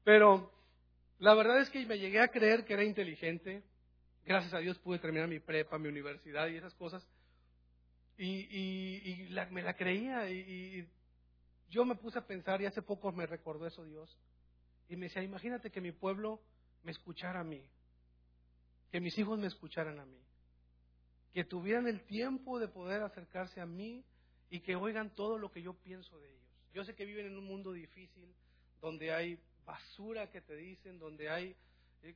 Pero 0.04 0.52
la 1.18 1.34
verdad 1.34 1.60
es 1.60 1.70
que 1.70 1.84
me 1.86 1.98
llegué 1.98 2.20
a 2.20 2.28
creer 2.28 2.64
que 2.64 2.74
era 2.74 2.84
inteligente. 2.84 3.64
Gracias 4.24 4.54
a 4.54 4.58
Dios 4.58 4.78
pude 4.78 5.00
terminar 5.00 5.28
mi 5.28 5.40
prepa, 5.40 5.78
mi 5.78 5.88
universidad 5.88 6.46
y 6.46 6.56
esas 6.56 6.74
cosas. 6.74 7.04
Y, 8.16 9.26
me 9.50 9.62
la 9.62 9.74
creía 9.74 10.30
y, 10.30 10.88
yo 11.68 11.84
me 11.84 11.96
puse 11.96 12.20
a 12.20 12.26
pensar 12.26 12.62
y 12.62 12.66
hace 12.66 12.80
poco 12.80 13.10
me 13.10 13.26
recordó 13.26 13.66
eso 13.66 13.84
Dios. 13.84 14.16
Y 14.88 14.94
me 14.94 15.06
decía, 15.06 15.24
imagínate 15.24 15.70
que 15.70 15.80
mi 15.80 15.90
pueblo 15.90 16.40
me 16.84 16.92
escuchara 16.92 17.40
a 17.40 17.44
mí 17.44 17.68
que 18.90 19.01
mis 19.01 19.16
hijos 19.18 19.38
me 19.38 19.46
escucharan 19.46 19.99
a 19.99 20.07
mí, 20.07 20.20
que 21.33 21.44
tuvieran 21.44 21.87
el 21.87 22.03
tiempo 22.03 22.59
de 22.59 22.68
poder 22.68 23.03
acercarse 23.03 23.61
a 23.61 23.66
mí 23.66 24.05
y 24.49 24.61
que 24.61 24.76
oigan 24.76 25.14
todo 25.14 25.39
lo 25.39 25.51
que 25.51 25.62
yo 25.62 25.74
pienso 25.74 26.18
de 26.20 26.30
ellos. 26.30 26.49
Yo 26.72 26.84
sé 26.84 26.95
que 26.95 27.05
viven 27.05 27.26
en 27.26 27.37
un 27.37 27.45
mundo 27.45 27.72
difícil, 27.72 28.34
donde 28.80 29.12
hay 29.12 29.39
basura 29.64 30.30
que 30.30 30.41
te 30.41 30.55
dicen, 30.55 30.99
donde 30.99 31.28
hay 31.28 31.57
eh, 32.03 32.14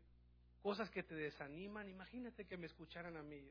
cosas 0.62 0.90
que 0.90 1.02
te 1.02 1.14
desaniman. 1.14 1.88
Imagínate 1.88 2.46
que 2.46 2.56
me 2.56 2.66
escucharan 2.66 3.16
a 3.16 3.22
mí. 3.22 3.50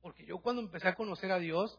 Porque 0.00 0.24
yo 0.24 0.38
cuando 0.38 0.62
empecé 0.62 0.88
a 0.88 0.94
conocer 0.94 1.30
a 1.30 1.38
Dios, 1.38 1.78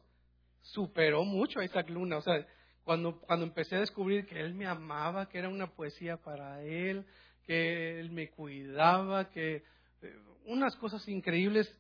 superó 0.62 1.24
mucho 1.24 1.60
a 1.60 1.66
Isaac 1.66 1.90
Luna. 1.90 2.18
O 2.18 2.22
sea, 2.22 2.46
cuando, 2.84 3.20
cuando 3.20 3.46
empecé 3.46 3.76
a 3.76 3.82
descubrir 3.82 4.26
que 4.26 4.40
Él 4.40 4.54
me 4.54 4.66
amaba, 4.66 5.28
que 5.28 5.40
era 5.40 5.50
una 5.50 5.68
poesía 5.68 6.18
para 6.18 6.64
Él, 6.64 7.06
que 7.46 8.00
Él 8.00 8.12
me 8.12 8.30
cuidaba, 8.30 9.30
que 9.30 9.64
eh, 10.02 10.16
unas 10.48 10.76
cosas 10.78 11.08
increíbles. 11.08 11.72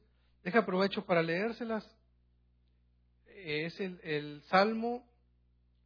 Deja 0.43 0.59
aprovecho 0.59 1.05
para 1.05 1.24
leérselas. 1.24 1.89
Es 3.26 3.80
el, 3.80 3.99
el 4.03 4.43
Salmo 4.43 5.05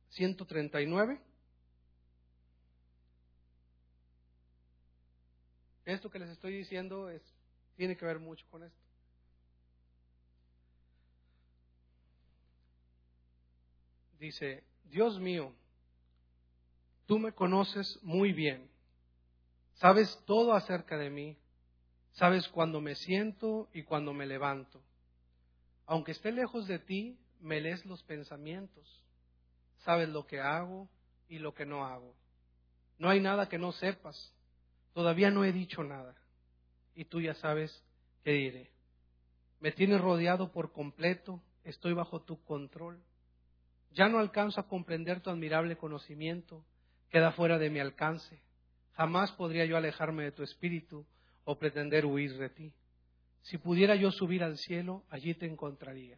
139. 0.10 1.22
Esto 5.86 6.10
que 6.10 6.20
les 6.20 6.30
estoy 6.30 6.58
diciendo 6.58 7.10
es, 7.10 7.22
tiene 7.76 7.98
que 7.98 8.06
ver 8.06 8.20
mucho 8.20 8.46
con 8.50 8.64
esto. 8.64 8.80
Dice, 14.20 14.64
Dios 14.84 15.20
mío, 15.20 15.52
tú 17.08 17.18
me 17.18 17.32
conoces 17.32 17.98
muy 18.04 18.32
bien, 18.34 18.70
sabes 19.74 20.16
todo 20.28 20.54
acerca 20.54 20.96
de 20.96 21.10
mí, 21.10 21.36
sabes 22.12 22.48
cuando 22.50 22.82
me 22.82 22.96
siento 22.96 23.70
y 23.74 23.84
cuando 23.84 24.14
me 24.14 24.26
levanto. 24.26 24.82
Aunque 25.86 26.12
esté 26.12 26.32
lejos 26.32 26.68
de 26.68 26.80
ti, 26.80 27.20
me 27.40 27.60
lees 27.60 27.86
los 27.86 28.04
pensamientos, 28.04 29.04
sabes 29.80 30.10
lo 30.10 30.28
que 30.28 30.40
hago 30.40 30.90
y 31.28 31.40
lo 31.40 31.54
que 31.54 31.66
no 31.66 31.86
hago. 31.86 32.16
No 32.98 33.10
hay 33.10 33.20
nada 33.20 33.50
que 33.50 33.58
no 33.58 33.72
sepas, 33.72 34.34
todavía 34.94 35.32
no 35.32 35.44
he 35.44 35.52
dicho 35.52 35.84
nada 35.84 36.16
y 36.96 37.06
tú 37.06 37.22
ya 37.22 37.34
sabes 37.36 37.84
qué 38.24 38.32
diré. 38.32 38.72
Me 39.60 39.72
tienes 39.72 40.02
rodeado 40.02 40.52
por 40.52 40.72
completo, 40.72 41.42
estoy 41.64 41.94
bajo 41.94 42.22
tu 42.22 42.44
control. 42.44 43.02
Ya 43.92 44.08
no 44.08 44.20
alcanzo 44.20 44.62
a 44.62 44.68
comprender 44.68 45.22
tu 45.22 45.30
admirable 45.30 45.78
conocimiento, 45.78 46.66
queda 47.10 47.32
fuera 47.32 47.58
de 47.58 47.70
mi 47.70 47.80
alcance. 47.80 48.42
Jamás 48.94 49.32
podría 49.34 49.66
yo 49.66 49.78
alejarme 49.78 50.24
de 50.24 50.32
tu 50.32 50.44
espíritu 50.44 51.06
o 51.46 51.58
pretender 51.58 52.06
huir 52.06 52.38
de 52.38 52.50
ti. 52.50 52.74
Si 53.42 53.58
pudiera 53.58 53.96
yo 53.96 54.12
subir 54.12 54.44
al 54.44 54.58
cielo, 54.58 55.04
allí 55.10 55.34
te 55.34 55.46
encontraría. 55.46 56.18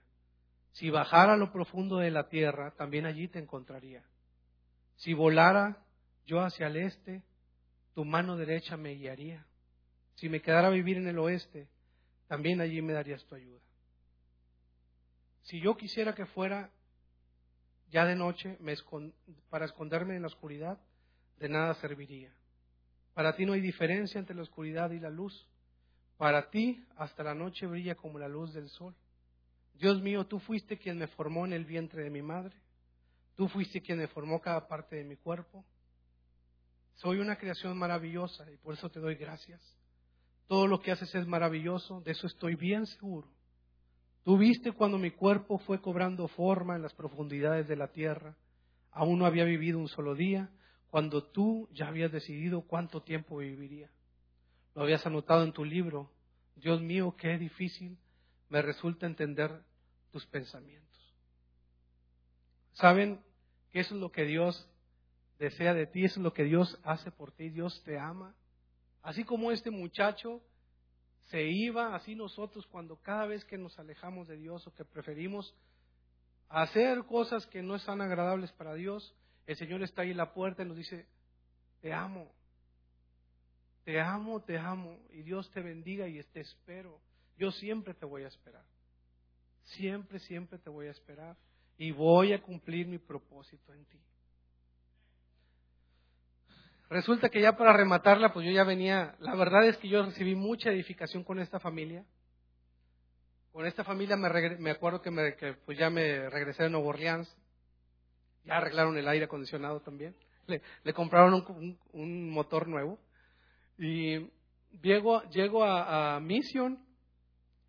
Si 0.72 0.90
bajara 0.90 1.34
a 1.34 1.38
lo 1.38 1.52
profundo 1.52 1.98
de 1.98 2.12
la 2.12 2.28
tierra, 2.28 2.72
también 2.72 3.06
allí 3.06 3.28
te 3.28 3.40
encontraría. 3.40 4.04
Si 4.96 5.14
volara 5.14 5.86
yo 6.26 6.42
hacia 6.42 6.68
el 6.68 6.78
este, 6.78 7.24
tu 7.94 8.06
mano 8.06 8.38
derecha 8.38 8.78
me 8.78 8.96
guiaría. 8.96 9.46
Si 10.16 10.30
me 10.30 10.42
quedara 10.42 10.68
a 10.68 10.72
vivir 10.72 10.98
en 10.98 11.08
el 11.08 11.20
oeste, 11.20 11.68
también 12.28 12.62
allí 12.62 12.82
me 12.82 12.94
darías 12.94 13.24
tu 13.26 13.36
ayuda. 13.36 13.60
Si 15.44 15.60
yo 15.60 15.76
quisiera 15.76 16.16
que 16.16 16.26
fuera 16.26 16.72
ya 17.90 18.06
de 18.06 18.16
noche 18.16 18.58
para 19.50 19.66
esconderme 19.66 20.16
en 20.16 20.22
la 20.22 20.28
oscuridad, 20.28 20.80
de 21.38 21.50
nada 21.50 21.74
serviría. 21.76 22.34
Para 23.14 23.36
ti 23.36 23.46
no 23.46 23.54
hay 23.54 23.62
diferencia 23.62 24.20
entre 24.20 24.36
la 24.36 24.42
oscuridad 24.42 24.92
y 24.92 25.00
la 25.00 25.10
luz. 25.10 25.48
Para 26.18 26.50
ti 26.50 26.84
hasta 26.96 27.24
la 27.24 27.36
noche 27.36 27.68
brilla 27.68 27.96
como 27.96 28.20
la 28.20 28.28
luz 28.28 28.54
del 28.54 28.70
sol. 28.70 28.96
Dios 29.74 30.02
mío, 30.02 30.26
tú 30.26 30.40
fuiste 30.40 30.78
quien 30.78 30.98
me 30.98 31.08
formó 31.08 31.46
en 31.46 31.54
el 31.54 31.66
vientre 31.66 32.04
de 32.04 32.10
mi 32.10 32.22
madre. 32.22 32.56
Tú 33.36 33.48
fuiste 33.48 33.82
quien 33.82 33.98
me 33.98 34.08
formó 34.08 34.40
cada 34.40 34.68
parte 34.68 34.96
de 34.96 35.04
mi 35.04 35.16
cuerpo. 35.16 35.66
Soy 36.96 37.20
una 37.20 37.36
creación 37.38 37.78
maravillosa 37.78 38.50
y 38.52 38.58
por 38.58 38.76
eso 38.76 38.90
te 38.90 39.00
doy 39.00 39.16
gracias. 39.16 39.62
Todo 40.48 40.68
lo 40.68 40.80
que 40.80 40.92
haces 40.92 41.14
es 41.16 41.26
maravilloso, 41.26 42.02
de 42.02 42.12
eso 42.12 42.28
estoy 42.28 42.56
bien 42.56 42.86
seguro. 42.86 43.28
Tú 44.24 44.38
viste 44.38 44.72
cuando 44.72 44.98
mi 44.98 45.12
cuerpo 45.12 45.58
fue 45.60 45.82
cobrando 45.82 46.28
forma 46.28 46.76
en 46.76 46.82
las 46.82 46.94
profundidades 46.94 47.68
de 47.68 47.76
la 47.76 47.88
tierra. 47.90 48.36
Aún 48.92 49.20
no 49.20 49.26
había 49.26 49.44
vivido 49.44 49.80
un 49.80 49.88
solo 49.88 50.16
día, 50.16 50.50
cuando 50.94 51.24
tú 51.24 51.68
ya 51.74 51.88
habías 51.88 52.12
decidido 52.12 52.62
cuánto 52.62 53.02
tiempo 53.02 53.38
viviría. 53.38 53.90
Lo 54.76 54.84
habías 54.84 55.04
anotado 55.08 55.44
en 55.44 55.52
tu 55.52 55.66
libro. 55.66 56.12
Dios 56.56 56.82
mío, 56.84 57.16
qué 57.18 57.40
difícil 57.40 57.98
me 58.48 58.62
resulta 58.62 59.08
entender 59.08 59.64
tus 60.12 60.28
pensamientos. 60.28 61.16
¿Saben 62.74 63.20
que 63.72 63.80
eso 63.80 63.96
es 63.96 64.02
lo 64.02 64.12
que 64.12 64.26
Dios 64.26 64.70
desea 65.40 65.74
de 65.74 65.88
ti? 65.88 66.06
Eso 66.06 66.20
es 66.20 66.24
lo 66.24 66.32
que 66.32 66.44
Dios 66.44 66.80
hace 66.84 67.10
por 67.10 67.32
ti. 67.32 67.50
Dios 67.50 67.82
te 67.84 67.98
ama. 67.98 68.36
Así 69.02 69.24
como 69.24 69.52
este 69.52 69.72
muchacho 69.72 70.44
se 71.32 71.42
iba, 71.42 71.96
así 71.96 72.14
nosotros 72.14 72.68
cuando 72.68 72.98
cada 72.98 73.26
vez 73.26 73.44
que 73.46 73.58
nos 73.58 73.80
alejamos 73.80 74.28
de 74.28 74.38
Dios 74.38 74.68
o 74.68 74.74
que 74.76 74.86
preferimos 74.86 75.56
hacer 76.50 77.04
cosas 77.06 77.48
que 77.48 77.64
no 77.64 77.78
están 77.78 78.00
agradables 78.00 78.52
para 78.52 78.76
Dios, 78.76 79.16
el 79.46 79.56
Señor 79.56 79.84
está 79.84 80.04
ahí 80.04 80.12
en 80.12 80.18
la 80.18 80.34
puerta 80.34 80.64
y 80.64 80.68
nos 80.68 80.78
dice, 80.78 81.06
te 81.82 81.94
amo, 81.94 82.32
te 83.84 84.00
amo, 84.00 84.42
te 84.42 84.58
amo, 84.58 85.00
y 85.12 85.24
Dios 85.24 85.50
te 85.52 85.62
bendiga 85.62 86.08
y 86.08 86.22
te 86.24 86.42
espero. 86.42 87.00
Yo 87.38 87.52
siempre 87.52 87.94
te 87.94 88.06
voy 88.06 88.24
a 88.24 88.28
esperar. 88.28 88.64
Siempre, 89.64 90.20
siempre 90.20 90.60
te 90.60 90.70
voy 90.70 90.88
a 90.88 90.92
esperar 90.92 91.36
y 91.78 91.92
voy 91.92 92.34
a 92.34 92.42
cumplir 92.42 92.88
mi 92.88 93.00
propósito 93.00 93.74
en 93.74 93.86
ti. 93.86 94.00
Resulta 96.90 97.30
que 97.30 97.42
ya 97.42 97.58
para 97.58 97.74
rematarla, 97.74 98.32
pues 98.32 98.46
yo 98.46 98.52
ya 98.52 98.64
venía, 98.64 99.16
la 99.20 99.36
verdad 99.36 99.68
es 99.68 99.78
que 99.78 99.90
yo 99.90 100.06
recibí 100.06 100.36
mucha 100.36 100.70
edificación 100.70 101.24
con 101.24 101.40
esta 101.40 101.60
familia. 101.60 102.06
Con 103.52 103.66
esta 103.66 103.84
familia 103.84 104.16
me, 104.16 104.72
acuerdo 104.72 105.02
que, 105.02 105.58
pues 105.66 105.78
ya 105.78 105.90
me 105.90 106.30
regresé 106.30 106.64
de 106.64 106.70
Nueva 106.70 106.88
Orleans. 106.88 107.36
Ya 108.46 108.58
arreglaron 108.58 108.98
el 108.98 109.08
aire 109.08 109.26
acondicionado 109.26 109.80
también. 109.82 110.16
Le, 110.48 110.94
compraron 110.94 111.78
un, 111.94 112.30
motor 112.30 112.68
nuevo. 112.68 113.00
Y 113.78 114.30
llego, 114.82 115.24
llego 115.30 115.64
a, 115.64 116.20
Mission. 116.20 116.80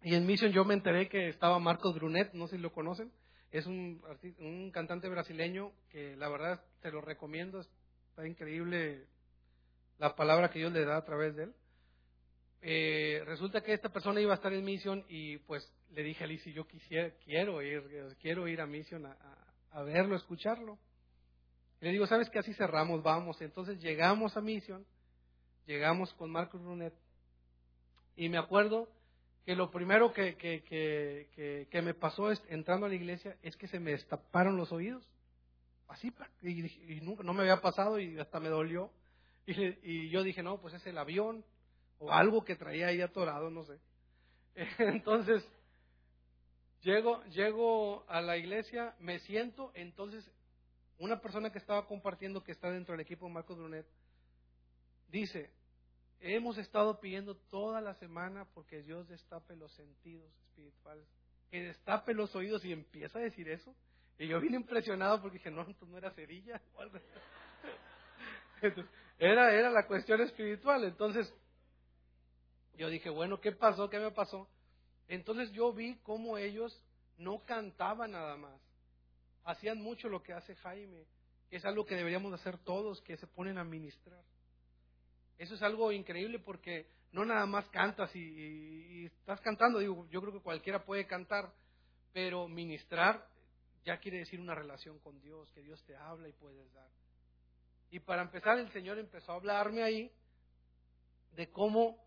Y 0.03 0.15
en 0.15 0.27
Mission 0.27 0.53
yo 0.53 0.65
me 0.65 0.75
enteré 0.75 1.09
que 1.09 1.29
estaba 1.29 1.59
Marcos 1.59 1.95
Brunet, 1.95 2.33
no 2.35 2.47
sé 2.47 2.57
si 2.57 2.63
lo 2.63 2.73
conocen. 2.73 3.13
Es 3.51 3.67
un, 3.67 4.03
un 4.41 4.71
cantante 4.73 5.09
brasileño 5.09 5.73
que 5.89 6.17
la 6.17 6.29
verdad 6.29 6.61
te 6.81 6.91
lo 6.91 7.01
recomiendo. 7.01 7.61
Está 7.61 8.27
increíble 8.27 9.07
la 9.99 10.15
palabra 10.17 10.51
que 10.51 10.59
Dios 10.59 10.73
le 10.73 10.85
da 10.85 10.97
a 10.97 11.05
través 11.05 11.37
de 11.37 11.45
él. 11.45 11.55
Eh, 12.67 13.23
resulta 13.27 13.61
que 13.61 13.75
esta 13.75 13.91
persona 13.91 14.23
iba 14.23 14.33
a 14.33 14.37
estar 14.37 14.53
en 14.53 14.65
misión 14.65 15.05
y 15.09 15.37
pues 15.39 15.71
le 15.91 16.03
dije 16.03 16.25
a 16.25 16.27
Liz, 16.27 16.43
yo 16.47 16.67
quisiera, 16.67 17.11
quiero 17.23 17.61
ir, 17.61 17.83
quiero 18.23 18.49
ir 18.49 18.61
a 18.63 18.67
misión 18.67 19.05
a, 19.05 19.17
verlo, 19.83 20.15
a 20.15 20.19
escucharlo. 20.19 20.79
le 21.81 21.91
digo, 21.91 22.07
¿sabes 22.07 22.31
qué? 22.31 22.39
Así 22.39 22.55
cerramos, 22.55 23.03
vamos. 23.03 23.41
Entonces 23.41 23.81
llegamos 23.81 24.37
a 24.37 24.41
misión, 24.41 24.87
llegamos 25.67 26.13
con 26.15 26.31
Marcos 26.31 26.63
Brunet 26.63 26.95
y 28.17 28.29
me 28.29 28.39
acuerdo 28.39 28.89
que 29.45 29.55
lo 29.55 29.71
primero 29.71 30.13
que, 30.13 30.37
que, 30.37 30.63
que, 30.63 31.69
que, 31.71 31.83
me 31.83 31.95
pasó 31.95 32.31
es, 32.31 32.43
entrando 32.49 32.87
a 32.87 32.89
la 32.89 32.95
iglesia 32.95 33.37
es 33.43 33.57
que 33.57 33.69
se 33.69 33.79
me 33.79 33.91
destaparon 33.91 34.57
los 34.57 34.73
oídos. 34.73 35.07
Así, 35.89 36.13
y, 36.41 36.95
y 36.95 37.01
nunca, 37.03 37.23
no 37.23 37.35
me 37.35 37.43
había 37.43 37.61
pasado 37.61 37.99
y 37.99 38.19
hasta 38.19 38.41
me 38.41 38.49
dolió. 38.49 38.91
Y, 39.47 40.09
yo 40.09 40.23
dije, 40.23 40.43
no, 40.43 40.59
pues 40.59 40.75
es 40.75 40.87
el 40.87 40.97
avión 40.97 41.45
o 41.99 42.11
algo 42.11 42.45
que 42.45 42.57
traía 42.57 42.87
ahí 42.87 43.03
atorado, 43.03 43.51
no 43.51 43.65
sé. 43.65 43.79
Entonces, 44.79 45.47
llego, 46.85 47.25
llego 47.25 48.05
a 48.09 48.21
la 48.21 48.37
iglesia, 48.37 48.95
me 49.01 49.19
siento, 49.21 49.73
entonces 49.75 50.31
una 50.99 51.21
persona 51.21 51.51
que 51.51 51.59
estaba 51.59 51.87
compartiendo, 51.87 52.45
que 52.45 52.53
está 52.53 52.71
dentro 52.71 52.93
del 52.93 53.01
equipo 53.01 53.29
Marcos 53.29 53.59
Brunet, 53.59 53.87
dice, 55.09 55.51
hemos 56.21 56.57
estado 56.59 57.01
pidiendo 57.01 57.35
toda 57.51 57.81
la 57.81 57.95
semana 57.95 58.45
porque 58.55 58.83
Dios 58.83 59.09
destape 59.09 59.57
los 59.57 59.73
sentidos 59.73 60.31
espirituales, 60.47 61.07
que 61.51 61.63
destape 61.63 62.15
los 62.15 62.35
oídos 62.37 62.65
y 62.65 62.73
empieza 62.73 63.19
a 63.19 63.23
decir 63.23 63.49
eso. 63.49 63.75
Y 64.19 64.29
yo 64.29 64.41
vine 64.41 64.57
impresionado 64.57 65.21
porque 65.21 65.39
dije, 65.39 65.51
no, 65.51 65.67
no 65.89 65.99
era 65.99 66.11
cerilla. 66.13 66.61
Era, 69.17 69.53
era 69.53 69.71
la 69.71 69.87
cuestión 69.87 70.21
espiritual. 70.23 70.83
Entonces, 70.85 71.33
yo 72.77 72.89
dije, 72.89 73.11
bueno, 73.11 73.41
¿qué 73.41 73.53
pasó? 73.53 73.89
¿Qué 73.89 74.01
me 74.01 74.11
pasó? 74.11 74.49
Entonces 75.09 75.53
yo 75.53 75.73
vi 75.73 75.97
cómo 76.03 76.39
ellos 76.39 76.83
no 77.19 77.45
cantaban 77.45 78.13
nada 78.13 78.37
más. 78.37 78.61
Hacían 79.45 79.83
mucho 79.83 80.09
lo 80.09 80.23
que 80.23 80.33
hace 80.33 80.55
Jaime, 80.57 81.05
que 81.51 81.57
es 81.57 81.65
algo 81.65 81.85
que 81.85 81.97
deberíamos 81.97 82.33
hacer 82.33 82.59
todos, 82.59 83.01
que 83.03 83.17
se 83.17 83.27
ponen 83.27 83.59
a 83.59 83.65
ministrar. 83.65 84.23
Eso 85.39 85.55
es 85.55 85.63
algo 85.63 85.93
increíble 85.93 86.39
porque 86.39 86.87
no 87.13 87.25
nada 87.25 87.47
más 87.47 87.69
cantas 87.69 88.15
y, 88.17 89.07
estás 89.07 89.41
cantando, 89.41 89.79
digo, 89.79 90.07
yo 90.11 90.21
creo 90.21 90.33
que 90.33 90.41
cualquiera 90.41 90.85
puede 90.85 91.07
cantar, 91.07 91.53
pero 92.13 92.49
ministrar 92.49 93.29
ya 93.85 93.99
quiere 93.99 94.19
decir 94.19 94.41
una 94.41 94.55
relación 94.55 94.99
con 95.01 95.21
Dios, 95.21 95.51
que 95.53 95.63
Dios 95.63 95.83
te 95.85 95.95
habla 95.97 96.29
y 96.29 96.33
puedes 96.33 96.73
dar. 96.73 96.89
Y 97.91 98.01
para 98.01 98.23
empezar, 98.23 98.59
el 98.59 98.71
Señor 98.73 98.99
empezó 98.99 99.33
a 99.33 99.37
hablarme 99.37 99.83
ahí 99.83 100.11
de 101.37 101.51
cómo, 101.51 102.04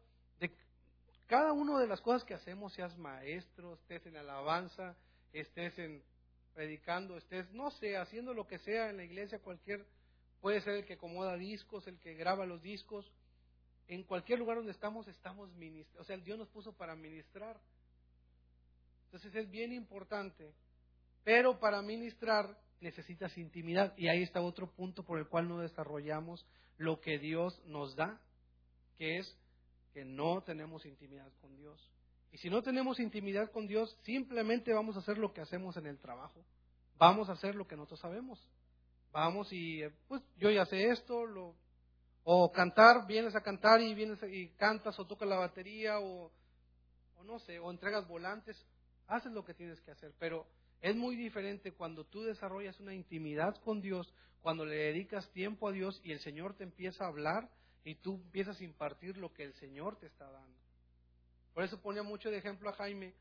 cada 1.27 1.53
una 1.53 1.79
de 1.79 1.87
las 1.87 2.01
cosas 2.01 2.23
que 2.23 2.33
hacemos, 2.33 2.73
seas 2.73 2.97
maestro, 2.97 3.73
estés 3.75 4.05
en 4.05 4.17
alabanza, 4.17 4.95
estés 5.33 5.77
en 5.77 6.01
predicando, 6.53 7.17
estés, 7.17 7.51
no 7.51 7.69
sé, 7.69 7.97
haciendo 7.97 8.33
lo 8.33 8.47
que 8.47 8.57
sea 8.57 8.89
en 8.89 8.97
la 8.97 9.03
iglesia, 9.03 9.37
cualquier, 9.39 9.85
puede 10.41 10.59
ser 10.61 10.73
el 10.73 10.85
que 10.85 10.93
acomoda 10.93 11.35
discos, 11.35 11.85
el 11.85 11.99
que 11.99 12.15
graba 12.15 12.47
los 12.47 12.63
discos, 12.63 13.11
en 13.87 14.03
cualquier 14.03 14.39
lugar 14.39 14.57
donde 14.57 14.71
estamos, 14.71 15.07
estamos 15.07 15.51
ministrando, 15.53 16.01
o 16.01 16.05
sea, 16.05 16.17
Dios 16.17 16.37
nos 16.39 16.49
puso 16.49 16.73
para 16.73 16.95
ministrar. 16.95 17.59
Entonces 19.05 19.35
es 19.35 19.49
bien 19.51 19.71
importante, 19.71 20.51
pero 21.23 21.59
para 21.59 21.81
ministrar 21.81 22.57
necesitas 22.81 23.37
intimidad. 23.37 23.93
Y 23.97 24.07
ahí 24.07 24.23
está 24.23 24.41
otro 24.41 24.71
punto 24.71 25.03
por 25.03 25.19
el 25.19 25.27
cual 25.27 25.47
no 25.47 25.59
desarrollamos 25.59 26.45
lo 26.77 26.99
que 27.01 27.19
Dios 27.19 27.61
nos 27.65 27.95
da, 27.95 28.19
que 28.97 29.17
es 29.17 29.37
que 29.97 30.05
no 30.05 30.43
tenemos 30.43 30.85
intimidad 30.85 31.27
con 31.41 31.55
Dios. 31.55 31.91
Y 32.31 32.37
si 32.37 32.51
no 32.51 32.61
tenemos 32.61 32.99
intimidad 32.99 33.49
con 33.49 33.65
Dios, 33.65 33.97
simplemente 34.03 34.71
vamos 34.71 34.95
a 34.95 34.99
hacer 34.99 35.17
lo 35.17 35.33
que 35.33 35.41
hacemos 35.41 35.75
en 35.75 35.87
el 35.87 35.97
trabajo. 35.97 36.45
Vamos 36.99 37.29
a 37.29 37.31
hacer 37.31 37.55
lo 37.55 37.67
que 37.67 37.75
nosotros 37.75 38.01
sabemos. 38.01 38.39
Vamos 39.11 39.51
y, 39.51 39.81
eh, 39.81 39.91
pues, 40.07 40.21
yo 40.37 40.51
ya 40.51 40.67
sé 40.67 40.91
esto, 40.91 41.25
o 42.25 42.51
cantar, 42.51 43.07
vienes 43.07 43.35
a 43.35 43.41
cantar 43.41 43.81
y 43.81 43.95
vienes 43.95 44.19
y 44.29 44.49
cantas 44.49 44.99
o 44.99 45.07
tocas 45.07 45.27
la 45.27 45.37
batería 45.37 45.99
o, 45.99 46.31
o 47.15 47.23
no 47.23 47.39
sé, 47.39 47.57
o 47.57 47.71
entregas 47.71 48.07
volantes. 48.07 48.63
Haces 49.07 49.31
lo 49.31 49.43
que 49.43 49.55
tienes 49.55 49.81
que 49.81 49.89
hacer, 49.89 50.13
pero 50.19 50.45
es 50.79 50.95
muy 50.95 51.15
diferente 51.15 51.71
cuando 51.71 52.05
tú 52.05 52.21
desarrollas 52.21 52.79
una 52.79 52.93
intimidad 52.93 53.55
con 53.63 53.81
Dios, 53.81 54.13
cuando 54.43 54.63
le 54.63 54.75
dedicas 54.75 55.27
tiempo 55.31 55.67
a 55.67 55.71
Dios 55.71 55.99
y 56.03 56.11
el 56.11 56.19
Señor 56.19 56.53
te 56.53 56.65
empieza 56.65 57.05
a 57.05 57.07
hablar 57.07 57.49
y 57.87 57.95
tú 57.95 58.15
empiezas 58.15 58.59
a 58.59 58.63
impartir 58.63 59.17
lo 59.17 59.33
que 59.33 59.43
el 59.43 59.53
Señor 59.53 59.97
te 59.97 60.07
está 60.07 60.29
dando. 60.29 60.57
Por 61.53 61.63
eso 61.63 61.81
ponía 61.81 62.03
mucho 62.03 62.29
de 62.29 62.37
ejemplo 62.37 62.69
a 62.69 62.73
Jaime, 62.73 63.13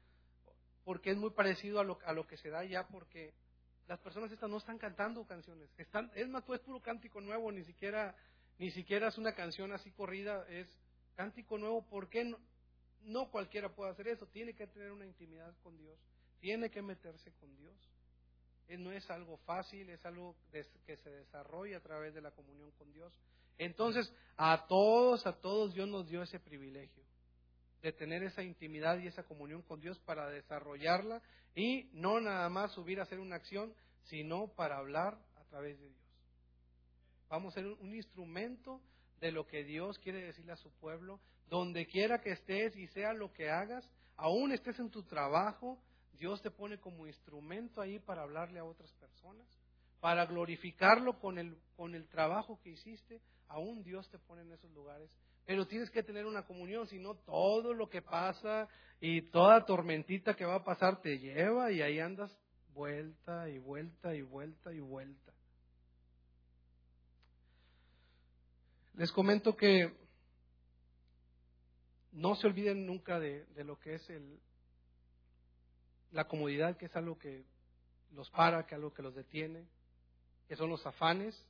porque 0.85 1.11
es 1.11 1.17
muy 1.17 1.31
parecido 1.31 1.81
a 1.81 1.85
lo, 1.85 1.99
a 2.05 2.13
lo 2.13 2.27
que 2.27 2.37
se 2.37 2.51
da 2.51 2.65
ya, 2.65 2.87
porque 2.89 3.33
las 3.87 3.99
personas 4.01 4.31
estas 4.33 4.51
no 4.51 4.59
están 4.59 4.79
cantando 4.79 5.27
canciones, 5.27 5.71
están, 5.79 6.11
es 6.15 6.29
más, 6.29 6.43
pues 6.45 6.61
puro 6.61 6.81
cántico 6.81 7.21
nuevo, 7.21 7.53
ni 7.53 7.65
siquiera, 7.65 8.17
ni 8.59 8.71
siquiera 8.71 9.09
es 9.09 9.19
una 9.19 9.35
canción 9.35 9.73
así 9.73 9.91
corrida, 9.93 10.45
es 10.49 10.69
cántico 11.15 11.59
nuevo, 11.59 11.87
¿por 11.87 12.09
qué 12.09 12.25
no, 12.25 12.39
no 13.03 13.31
cualquiera 13.31 13.75
puede 13.75 13.93
hacer 13.93 14.09
eso? 14.09 14.27
Tiene 14.27 14.55
que 14.55 14.67
tener 14.67 14.91
una 14.91 15.07
intimidad 15.07 15.55
con 15.63 15.77
Dios 15.79 15.99
tiene 16.39 16.71
que 16.71 16.83
meterse 16.83 17.33
con 17.33 17.55
Dios. 17.57 17.75
No 18.69 18.91
es 18.91 19.09
algo 19.11 19.37
fácil, 19.39 19.89
es 19.91 20.05
algo 20.05 20.37
que 20.85 20.97
se 20.97 21.11
desarrolla 21.11 21.79
a 21.79 21.81
través 21.81 22.15
de 22.15 22.21
la 22.21 22.33
comunión 22.33 22.71
con 22.73 22.93
Dios. 22.93 23.13
Entonces, 23.59 24.13
a 24.37 24.67
todos, 24.67 25.27
a 25.27 25.33
todos 25.41 25.75
Dios 25.75 25.89
nos 25.89 26.09
dio 26.09 26.23
ese 26.23 26.39
privilegio 26.39 27.03
de 27.83 27.93
tener 27.93 28.23
esa 28.23 28.43
intimidad 28.43 28.99
y 28.99 29.07
esa 29.07 29.23
comunión 29.23 29.63
con 29.63 29.81
Dios 29.81 29.99
para 30.01 30.29
desarrollarla 30.29 31.23
y 31.55 31.89
no 31.93 32.21
nada 32.21 32.49
más 32.49 32.73
subir 32.73 32.99
a 32.99 33.05
hacer 33.05 33.21
una 33.21 33.37
acción, 33.37 33.73
sino 34.05 34.49
para 34.49 34.79
hablar 34.79 35.19
a 35.37 35.45
través 35.45 35.79
de 35.79 35.89
Dios. 35.89 36.07
Vamos 37.29 37.53
a 37.53 37.61
ser 37.61 37.67
un 37.67 37.95
instrumento 37.95 38.81
de 39.21 39.33
lo 39.33 39.47
que 39.47 39.65
Dios 39.65 39.99
quiere 39.99 40.23
decirle 40.23 40.53
a 40.53 40.57
su 40.57 40.71
pueblo, 40.73 41.21
donde 41.49 41.87
quiera 41.87 42.21
que 42.21 42.33
estés 42.33 42.77
y 42.77 42.87
sea 42.89 43.13
lo 43.13 43.33
que 43.33 43.51
hagas, 43.51 43.89
aún 44.17 44.53
estés 44.53 44.79
en 44.79 44.91
tu 44.91 45.05
trabajo, 45.05 45.79
Dios 46.19 46.43
te 46.43 46.51
pone 46.51 46.79
como 46.79 47.07
instrumento 47.07 47.81
ahí 47.81 47.99
para 47.99 48.23
hablarle 48.23 48.59
a 48.59 48.65
otras 48.65 48.93
personas, 48.95 49.47
para 50.01 50.27
glorificarlo 50.27 51.19
con 51.19 51.39
el, 51.39 51.57
con 51.77 51.95
el 51.95 52.09
trabajo 52.09 52.59
que 52.63 52.71
hiciste. 52.71 53.21
Aún 53.49 53.83
Dios 53.83 54.09
te 54.11 54.19
pone 54.19 54.43
en 54.43 54.53
esos 54.53 54.71
lugares. 54.73 55.11
Pero 55.45 55.67
tienes 55.67 55.91
que 55.91 56.03
tener 56.03 56.27
una 56.27 56.45
comunión, 56.45 56.89
si 56.89 56.99
no 56.99 57.15
todo 57.15 57.73
lo 57.73 57.89
que 57.89 58.03
pasa 58.03 58.69
y 59.01 59.23
toda 59.31 59.65
tormentita 59.65 60.35
que 60.35 60.45
va 60.45 60.57
a 60.57 60.65
pasar 60.65 61.01
te 61.01 61.19
lleva 61.19 61.71
y 61.71 61.83
ahí 61.83 62.01
andas 62.01 62.37
vuelta 62.75 63.49
y 63.49 63.59
vuelta 63.59 64.15
y 64.15 64.23
vuelta 64.23 64.73
y 64.73 64.81
vuelta. 64.81 65.33
Les 68.95 69.13
comento 69.13 69.57
que 69.57 69.95
no 72.13 72.35
se 72.35 72.47
olviden 72.47 72.87
nunca 72.87 73.21
de, 73.21 73.47
lo 73.65 73.79
que 73.79 73.95
es 73.95 74.11
el, 74.11 74.41
la 76.13 76.27
comodidad, 76.27 76.77
que 76.77 76.87
es 76.87 76.97
algo 76.97 77.19
que 77.19 77.45
los 78.13 78.31
para, 78.31 78.67
que 78.67 78.75
es 78.75 78.79
algo 78.79 78.95
que 78.95 79.03
los 79.03 79.15
detiene, 79.15 79.67
que 80.49 80.57
son 80.57 80.71
los 80.71 80.85
afanes, 80.87 81.45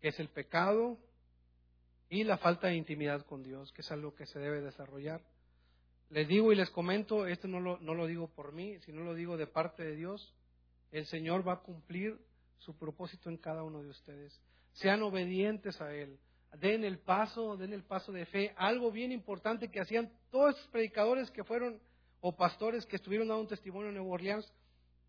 que 0.00 0.08
es 0.08 0.18
el 0.18 0.28
pecado 0.28 0.98
y 2.08 2.24
la 2.24 2.38
falta 2.38 2.68
de 2.68 2.76
intimidad 2.76 3.24
con 3.26 3.42
Dios, 3.42 3.72
que 3.72 3.82
es 3.82 3.90
algo 3.90 4.14
que 4.14 4.26
se 4.26 4.38
debe 4.38 4.60
desarrollar. 4.60 5.22
Les 6.10 6.28
digo 6.28 6.52
y 6.52 6.56
les 6.56 6.70
comento, 6.70 7.26
esto 7.26 7.48
no 7.48 7.60
lo, 7.60 7.78
no 7.78 7.94
lo 7.94 8.06
digo 8.06 8.28
por 8.28 8.52
mí, 8.52 8.78
sino 8.80 9.02
lo 9.02 9.14
digo 9.14 9.36
de 9.36 9.46
parte 9.46 9.82
de 9.82 9.96
Dios, 9.96 10.34
el 10.92 11.06
Señor 11.06 11.46
va 11.46 11.54
a 11.54 11.60
cumplir 11.60 12.18
su 12.58 12.76
propósito 12.76 13.28
en 13.28 13.36
cada 13.36 13.64
uno 13.64 13.82
de 13.82 13.90
ustedes. 13.90 14.40
Sean 14.72 15.02
obedientes 15.02 15.80
a 15.80 15.92
Él, 15.92 16.18
den 16.60 16.84
el 16.84 16.98
paso, 16.98 17.56
den 17.56 17.72
el 17.72 17.82
paso 17.82 18.12
de 18.12 18.26
fe. 18.26 18.54
Algo 18.56 18.92
bien 18.92 19.10
importante 19.10 19.70
que 19.70 19.80
hacían 19.80 20.12
todos 20.30 20.56
los 20.56 20.66
predicadores 20.68 21.30
que 21.30 21.44
fueron 21.44 21.80
o 22.20 22.36
pastores 22.36 22.86
que 22.86 22.96
estuvieron 22.96 23.28
dando 23.28 23.46
testimonio 23.46 23.88
en 23.88 23.96
Nueva 23.96 24.10
Orleans, 24.10 24.52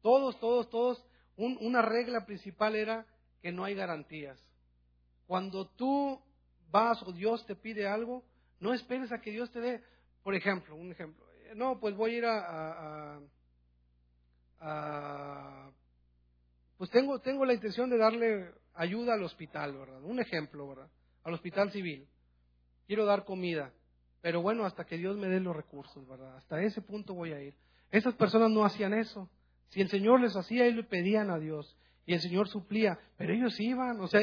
todos, 0.01 0.39
todos, 0.39 0.69
todos, 0.69 1.05
una 1.35 1.81
regla 1.81 2.25
principal 2.25 2.75
era 2.75 3.05
que 3.41 3.51
no 3.51 3.63
hay 3.63 3.75
garantías. 3.75 4.43
Cuando 5.27 5.67
tú 5.67 6.21
vas 6.71 7.01
o 7.03 7.11
Dios 7.11 7.45
te 7.45 7.55
pide 7.55 7.87
algo, 7.87 8.23
no 8.59 8.73
esperes 8.73 9.11
a 9.11 9.19
que 9.19 9.31
Dios 9.31 9.51
te 9.51 9.59
dé, 9.59 9.83
por 10.23 10.35
ejemplo, 10.35 10.75
un 10.75 10.91
ejemplo, 10.91 11.25
no, 11.55 11.79
pues 11.79 11.95
voy 11.95 12.15
a 12.15 12.17
ir 12.17 12.25
a, 12.25 13.19
a, 14.59 15.71
pues 16.77 16.89
tengo, 16.91 17.19
tengo 17.19 17.45
la 17.45 17.53
intención 17.53 17.89
de 17.89 17.97
darle 17.97 18.51
ayuda 18.73 19.13
al 19.13 19.23
hospital, 19.23 19.75
¿verdad? 19.75 20.01
Un 20.03 20.19
ejemplo, 20.19 20.67
¿verdad? 20.67 20.89
Al 21.23 21.33
hospital 21.33 21.71
civil. 21.71 22.07
Quiero 22.85 23.05
dar 23.05 23.25
comida. 23.25 23.73
Pero 24.21 24.41
bueno, 24.41 24.65
hasta 24.65 24.85
que 24.85 24.97
Dios 24.97 25.17
me 25.17 25.27
dé 25.27 25.39
los 25.39 25.55
recursos, 25.55 26.07
¿verdad? 26.07 26.37
Hasta 26.37 26.61
ese 26.61 26.81
punto 26.81 27.13
voy 27.13 27.33
a 27.33 27.41
ir. 27.41 27.55
Esas 27.91 28.13
personas 28.15 28.51
no 28.51 28.65
hacían 28.65 28.93
eso. 28.93 29.29
Si 29.69 29.81
el 29.81 29.89
Señor 29.89 30.21
les 30.21 30.35
hacía, 30.35 30.65
ellos 30.65 30.77
le 30.77 30.83
pedían 30.83 31.29
a 31.29 31.39
Dios. 31.39 31.75
Y 32.05 32.13
el 32.13 32.21
Señor 32.21 32.47
suplía. 32.47 32.99
Pero 33.17 33.33
ellos 33.33 33.59
iban. 33.59 33.99
O 33.99 34.07
sea, 34.07 34.21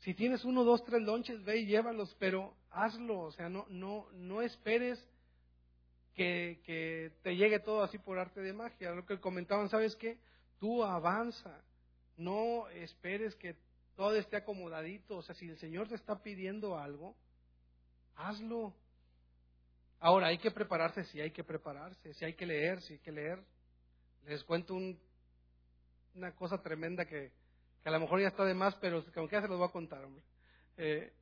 si 0.00 0.14
tienes 0.14 0.44
uno, 0.44 0.64
dos, 0.64 0.84
tres 0.84 1.02
lonches, 1.02 1.42
ve 1.44 1.58
y 1.58 1.66
llévalos. 1.66 2.14
Pero 2.18 2.54
hazlo. 2.70 3.20
O 3.20 3.32
sea, 3.32 3.48
no, 3.48 3.66
no, 3.68 4.06
no 4.12 4.42
esperes 4.42 5.04
que, 6.14 6.60
que 6.64 7.12
te 7.22 7.36
llegue 7.36 7.58
todo 7.58 7.82
así 7.82 7.98
por 7.98 8.18
arte 8.18 8.40
de 8.40 8.52
magia. 8.52 8.92
Lo 8.92 9.06
que 9.06 9.20
comentaban, 9.20 9.68
¿sabes 9.68 9.96
qué? 9.96 10.18
Tú 10.58 10.84
avanza. 10.84 11.60
No 12.16 12.68
esperes 12.68 13.34
que 13.36 13.56
todo 13.96 14.14
esté 14.16 14.36
acomodadito. 14.36 15.16
O 15.16 15.22
sea, 15.22 15.34
si 15.34 15.48
el 15.48 15.58
Señor 15.58 15.88
te 15.88 15.94
está 15.94 16.22
pidiendo 16.22 16.78
algo, 16.78 17.16
hazlo. 18.16 18.74
Ahora, 20.00 20.28
hay 20.28 20.38
que 20.38 20.52
prepararse, 20.52 21.04
sí 21.04 21.20
hay 21.20 21.32
que 21.32 21.42
prepararse, 21.42 22.14
sí 22.14 22.24
hay 22.24 22.34
que 22.34 22.46
leer, 22.46 22.80
sí 22.82 22.94
hay 22.94 22.98
que 23.00 23.10
leer. 23.10 23.42
Les 24.26 24.44
cuento 24.44 24.76
una 26.14 26.34
cosa 26.36 26.62
tremenda 26.62 27.04
que, 27.04 27.32
a 27.88 27.90
lo 27.90 28.00
mejor 28.00 28.20
ya 28.20 28.28
está 28.28 28.44
de 28.44 28.54
más, 28.54 28.74
pero 28.76 29.02
como 29.14 29.28
que 29.28 29.36
ya 29.36 29.42
se 29.42 29.48
los 29.48 29.58
voy 29.58 29.68
a 29.68 29.72
contar, 29.72 30.04
hombre. 30.04 30.22
Eh, 30.76 31.12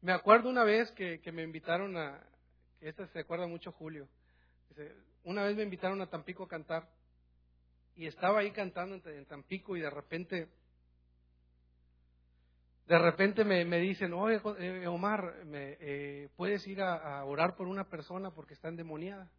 me 0.00 0.12
acuerdo 0.12 0.48
una 0.48 0.64
vez 0.64 0.90
que, 0.92 1.20
me 1.32 1.42
invitaron 1.42 1.96
a, 1.96 2.20
que 2.80 2.88
este 2.88 3.06
se 3.08 3.18
recuerda 3.18 3.46
mucho 3.46 3.72
Julio, 3.72 4.08
una 5.24 5.44
vez 5.44 5.56
me 5.56 5.64
invitaron 5.64 6.00
a 6.00 6.06
Tampico 6.06 6.44
a 6.44 6.48
cantar 6.48 6.88
y 7.94 8.06
estaba 8.06 8.40
ahí 8.40 8.52
cantando 8.52 8.94
en 9.10 9.26
Tampico 9.26 9.76
y 9.76 9.80
de 9.80 9.90
repente 9.90 10.48
de 12.86 12.98
repente 12.98 13.44
me, 13.44 13.64
dicen, 13.80 14.14
oye, 14.14 14.40
eh, 14.60 14.86
Omar, 14.86 15.44
me, 15.44 15.76
eh, 15.78 16.30
¿puedes 16.36 16.66
ir 16.66 16.80
a, 16.80 17.22
orar 17.26 17.54
por 17.54 17.68
una 17.68 17.84
persona 17.84 18.30
porque 18.30 18.54
está 18.54 18.68
endemoniada? 18.68 19.30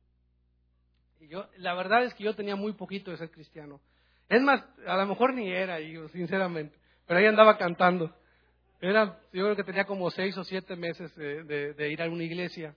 Y 1.20 1.30
yo, 1.30 1.49
la 1.57 1.74
verdad 1.74 2.03
es 2.03 2.13
que 2.13 2.26
yo 2.26 2.36
tenía 2.36 2.55
muy 2.55 2.74
poquito 2.74 3.09
de 3.09 3.17
ser 3.17 3.32
cristiano. 3.32 3.82
Es 4.30 4.41
más, 4.43 4.63
a 4.86 4.95
lo 4.95 5.07
mejor 5.07 5.34
ni 5.34 5.51
era 5.51 5.80
yo, 5.80 6.07
sinceramente, 6.09 6.77
pero 7.07 7.19
ahí 7.19 7.25
andaba 7.25 7.57
cantando. 7.57 8.15
Era, 8.80 9.19
yo 9.34 9.43
creo 9.43 9.55
que 9.55 9.63
tenía 9.63 9.86
como 9.86 10.09
seis 10.11 10.38
o 10.38 10.43
siete 10.43 10.75
meses 10.75 11.13
de, 11.15 11.89
ir 11.91 12.01
a 12.01 12.09
una 12.09 12.23
iglesia. 12.23 12.75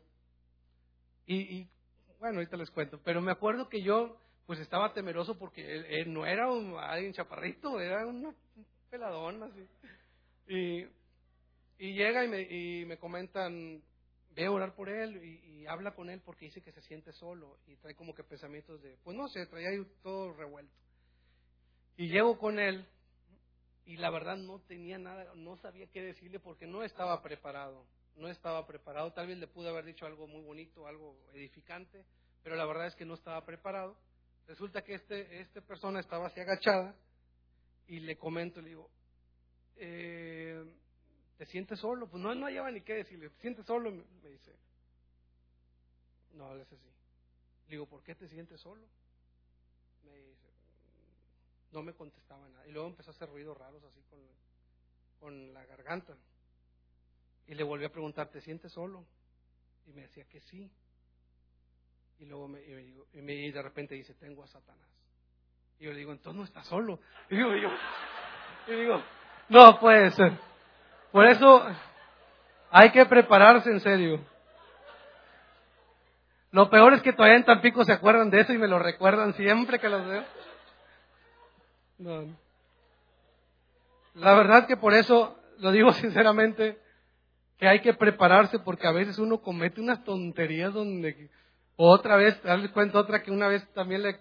Y, 1.27 1.69
bueno, 2.19 2.39
ahorita 2.39 2.57
les 2.57 2.71
cuento, 2.71 3.01
pero 3.05 3.21
me 3.21 3.31
acuerdo 3.31 3.69
que 3.69 3.83
yo 3.83 4.19
pues 4.47 4.59
estaba 4.59 4.93
temeroso 4.93 5.39
porque 5.39 6.01
él, 6.01 6.13
no 6.13 6.27
era 6.27 6.51
un, 6.51 6.77
alguien 6.77 7.13
chaparrito, 7.13 7.81
era 7.81 8.07
un 8.07 8.35
peladón 8.91 9.43
así. 9.43 9.69
Y, 10.49 10.87
llega 11.93 12.25
y 12.25 12.29
me, 12.29 12.43
y 12.43 12.85
me 12.87 12.97
comentan, 12.97 13.83
ve 14.31 14.47
a 14.47 14.51
orar 14.51 14.75
por 14.75 14.89
él 14.89 15.23
y, 15.23 15.67
habla 15.67 15.95
con 15.95 16.11
él 16.11 16.21
porque 16.25 16.47
dice 16.47 16.61
que 16.61 16.73
se 16.73 16.83
siente 16.83 17.13
solo 17.13 17.57
y 17.69 17.77
trae 17.77 17.95
como 17.95 18.15
que 18.15 18.25
pensamientos 18.25 18.83
de, 18.83 18.97
pues 19.05 19.17
no 19.17 19.29
sé, 19.29 19.47
traía 19.47 19.69
ahí 19.69 19.87
todo 20.03 20.33
revuelto. 20.33 20.82
Y 21.97 22.09
llego 22.09 22.39
con 22.39 22.59
él 22.59 22.87
y 23.85 23.97
la 23.97 24.11
verdad 24.11 24.37
no 24.37 24.61
tenía 24.61 24.99
nada, 24.99 25.35
no 25.35 25.57
sabía 25.57 25.87
qué 25.89 26.03
decirle 26.03 26.41
porque 26.41 26.67
no 26.67 26.83
estaba 26.83 27.21
preparado, 27.23 27.85
no 28.17 28.29
estaba 28.29 28.67
preparado. 28.67 29.13
Tal 29.13 29.27
vez 29.27 29.39
le 29.39 29.47
pude 29.47 29.69
haber 29.69 29.85
dicho 29.85 30.07
algo 30.07 30.27
muy 30.27 30.43
bonito, 30.43 30.87
algo 30.87 31.17
edificante, 31.35 32.05
pero 32.43 32.57
la 32.57 32.65
verdad 32.65 32.87
es 32.87 32.95
que 32.95 33.05
no 33.05 33.15
estaba 33.15 33.45
preparado. 33.45 33.97
Resulta 34.47 34.83
que 34.83 34.95
este, 34.95 35.41
esta 35.41 35.61
persona 35.61 36.01
estaba 36.01 36.27
así 36.27 36.41
agachada 36.41 36.95
y 37.87 38.01
le 38.01 38.17
comento, 38.17 38.61
le 38.61 38.71
digo, 38.71 38.91
eh, 39.77 40.65
¿te 41.37 41.47
sientes 41.47 41.79
solo? 41.79 42.09
Pues 42.09 42.23
no, 42.23 42.35
no 42.35 42.49
lleva 42.49 42.71
ni 42.71 42.81
qué 42.81 42.95
decirle, 42.95 43.31
¿te 43.31 43.41
sientes 43.41 43.67
solo? 43.67 43.91
Me 43.91 44.29
dice, 44.31 44.53
no 46.35 46.47
hables 46.47 46.71
así. 46.73 46.87
Le 47.67 47.71
digo, 47.71 47.87
¿por 47.87 48.03
qué 48.03 48.15
te 48.15 48.29
sientes 48.29 48.61
solo? 48.61 48.87
Me 50.05 50.32
no 51.73 51.83
me 51.83 51.95
contestaba 51.95 52.49
nada. 52.49 52.67
Y 52.67 52.73
luego 52.73 52.89
empezó 52.89 53.11
a 53.11 53.15
hacer 53.15 53.29
ruidos 53.29 53.57
raros 53.57 53.83
así 53.85 54.03
con, 54.09 54.21
con 55.19 55.55
la 55.55 55.65
garganta. 55.67 56.15
Y 57.47 57.55
le 57.55 57.65
volví 57.65 57.85
a 57.85 57.93
preguntar, 57.93 58.29
¿te 58.29 58.41
sientes 58.41 58.73
solo? 58.73 59.05
Y 59.87 59.93
me 59.93 60.03
decía 60.03 60.25
que 60.25 60.41
sí. 60.41 60.71
Y 62.19 62.27
luego 62.27 62.47
me, 62.49 62.61
y, 62.61 62.97
y 63.13 63.51
de 63.51 63.63
repente 63.63 63.95
dice, 63.95 64.15
tengo 64.15 64.45
a 64.45 64.47
Satanás. 64.47 64.89
Y 65.79 65.85
yo 65.85 65.93
le 65.93 65.99
digo, 65.99 66.13
entonces 66.13 66.39
no 66.39 66.45
está 66.45 66.63
solo. 66.63 67.01
Y 67.29 67.37
digo, 67.37 67.55
yo, 67.57 67.69
y 68.69 68.77
digo, 68.77 69.03
no 69.49 69.81
puede 69.81 70.11
ser. 70.13 70.39
Por 71.11 71.27
eso 71.27 71.67
hay 72.71 72.91
que 72.93 73.05
prepararse 73.07 73.71
en 73.71 73.81
serio. 73.81 74.25
Lo 76.53 76.71
peor 76.71 76.93
es 76.95 77.03
que 77.03 77.13
todavía 77.13 77.39
en 77.39 77.45
Tampico 77.45 77.85
se 77.85 77.93
acuerdan 77.93 78.31
de 78.31 78.41
eso 78.41 78.53
y 78.53 78.59
me 78.59 78.69
lo 78.69 78.79
recuerdan 78.79 79.35
siempre 79.35 79.81
que 79.81 79.89
los 79.89 80.07
veo. 80.07 80.25
No. 82.03 82.37
La 84.15 84.35
verdad 84.35 84.67
que 84.67 84.77
por 84.77 84.93
eso 84.93 85.37
lo 85.59 85.71
digo 85.71 85.93
sinceramente, 85.95 86.79
que 87.59 87.69
hay 87.69 87.81
que 87.81 87.95
prepararse 87.95 88.59
porque 88.59 88.89
a 88.89 88.93
veces 88.93 89.19
uno 89.19 89.41
comete 89.41 89.81
unas 89.81 90.03
tonterías 90.05 90.75
donde 90.75 91.31
otra 91.77 92.17
vez, 92.17 92.43
darles 92.43 92.71
cuenta 92.73 92.99
otra 92.99 93.23
que 93.23 93.31
una 93.31 93.47
vez 93.47 93.67
también 93.73 94.03
le 94.03 94.19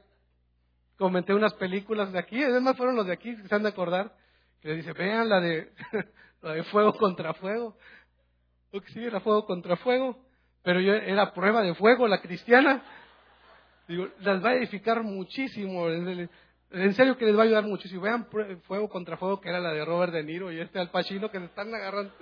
comenté 0.96 1.34
unas 1.34 1.54
películas 1.56 2.12
de 2.12 2.20
aquí, 2.20 2.42
además 2.44 2.78
fueron 2.78 2.96
los 2.96 3.08
de 3.08 3.14
aquí, 3.14 3.36
se 3.36 3.56
han 3.56 3.64
de 3.64 3.70
acordar, 3.70 4.16
que 4.62 4.70
le 4.70 4.76
dice, 4.76 4.94
vean 4.94 5.28
la 5.28 5.42
de, 5.42 5.72
la 6.42 6.54
de 6.54 6.64
fuego 6.66 6.94
contra 6.94 7.34
fuego. 7.34 7.76
Porque 8.70 8.92
sí, 8.92 9.04
era 9.04 9.20
fuego 9.20 9.46
contra 9.46 9.76
fuego, 9.78 10.24
pero 10.62 10.80
yo 10.80 10.94
era 10.94 11.34
prueba 11.34 11.64
de 11.64 11.74
fuego, 11.74 12.08
la 12.08 12.22
cristiana. 12.22 12.84
Digo, 13.88 14.08
las 14.20 14.46
va 14.46 14.52
a 14.52 14.56
edificar 14.56 15.02
muchísimo. 15.02 15.88
En 16.72 16.94
serio 16.94 17.18
que 17.18 17.26
les 17.26 17.36
va 17.36 17.42
a 17.42 17.46
ayudar 17.46 17.66
muchísimo. 17.66 18.02
Vean 18.02 18.28
Fuego 18.64 18.90
contra 18.90 19.18
Fuego, 19.18 19.42
que 19.42 19.50
era 19.50 19.60
la 19.60 19.74
de 19.74 19.84
Robert 19.84 20.14
De 20.14 20.24
Niro 20.24 20.52
y 20.52 20.60
este 20.60 20.80
Al 20.80 20.90
Pacino 20.90 21.30
que 21.30 21.40
se 21.40 21.46
están 21.46 21.74
agarrando. 21.74 22.14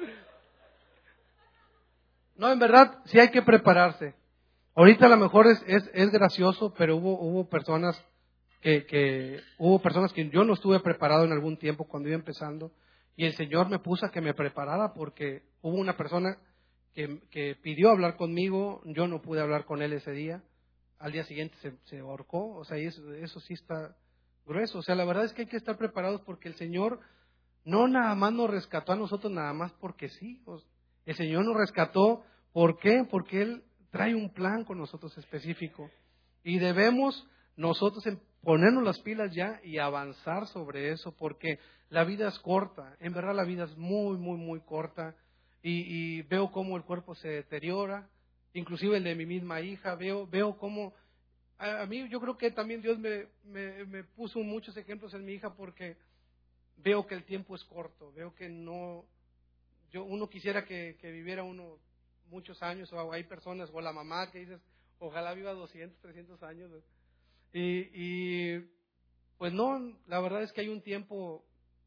No, 2.35 2.51
en 2.51 2.57
verdad, 2.57 2.99
sí 3.05 3.19
hay 3.19 3.29
que 3.29 3.41
prepararse. 3.41 4.15
Ahorita 4.73 5.05
a 5.05 5.09
lo 5.09 5.17
mejor 5.17 5.45
es, 5.47 5.61
es, 5.93 6.09
gracioso, 6.09 6.73
pero 6.75 6.95
hubo, 6.95 7.19
hubo 7.19 7.49
personas 7.49 8.01
que, 8.61 8.85
que, 8.85 9.41
hubo 9.57 9.81
personas 9.81 10.13
que 10.13 10.29
yo 10.29 10.43
no 10.43 10.53
estuve 10.53 10.79
preparado 10.79 11.25
en 11.25 11.31
algún 11.31 11.57
tiempo 11.57 11.85
cuando 11.85 12.07
iba 12.07 12.17
empezando 12.17 12.71
y 13.15 13.25
el 13.25 13.35
Señor 13.35 13.69
me 13.69 13.79
puso 13.79 14.05
a 14.05 14.11
que 14.11 14.21
me 14.21 14.33
preparara 14.33 14.93
porque 14.93 15.43
hubo 15.61 15.75
una 15.75 15.97
persona 15.97 16.37
que, 16.93 17.19
que 17.29 17.55
pidió 17.61 17.89
hablar 17.89 18.15
conmigo, 18.15 18.81
yo 18.85 19.07
no 19.07 19.21
pude 19.21 19.41
hablar 19.41 19.65
con 19.65 19.81
él 19.81 19.91
ese 19.91 20.11
día, 20.11 20.41
al 20.97 21.11
día 21.11 21.25
siguiente 21.25 21.57
se, 21.61 21.73
se 21.85 21.99
ahorcó, 21.99 22.55
o 22.55 22.63
sea, 22.63 22.77
eso, 22.77 23.13
eso 23.15 23.41
sí 23.41 23.53
está 23.55 23.95
grueso, 24.49 24.79
o 24.79 24.81
sea, 24.81 24.95
la 24.95 25.05
verdad 25.05 25.23
es 25.23 25.33
que 25.33 25.43
hay 25.43 25.47
que 25.47 25.57
estar 25.57 25.77
preparados 25.77 26.21
porque 26.21 26.49
el 26.49 26.55
Señor 26.55 26.99
no 27.63 27.87
nada 27.87 28.13
más 28.15 28.33
nos 28.33 28.49
rescató 28.49 28.91
a 28.91 28.97
nosotros 28.97 29.31
nada 29.31 29.53
más 29.53 29.71
porque 29.79 30.09
sí, 30.09 30.43
el 31.05 31.15
Señor 31.15 31.45
nos 31.45 31.55
rescató, 31.55 32.23
¿por 32.51 32.79
qué? 32.79 33.05
Porque 33.09 33.41
Él 33.41 33.63
trae 33.91 34.15
un 34.15 34.33
plan 34.33 34.63
con 34.65 34.77
nosotros 34.77 35.17
específico. 35.17 35.89
Y 36.43 36.59
debemos 36.59 37.27
nosotros 37.55 38.03
ponernos 38.41 38.83
las 38.83 38.99
pilas 39.01 39.33
ya 39.33 39.59
y 39.63 39.77
avanzar 39.77 40.47
sobre 40.47 40.91
eso, 40.91 41.15
porque 41.17 41.59
la 41.89 42.03
vida 42.03 42.27
es 42.27 42.39
corta, 42.39 42.95
en 42.99 43.13
verdad 43.13 43.35
la 43.35 43.43
vida 43.43 43.65
es 43.65 43.77
muy, 43.77 44.17
muy, 44.17 44.37
muy 44.37 44.61
corta, 44.61 45.15
y, 45.61 46.21
veo 46.23 46.51
cómo 46.51 46.77
el 46.77 46.83
cuerpo 46.83 47.15
se 47.15 47.27
deteriora, 47.27 48.07
inclusive 48.53 48.95
el 48.97 49.03
de 49.03 49.15
mi 49.15 49.25
misma 49.25 49.59
hija, 49.59 49.95
veo, 49.95 50.25
veo 50.25 50.57
cómo, 50.57 50.93
a, 51.59 51.85
mí 51.85 52.07
yo 52.09 52.19
creo 52.19 52.37
que 52.37 52.51
también 52.51 52.81
Dios 52.81 52.97
me, 52.97 53.27
me, 53.43 54.03
puso 54.03 54.39
muchos 54.39 54.75
ejemplos 54.77 55.13
en 55.13 55.25
mi 55.25 55.33
hija 55.33 55.53
porque 55.53 55.97
veo 56.77 57.05
que 57.05 57.15
el 57.15 57.25
tiempo 57.25 57.55
es 57.55 57.63
corto, 57.65 58.11
veo 58.13 58.33
que 58.33 58.49
no, 58.49 59.05
yo 59.91 60.03
uno 60.03 60.29
quisiera 60.29 60.65
que, 60.65 60.97
que 60.99 61.11
viviera 61.11 61.43
uno 61.43 61.77
muchos 62.29 62.61
años, 62.63 62.91
o 62.93 63.11
hay 63.11 63.23
personas, 63.23 63.69
o 63.73 63.81
la 63.81 63.91
mamá 63.91 64.31
que 64.31 64.39
dices, 64.39 64.61
ojalá 64.99 65.33
viva 65.33 65.51
200, 65.53 65.99
300 65.99 66.41
años. 66.43 66.71
Y, 67.51 68.59
pues 69.37 69.53
no, 69.53 69.97
la 70.07 70.19
verdad 70.19 70.43
es 70.43 70.51
que 70.51 70.61
hay 70.61 70.69
un 70.69 70.81
tiempo 70.81 71.43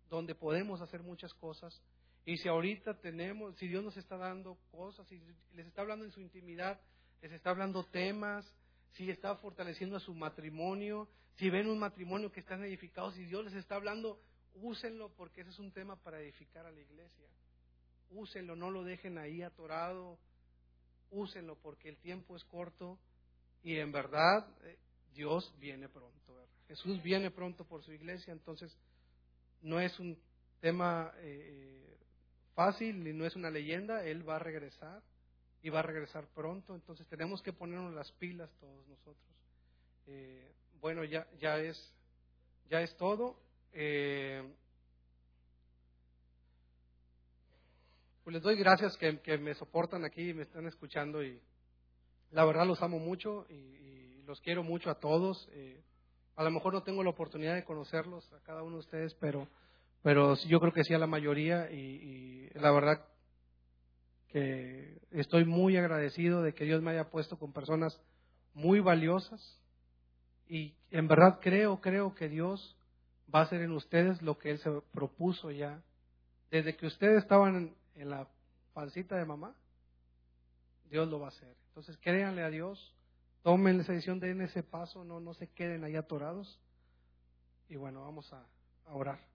donde 0.08 0.34
podemos 0.34 0.80
hacer 0.80 1.02
muchas 1.02 1.32
cosas. 1.34 1.80
Y 2.24 2.36
si 2.36 2.48
ahorita 2.48 2.98
tenemos, 3.00 3.56
si 3.56 3.68
Dios 3.68 3.82
nos 3.82 3.96
está 3.96 4.16
dando 4.16 4.58
cosas, 4.70 5.06
si 5.08 5.20
les 5.54 5.66
está 5.66 5.82
hablando 5.82 6.04
en 6.04 6.12
su 6.12 6.20
intimidad, 6.20 6.80
les 7.20 7.32
está 7.32 7.50
hablando 7.50 7.84
temas, 7.84 8.52
si 8.92 9.10
está 9.10 9.34
fortaleciendo 9.36 9.96
a 9.96 10.00
su 10.00 10.14
matrimonio, 10.14 11.08
si 11.36 11.50
ven 11.50 11.68
un 11.68 11.78
matrimonio 11.78 12.30
que 12.30 12.40
están 12.40 12.62
edificados, 12.64 13.14
si 13.14 13.24
Dios 13.24 13.44
les 13.44 13.54
está 13.54 13.76
hablando, 13.76 14.20
úsenlo 14.54 15.10
porque 15.16 15.40
ese 15.40 15.50
es 15.50 15.58
un 15.58 15.72
tema 15.72 15.96
para 15.96 16.20
edificar 16.20 16.66
a 16.66 16.70
la 16.70 16.80
iglesia. 16.80 17.26
Úsenlo, 18.10 18.54
no 18.54 18.70
lo 18.70 18.84
dejen 18.84 19.16
ahí 19.16 19.42
atorado, 19.42 20.18
úsenlo 21.10 21.56
porque 21.56 21.88
el 21.88 21.96
tiempo 21.98 22.36
es 22.36 22.44
corto 22.44 22.98
y 23.62 23.76
en 23.76 23.92
verdad 23.92 24.46
eh, 24.64 24.78
Dios 25.14 25.54
viene 25.58 25.88
pronto. 25.88 26.20
Jesús 26.68 27.02
viene 27.02 27.30
pronto 27.30 27.64
por 27.64 27.82
su 27.82 27.92
iglesia, 27.92 28.32
entonces 28.32 28.76
no 29.62 29.80
es 29.80 29.98
un 29.98 30.18
tema 30.60 31.12
eh, 31.18 31.98
fácil 32.54 33.02
ni 33.02 33.12
no 33.12 33.24
es 33.24 33.36
una 33.36 33.50
leyenda, 33.50 34.04
Él 34.04 34.26
va 34.28 34.36
a 34.36 34.38
regresar 34.38 35.02
y 35.62 35.70
va 35.70 35.80
a 35.80 35.82
regresar 35.82 36.26
pronto, 36.34 36.74
entonces 36.74 37.06
tenemos 37.06 37.42
que 37.42 37.52
ponernos 37.52 37.94
las 37.94 38.10
pilas 38.12 38.50
todos 38.60 38.86
nosotros. 38.88 39.36
Eh, 40.06 40.52
bueno, 40.80 41.04
ya, 41.04 41.26
ya, 41.38 41.58
es, 41.58 41.94
ya 42.68 42.80
es 42.80 42.96
todo. 42.96 43.36
Eh, 43.72 44.42
pues 48.24 48.34
les 48.34 48.42
doy 48.42 48.56
gracias 48.56 48.96
que, 48.96 49.38
me 49.38 49.54
soportan 49.54 50.04
aquí 50.04 50.30
y 50.30 50.34
me 50.34 50.42
están 50.42 50.66
escuchando 50.66 51.22
y 51.22 51.40
la 52.32 52.44
verdad 52.44 52.66
los 52.66 52.82
amo 52.82 52.98
mucho 52.98 53.46
y 53.48 53.82
los 54.26 54.40
quiero 54.40 54.62
mucho 54.62 54.90
a 54.90 54.98
todos. 54.98 55.48
Eh, 55.52 55.82
a 56.36 56.44
lo 56.44 56.50
mejor 56.50 56.72
no 56.72 56.82
tengo 56.82 57.02
la 57.02 57.10
oportunidad 57.10 57.54
de 57.54 57.64
conocerlos 57.64 58.32
a 58.32 58.40
cada 58.40 58.62
uno 58.62 58.76
de 58.76 58.80
ustedes, 58.80 59.14
pero, 59.14 59.48
pero 60.02 60.34
yo 60.48 60.58
creo 60.60 60.72
que 60.72 60.84
sí 60.84 60.94
a 60.94 60.98
la 60.98 61.06
mayoría 61.06 61.70
y, 61.70 62.48
la 62.54 62.70
verdad 62.72 63.04
que 64.32 64.98
estoy 65.10 65.44
muy 65.44 65.76
agradecido 65.76 66.42
de 66.42 66.54
que 66.54 66.64
Dios 66.64 66.82
me 66.82 66.92
haya 66.92 67.10
puesto 67.10 67.38
con 67.38 67.52
personas 67.52 68.00
muy 68.54 68.80
valiosas 68.80 69.60
y 70.48 70.74
en 70.90 71.06
verdad 71.06 71.38
creo, 71.40 71.80
creo 71.80 72.14
que 72.14 72.28
Dios 72.28 72.76
va 73.32 73.40
a 73.40 73.42
hacer 73.44 73.60
en 73.60 73.72
ustedes 73.72 74.22
lo 74.22 74.38
que 74.38 74.50
Él 74.50 74.58
se 74.58 74.70
propuso 74.92 75.50
ya. 75.50 75.82
Desde 76.50 76.76
que 76.76 76.86
ustedes 76.86 77.22
estaban 77.22 77.74
en 77.94 78.10
la 78.10 78.26
pancita 78.72 79.16
de 79.16 79.24
mamá, 79.24 79.54
Dios 80.90 81.08
lo 81.08 81.20
va 81.20 81.26
a 81.26 81.30
hacer. 81.30 81.54
Entonces 81.68 81.96
créanle 81.98 82.42
a 82.42 82.50
Dios, 82.50 82.94
tomen 83.42 83.80
esa 83.80 83.92
decisión, 83.92 84.20
den 84.20 84.40
ese 84.42 84.62
paso, 84.62 85.04
no, 85.04 85.20
no 85.20 85.34
se 85.34 85.48
queden 85.48 85.84
ahí 85.84 85.96
atorados. 85.96 86.58
Y 87.68 87.76
bueno, 87.76 88.02
vamos 88.02 88.30
a, 88.32 88.44
a 88.86 88.94
orar. 88.94 89.31